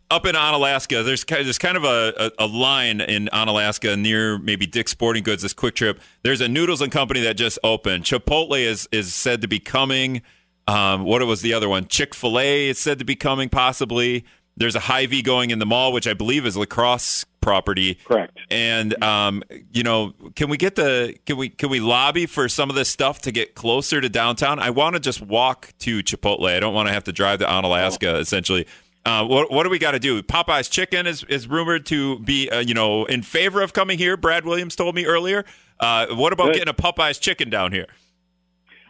up 0.10 0.25
in 0.25 0.34
Onalaska, 0.34 1.06
there's 1.06 1.23
kind 1.23 1.41
of, 1.41 1.45
there's 1.45 1.60
kind 1.60 1.77
of 1.77 1.84
a, 1.84 2.32
a, 2.39 2.45
a 2.45 2.47
line 2.47 2.99
in 2.99 3.29
Onalaska 3.32 3.97
near 3.97 4.39
maybe 4.39 4.65
Dick's 4.65 4.91
Sporting 4.91 5.23
Goods, 5.23 5.43
this 5.43 5.53
Kwik 5.53 5.75
Trip. 5.75 6.01
There's 6.23 6.41
a 6.41 6.47
noodles 6.47 6.82
and 6.82 6.91
company 6.91 7.21
that 7.21 7.38
just 7.38 7.60
opened. 7.63 8.06
Chipotle 8.06 8.60
is, 8.60 8.89
is 8.91 9.13
said 9.13 9.41
to 9.41 9.47
be 9.47 9.60
coming. 9.60 10.23
Um, 10.67 11.04
what 11.04 11.26
was 11.26 11.41
the 11.41 11.54
other 11.54 11.67
one? 11.69 11.88
Chick 11.88 12.15
fil 12.15 12.39
A 12.39 12.69
is 12.69 12.80
said 12.80 12.99
to 12.99 13.06
be 13.06 13.15
coming, 13.15 13.49
possibly. 13.49 14.26
There's 14.56 14.76
a 14.76 14.82
Hy-Vee 14.82 15.23
going 15.23 15.49
in 15.49 15.60
the 15.60 15.65
mall, 15.65 15.91
which 15.91 16.08
I 16.08 16.13
believe 16.13 16.45
is 16.45 16.56
La 16.56 16.65
Crosse 16.65 17.26
property. 17.41 17.95
Correct. 18.06 18.38
And 18.49 19.02
um, 19.04 19.43
you 19.71 19.84
know, 19.84 20.13
can 20.36 20.49
we 20.49 20.58
get 20.58 20.76
the 20.76 21.15
can 21.26 21.38
we 21.38 21.49
can 21.49 21.69
we 21.69 21.80
lobby 21.80 22.26
for 22.26 22.47
some 22.47 22.69
of 22.69 22.76
this 22.76 22.89
stuff 22.89 23.21
to 23.21 23.32
get 23.32 23.56
closer 23.56 23.99
to 23.99 24.10
downtown? 24.10 24.60
I 24.60 24.69
want 24.69 24.95
to 24.95 24.99
just 24.99 25.21
walk 25.21 25.73
to 25.80 26.02
Chipotle. 26.04 26.47
I 26.47 26.60
don't 26.60 26.73
want 26.73 26.88
to 26.88 26.93
have 26.93 27.04
to 27.06 27.12
drive 27.12 27.39
to 27.39 27.45
Onalaska. 27.45 28.19
Essentially, 28.19 28.67
uh, 29.06 29.26
what 29.26 29.52
what 29.52 29.63
do 29.63 29.69
we 29.69 29.80
got 29.80 29.91
to 29.91 29.99
do? 29.99 30.21
Popeye's 30.23 30.69
Chicken 30.69 31.06
is 31.06 31.23
is 31.26 31.47
rumored 31.47 31.86
to 31.88 32.19
be 32.19 32.49
uh, 32.49 32.60
you 32.60 32.73
know 32.73 33.06
in 33.06 33.21
favor 33.21 33.62
of 33.62 33.73
coming 33.73 33.97
here. 33.97 34.17
Brad 34.17 34.45
Williams 34.45 34.76
told 34.76 34.95
me 34.95 35.06
earlier. 35.06 35.45
Uh, 35.80 36.08
what 36.12 36.32
about 36.32 36.54
Good. 36.54 36.65
getting 36.65 36.69
a 36.69 36.73
Popeye's 36.73 37.19
Chicken 37.19 37.49
down 37.49 37.71
here? 37.71 37.88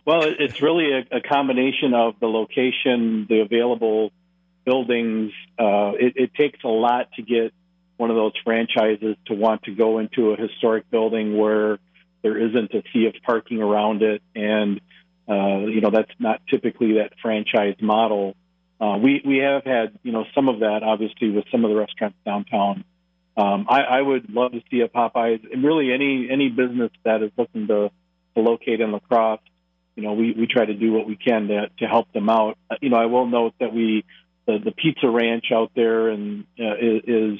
Well, 0.06 0.24
it's 0.24 0.62
really 0.62 0.92
a, 0.92 1.18
a 1.18 1.22
combination 1.22 1.94
of 1.94 2.16
the 2.20 2.28
location, 2.28 3.26
the 3.30 3.40
available 3.40 4.12
buildings. 4.66 5.32
Uh, 5.58 5.94
it, 5.98 6.14
it 6.16 6.34
takes 6.34 6.60
a 6.64 6.70
lot 6.70 7.12
to 7.14 7.22
get 7.22 7.54
one 7.98 8.10
of 8.10 8.16
those 8.18 8.34
franchises 8.44 9.16
to 9.28 9.34
want 9.34 9.64
to 9.64 9.72
go 9.72 10.00
into 10.00 10.32
a 10.32 10.36
historic 10.36 10.90
building 10.90 11.38
where 11.38 11.80
there 12.22 12.38
isn't 12.38 12.74
a 12.74 12.84
sea 12.92 13.06
of 13.06 13.14
parking 13.26 13.62
around 13.62 14.02
it, 14.02 14.22
and 14.36 14.82
uh, 15.30 15.60
you 15.68 15.80
know 15.80 15.90
that's 15.90 16.12
not 16.20 16.42
typically 16.50 16.94
that 16.94 17.14
franchise 17.22 17.76
model. 17.82 18.36
Uh, 18.82 18.98
we 19.02 19.22
we 19.26 19.38
have 19.38 19.64
had 19.64 19.98
you 20.04 20.12
know 20.12 20.26
some 20.36 20.50
of 20.50 20.60
that 20.60 20.84
obviously 20.84 21.30
with 21.30 21.46
some 21.52 21.64
of 21.64 21.72
the 21.72 21.78
restaurants 21.78 22.18
downtown. 22.26 22.84
Um, 23.36 23.66
I, 23.70 23.82
I 23.82 24.02
would 24.02 24.30
love 24.30 24.52
to 24.52 24.62
see 24.70 24.82
a 24.82 24.88
Popeyes 24.88 25.42
and 25.52 25.64
really 25.64 25.92
any 25.94 26.28
any 26.30 26.50
business 26.50 26.92
that 27.04 27.24
is 27.24 27.32
looking 27.38 27.68
to, 27.68 27.90
to 28.36 28.42
locate 28.42 28.80
in 28.82 28.92
La 28.92 29.00
Crosse 29.00 29.40
you 29.96 30.04
know, 30.04 30.14
we, 30.14 30.34
we 30.34 30.48
try 30.48 30.66
to 30.66 30.74
do 30.74 30.92
what 30.92 31.08
we 31.08 31.16
can 31.16 31.48
to, 31.48 31.70
to 31.80 31.86
help 31.86 32.12
them 32.14 32.30
out. 32.30 32.58
Uh, 32.70 32.76
You 32.82 32.90
know, 32.90 32.98
I 32.98 33.06
will 33.06 33.28
note 33.28 33.54
that 33.60 33.74
we, 33.74 34.06
the, 34.46 34.60
the 34.60 34.72
Pizza 34.72 35.10
Ranch 35.10 35.46
out 35.52 35.72
there 35.76 36.10
and 36.10 36.46
uh, 36.60 36.76
is, 36.80 37.40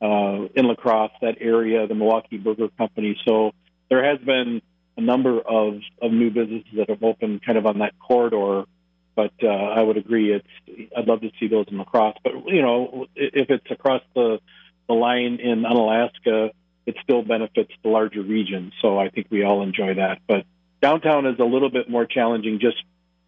uh, 0.00 0.48
in 0.54 0.66
La 0.66 0.74
Crosse, 0.74 1.12
that 1.20 1.36
area, 1.40 1.86
the 1.86 1.94
Milwaukee 1.94 2.38
Burger 2.38 2.68
Company. 2.76 3.16
So 3.26 3.52
there 3.88 4.04
has 4.04 4.18
been 4.18 4.62
a 4.96 5.00
number 5.00 5.40
of, 5.40 5.80
of 6.00 6.12
new 6.12 6.30
businesses 6.30 6.72
that 6.76 6.88
have 6.90 7.02
opened 7.02 7.44
kind 7.44 7.58
of 7.58 7.66
on 7.66 7.78
that 7.78 7.94
corridor. 7.98 8.64
But 9.14 9.32
uh, 9.42 9.48
I 9.48 9.82
would 9.82 9.98
agree, 9.98 10.32
it's 10.32 10.90
I'd 10.96 11.06
love 11.06 11.20
to 11.20 11.30
see 11.38 11.46
those 11.46 11.66
in 11.70 11.76
La 11.76 11.84
Crosse. 11.84 12.16
But 12.24 12.32
you 12.46 12.62
know, 12.62 13.06
if 13.14 13.50
it's 13.50 13.70
across 13.70 14.00
the 14.14 14.40
the 14.88 14.94
line 14.94 15.38
in 15.38 15.64
Onalaska, 15.64 16.50
it 16.86 16.96
still 17.02 17.22
benefits 17.22 17.70
the 17.82 17.90
larger 17.90 18.22
region. 18.22 18.72
So 18.80 18.98
I 18.98 19.10
think 19.10 19.26
we 19.30 19.44
all 19.44 19.62
enjoy 19.62 19.94
that. 19.96 20.20
But 20.26 20.46
downtown 20.82 21.24
is 21.26 21.38
a 21.38 21.44
little 21.44 21.70
bit 21.70 21.88
more 21.88 22.04
challenging 22.04 22.58
just 22.60 22.76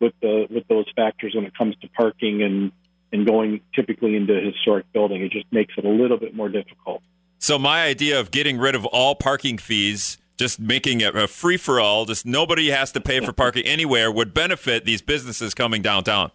with 0.01 0.13
the 0.21 0.47
with 0.51 0.69
those 0.69 0.87
factors 0.95 1.35
when 1.35 1.45
it 1.47 1.57
comes 1.57 1.77
to 1.81 1.89
parking 1.89 2.43
and 2.43 2.73
and 3.13 3.27
going 3.27 3.61
typically 3.75 4.17
into 4.17 4.37
a 4.37 4.41
historic 4.41 4.93
building. 4.93 5.23
It 5.23 5.31
just 5.31 5.47
makes 5.53 5.73
it 5.79 5.85
a 5.85 5.89
little 5.89 6.19
bit 6.19 6.35
more 6.35 6.49
difficult. 6.49 7.01
So 7.39 7.59
my 7.59 7.85
idea 7.85 8.19
of 8.19 8.31
getting 8.31 8.59
rid 8.59 8.75
of 8.75 8.85
all 8.87 9.15
parking 9.15 9.57
fees, 9.57 10.19
just 10.37 10.59
making 10.59 11.01
it 11.01 11.15
a 11.15 11.29
free 11.29 11.57
for 11.57 11.79
all, 11.79 12.07
just 12.07 12.27
nobody 12.27 12.71
has 12.71 12.91
to 12.93 13.01
pay 13.01 13.21
for 13.21 13.33
parking 13.33 13.63
anywhere, 13.67 14.11
would 14.11 14.35
benefit 14.35 14.85
these 14.85 15.01
businesses 15.01 15.55
coming 15.55 15.81
downtown. 15.81 16.33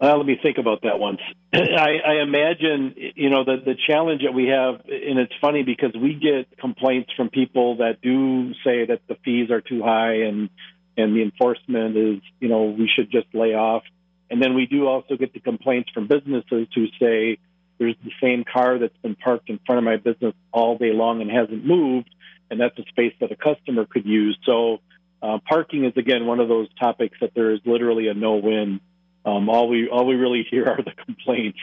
Let 0.00 0.26
me 0.26 0.38
think 0.42 0.58
about 0.58 0.82
that 0.82 0.98
once. 0.98 1.20
I, 1.54 1.96
I 2.06 2.22
imagine, 2.22 2.94
you 3.14 3.30
know, 3.30 3.44
the 3.44 3.56
the 3.64 3.74
challenge 3.86 4.22
that 4.22 4.34
we 4.34 4.48
have, 4.48 4.80
and 4.86 5.18
it's 5.18 5.32
funny 5.40 5.62
because 5.62 5.92
we 5.94 6.14
get 6.14 6.58
complaints 6.58 7.10
from 7.16 7.30
people 7.30 7.76
that 7.76 8.02
do 8.02 8.52
say 8.64 8.86
that 8.86 9.00
the 9.08 9.16
fees 9.24 9.50
are 9.50 9.60
too 9.60 9.82
high 9.82 10.24
and 10.26 10.50
and 10.96 11.16
the 11.16 11.22
enforcement 11.22 11.96
is, 11.96 12.22
you 12.40 12.48
know, 12.48 12.64
we 12.64 12.88
should 12.94 13.10
just 13.10 13.26
lay 13.34 13.54
off. 13.54 13.82
And 14.30 14.42
then 14.42 14.54
we 14.54 14.66
do 14.66 14.86
also 14.86 15.16
get 15.16 15.32
the 15.32 15.40
complaints 15.40 15.90
from 15.90 16.06
businesses 16.06 16.68
who 16.74 16.86
say 17.00 17.38
there's 17.78 17.96
the 18.04 18.12
same 18.22 18.44
car 18.44 18.78
that's 18.78 18.96
been 18.98 19.16
parked 19.16 19.50
in 19.50 19.58
front 19.66 19.78
of 19.78 19.84
my 19.84 19.96
business 19.96 20.34
all 20.52 20.78
day 20.78 20.92
long 20.92 21.20
and 21.20 21.30
hasn't 21.30 21.64
moved, 21.64 22.14
and 22.50 22.60
that's 22.60 22.78
a 22.78 22.84
space 22.88 23.14
that 23.20 23.32
a 23.32 23.36
customer 23.36 23.84
could 23.86 24.06
use. 24.06 24.38
So 24.44 24.80
uh, 25.22 25.38
parking 25.48 25.84
is 25.84 25.92
again 25.96 26.26
one 26.26 26.40
of 26.40 26.48
those 26.48 26.68
topics 26.78 27.18
that 27.20 27.32
there 27.34 27.50
is 27.50 27.60
literally 27.64 28.08
a 28.08 28.14
no-win. 28.14 28.80
Um, 29.24 29.48
all 29.48 29.68
we 29.68 29.88
all 29.88 30.06
we 30.06 30.14
really 30.14 30.46
hear 30.50 30.66
are 30.66 30.82
the 30.82 30.92
complaints, 31.04 31.58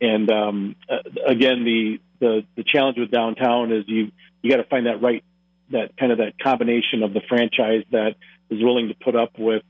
and 0.00 0.30
um, 0.30 0.76
uh, 0.88 0.98
again, 1.26 1.64
the, 1.64 2.00
the 2.20 2.44
the 2.56 2.64
challenge 2.64 2.98
with 2.98 3.10
downtown 3.10 3.72
is 3.72 3.84
you 3.86 4.12
you 4.42 4.50
got 4.50 4.58
to 4.58 4.64
find 4.64 4.86
that 4.86 5.02
right 5.02 5.24
that 5.70 5.96
kind 5.96 6.12
of 6.12 6.18
that 6.18 6.38
combination 6.38 7.02
of 7.02 7.12
the 7.12 7.20
franchise 7.28 7.84
that 7.92 8.14
is 8.50 8.62
willing 8.62 8.88
to 8.88 8.94
put 8.94 9.14
up 9.14 9.38
with 9.38 9.62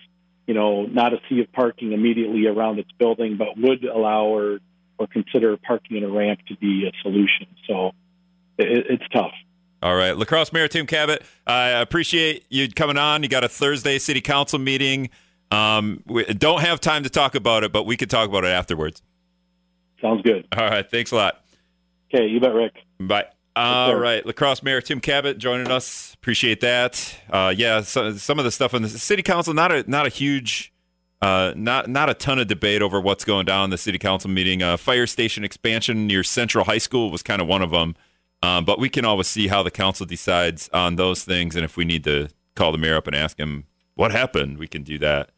you 0.47 0.55
know 0.55 0.85
not 0.87 1.13
a 1.13 1.21
sea 1.29 1.41
of 1.41 1.53
parking 1.53 1.93
immediately 1.93 2.47
around 2.47 2.79
its 2.79 2.91
building, 2.93 3.37
but 3.37 3.57
would 3.57 3.85
allow 3.85 4.27
or 4.27 4.61
or 4.99 5.07
consider 5.07 5.57
parking 5.57 5.97
in 5.97 6.05
a 6.05 6.09
ramp 6.09 6.41
to 6.49 6.57
be 6.57 6.87
a 6.87 6.93
solution. 7.03 7.47
So 7.67 7.93
it, 8.59 8.87
it's 8.91 9.09
tough. 9.13 9.33
All 9.83 9.97
right, 9.97 10.15
La 10.15 10.27
Crosse 10.27 10.53
Mayor 10.53 10.69
Tim 10.69 10.87
Kabat, 10.87 11.23
I 11.47 11.69
appreciate 11.69 12.45
you 12.51 12.71
coming 12.71 12.99
on. 12.99 13.23
You 13.23 13.31
got 13.31 13.45
a 13.45 13.49
Thursday 13.49 13.99
City 13.99 14.21
Council 14.21 14.59
meeting. 14.59 15.09
Um, 15.51 16.03
we 16.07 16.25
don't 16.25 16.61
have 16.61 16.81
time 16.81 17.03
to 17.03 17.11
talk 17.11 17.35
about 17.35 17.65
it, 17.65 17.73
but 17.73 17.85
we 17.85 17.97
could 17.97 18.11
talk 18.11 18.29
about 18.29 18.45
it 18.45 18.49
afterwards. 18.49 19.03
Sounds 20.01 20.23
good. 20.23 20.47
All 20.57 20.69
right, 20.69 20.89
thanks 20.89 21.11
a 21.13 21.17
lot. 21.17 21.45
Okay, 22.13 22.27
you 22.27 22.41
bet, 22.41 22.55
Rick. 22.55 22.75
Bye. 22.99 23.27
All 23.57 23.95
right, 23.97 24.25
La 24.25 24.33
Crosse 24.33 24.63
Mayor 24.63 24.81
Tim 24.81 25.01
Kabat 25.01 25.39
joining 25.39 25.71
us. 25.71 26.15
Appreciate 26.15 26.61
that. 26.61 27.17
Uh, 27.29 27.53
yeah, 27.55 27.81
so, 27.83 28.13
some 28.15 28.39
of 28.39 28.45
the 28.45 28.51
stuff 28.51 28.73
in 28.75 28.83
the 28.83 28.89
city 28.89 29.23
council 29.23 29.53
not 29.53 29.73
a 29.73 29.89
not 29.91 30.07
a 30.07 30.09
huge, 30.09 30.73
uh, 31.21 31.53
not 31.57 31.89
not 31.89 32.09
a 32.09 32.15
ton 32.15 32.39
of 32.39 32.47
debate 32.47 32.81
over 32.81 33.01
what's 33.01 33.25
going 33.25 33.47
down 33.47 33.65
in 33.65 33.71
the 33.71 33.79
city 33.79 33.99
council 33.99 34.31
meeting. 34.31 34.63
Uh, 34.63 34.77
fire 34.77 35.07
station 35.07 35.45
expansion 35.45 36.07
near 36.07 36.23
Central 36.23 36.65
High 36.65 36.79
School 36.79 37.11
was 37.11 37.23
kind 37.23 37.43
of 37.43 37.49
one 37.49 37.61
of 37.61 37.71
them, 37.71 37.97
um, 38.43 38.65
but 38.65 38.79
we 38.79 38.89
can 38.89 39.05
always 39.05 39.27
see 39.27 39.49
how 39.49 39.63
the 39.63 39.71
council 39.71 40.07
decides 40.07 40.71
on 40.73 40.97
those 40.97 41.25
things, 41.25 41.57
and 41.57 41.65
if 41.65 41.77
we 41.77 41.85
need 41.85 42.05
to 42.05 42.29
call 42.55 42.71
the 42.71 42.79
mayor 42.79 42.97
up 42.97 43.09
and 43.09 43.17
ask 43.17 43.39
him 43.39 43.65
what 43.95 44.13
happened, 44.13 44.59
we 44.59 44.69
can 44.69 44.85
do 44.85 44.97
that. 44.99 45.31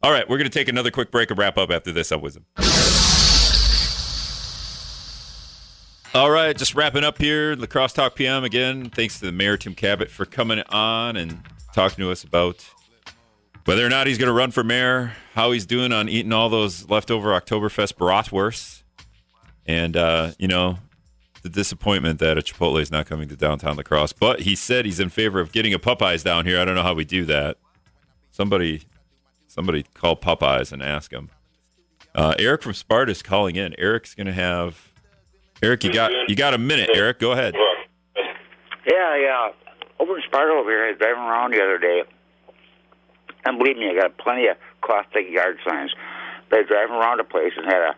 All 0.00 0.12
right, 0.12 0.28
we're 0.28 0.38
going 0.38 0.48
to 0.48 0.56
take 0.56 0.68
another 0.68 0.92
quick 0.92 1.10
break 1.10 1.30
and 1.30 1.38
wrap 1.38 1.58
up 1.58 1.70
after 1.70 1.90
this. 1.90 2.12
Up 2.12 2.22
wisdom. 2.22 2.44
All 6.14 6.30
right, 6.30 6.56
just 6.56 6.74
wrapping 6.74 7.02
up 7.02 7.18
here. 7.18 7.56
La 7.56 7.66
Crosse 7.66 7.92
Talk 7.92 8.14
PM 8.14 8.44
again. 8.44 8.90
Thanks 8.90 9.18
to 9.18 9.26
the 9.26 9.32
mayor 9.32 9.56
Tim 9.56 9.74
Kabat 9.74 10.08
for 10.08 10.24
coming 10.24 10.62
on 10.68 11.16
and 11.16 11.40
talking 11.74 12.04
to 12.04 12.12
us 12.12 12.22
about 12.22 12.64
whether 13.64 13.84
or 13.84 13.88
not 13.88 14.06
he's 14.06 14.18
going 14.18 14.28
to 14.28 14.32
run 14.32 14.52
for 14.52 14.62
mayor, 14.62 15.12
how 15.34 15.50
he's 15.50 15.66
doing 15.66 15.92
on 15.92 16.08
eating 16.08 16.32
all 16.32 16.48
those 16.48 16.88
leftover 16.88 17.30
Oktoberfest 17.38 17.94
bratwursts, 17.94 18.84
and 19.66 19.96
uh, 19.96 20.30
you 20.38 20.48
know, 20.48 20.78
the 21.42 21.48
disappointment 21.48 22.20
that 22.20 22.38
a 22.38 22.40
Chipotle 22.40 22.80
is 22.80 22.90
not 22.90 23.06
coming 23.06 23.28
to 23.28 23.36
downtown 23.36 23.76
La 23.76 23.82
Crosse. 23.82 24.12
But 24.12 24.40
he 24.40 24.54
said 24.54 24.86
he's 24.86 25.00
in 25.00 25.08
favor 25.08 25.40
of 25.40 25.50
getting 25.52 25.74
a 25.74 25.78
Popeyes 25.78 26.22
down 26.24 26.46
here. 26.46 26.60
I 26.60 26.64
don't 26.64 26.76
know 26.76 26.82
how 26.82 26.94
we 26.94 27.04
do 27.04 27.24
that. 27.26 27.58
Somebody, 28.30 28.84
somebody 29.58 29.82
call 29.82 30.14
Popeyes 30.14 30.70
and 30.70 30.80
ask 30.80 31.12
him. 31.12 31.30
Uh, 32.14 32.32
Eric 32.38 32.62
from 32.62 32.74
Sparta 32.74 33.10
is 33.10 33.22
calling 33.22 33.56
in. 33.56 33.74
Eric's 33.76 34.14
going 34.14 34.28
to 34.28 34.32
have. 34.32 34.92
Eric, 35.60 35.82
you 35.82 35.92
got 35.92 36.12
you 36.28 36.36
got 36.36 36.54
a 36.54 36.58
minute. 36.58 36.90
Eric, 36.94 37.18
go 37.18 37.32
ahead. 37.32 37.56
Yeah, 38.86 39.16
yeah. 39.16 39.50
Over 39.98 40.16
in 40.16 40.22
Sparta 40.28 40.52
over 40.52 40.70
here, 40.70 40.84
I 40.84 40.90
was 40.90 40.98
driving 40.98 41.24
around 41.24 41.50
the 41.54 41.60
other 41.60 41.78
day. 41.78 42.04
And 43.44 43.58
believe 43.58 43.76
me, 43.76 43.90
I 43.90 44.00
got 44.00 44.16
plenty 44.18 44.46
of 44.46 44.56
caustic 44.80 45.28
yard 45.28 45.58
signs. 45.68 45.90
I 46.52 46.58
was 46.58 46.66
driving 46.68 46.94
around 46.94 47.18
the 47.18 47.24
place 47.24 47.52
and 47.56 47.66
had 47.66 47.82
a 47.82 47.96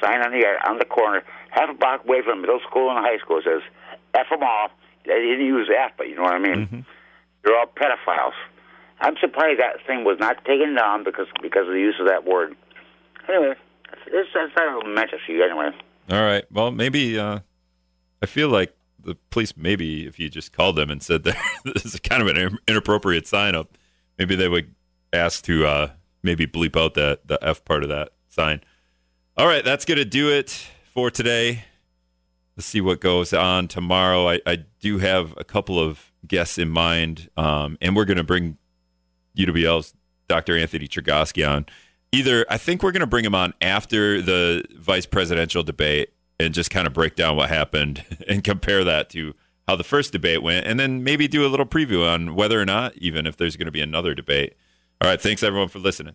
sign 0.00 0.22
on 0.24 0.32
the 0.32 0.38
yard, 0.38 0.56
on 0.66 0.78
the 0.78 0.86
corner, 0.86 1.22
half 1.50 1.68
a 1.68 1.74
block 1.74 2.04
away 2.06 2.22
from 2.24 2.40
middle 2.40 2.60
school 2.66 2.88
and 2.88 3.04
high 3.04 3.18
school. 3.18 3.42
Says, 3.44 3.60
F 4.14 4.26
them 4.30 4.42
all. 4.42 4.68
They 5.04 5.20
didn't 5.20 5.44
use 5.44 5.68
F, 5.68 5.92
but 5.98 6.08
you 6.08 6.16
know 6.16 6.22
what 6.22 6.32
I 6.32 6.38
mean? 6.38 6.86
They're 7.44 7.58
all 7.58 7.66
pedophiles. 7.66 8.32
I'm 9.04 9.16
surprised 9.20 9.60
that 9.60 9.86
thing 9.86 10.02
was 10.04 10.16
not 10.18 10.42
taken 10.46 10.74
down 10.74 11.04
because 11.04 11.26
because 11.42 11.66
of 11.66 11.74
the 11.74 11.78
use 11.78 11.96
of 12.00 12.08
that 12.08 12.24
word. 12.24 12.56
Anyway, 13.28 13.54
that's, 13.90 14.00
that's, 14.10 14.28
that's 14.34 14.52
a 14.56 14.88
mention 14.88 15.18
to 15.26 15.32
you 15.32 15.44
anyway. 15.44 15.70
All 16.10 16.22
right. 16.22 16.44
Well, 16.50 16.70
maybe 16.70 17.18
uh, 17.18 17.40
I 18.22 18.26
feel 18.26 18.48
like 18.48 18.74
the 18.98 19.14
police. 19.28 19.54
Maybe 19.58 20.06
if 20.06 20.18
you 20.18 20.30
just 20.30 20.54
called 20.54 20.76
them 20.76 20.88
and 20.88 21.02
said 21.02 21.24
that 21.24 21.36
this 21.66 21.84
is 21.84 22.00
kind 22.00 22.22
of 22.22 22.34
an 22.34 22.58
inappropriate 22.66 23.26
sign 23.26 23.54
up, 23.54 23.76
maybe 24.18 24.36
they 24.36 24.48
would 24.48 24.74
ask 25.12 25.44
to 25.44 25.66
uh, 25.66 25.90
maybe 26.22 26.46
bleep 26.46 26.74
out 26.74 26.94
that 26.94 27.28
the 27.28 27.38
F 27.42 27.62
part 27.66 27.82
of 27.82 27.90
that 27.90 28.12
sign. 28.30 28.62
All 29.36 29.46
right, 29.46 29.64
that's 29.64 29.84
gonna 29.84 30.06
do 30.06 30.30
it 30.30 30.66
for 30.94 31.10
today. 31.10 31.64
Let's 32.56 32.66
see 32.66 32.80
what 32.80 33.00
goes 33.00 33.34
on 33.34 33.68
tomorrow. 33.68 34.30
I, 34.30 34.40
I 34.46 34.64
do 34.80 34.98
have 34.98 35.34
a 35.36 35.44
couple 35.44 35.78
of 35.78 36.10
guests 36.26 36.56
in 36.56 36.70
mind, 36.70 37.28
um, 37.36 37.76
and 37.82 37.94
we're 37.94 38.06
gonna 38.06 38.24
bring 38.24 38.56
UWL's 39.36 39.94
Dr. 40.28 40.56
Anthony 40.56 40.88
Chergosky 40.88 41.48
on. 41.48 41.66
Either 42.12 42.46
I 42.48 42.58
think 42.58 42.82
we're 42.82 42.92
going 42.92 43.00
to 43.00 43.06
bring 43.06 43.24
him 43.24 43.34
on 43.34 43.54
after 43.60 44.22
the 44.22 44.64
vice 44.76 45.06
presidential 45.06 45.62
debate 45.62 46.10
and 46.38 46.54
just 46.54 46.70
kind 46.70 46.86
of 46.86 46.92
break 46.92 47.16
down 47.16 47.36
what 47.36 47.48
happened 47.48 48.04
and 48.28 48.44
compare 48.44 48.84
that 48.84 49.10
to 49.10 49.34
how 49.66 49.76
the 49.76 49.84
first 49.84 50.12
debate 50.12 50.42
went, 50.42 50.66
and 50.66 50.78
then 50.78 51.02
maybe 51.02 51.26
do 51.26 51.46
a 51.46 51.48
little 51.48 51.66
preview 51.66 52.06
on 52.06 52.34
whether 52.34 52.60
or 52.60 52.66
not, 52.66 52.94
even 52.96 53.26
if 53.26 53.36
there's 53.36 53.56
going 53.56 53.66
to 53.66 53.72
be 53.72 53.80
another 53.80 54.14
debate. 54.14 54.54
All 55.00 55.08
right, 55.08 55.20
thanks 55.20 55.42
everyone 55.42 55.68
for 55.68 55.78
listening. 55.78 56.14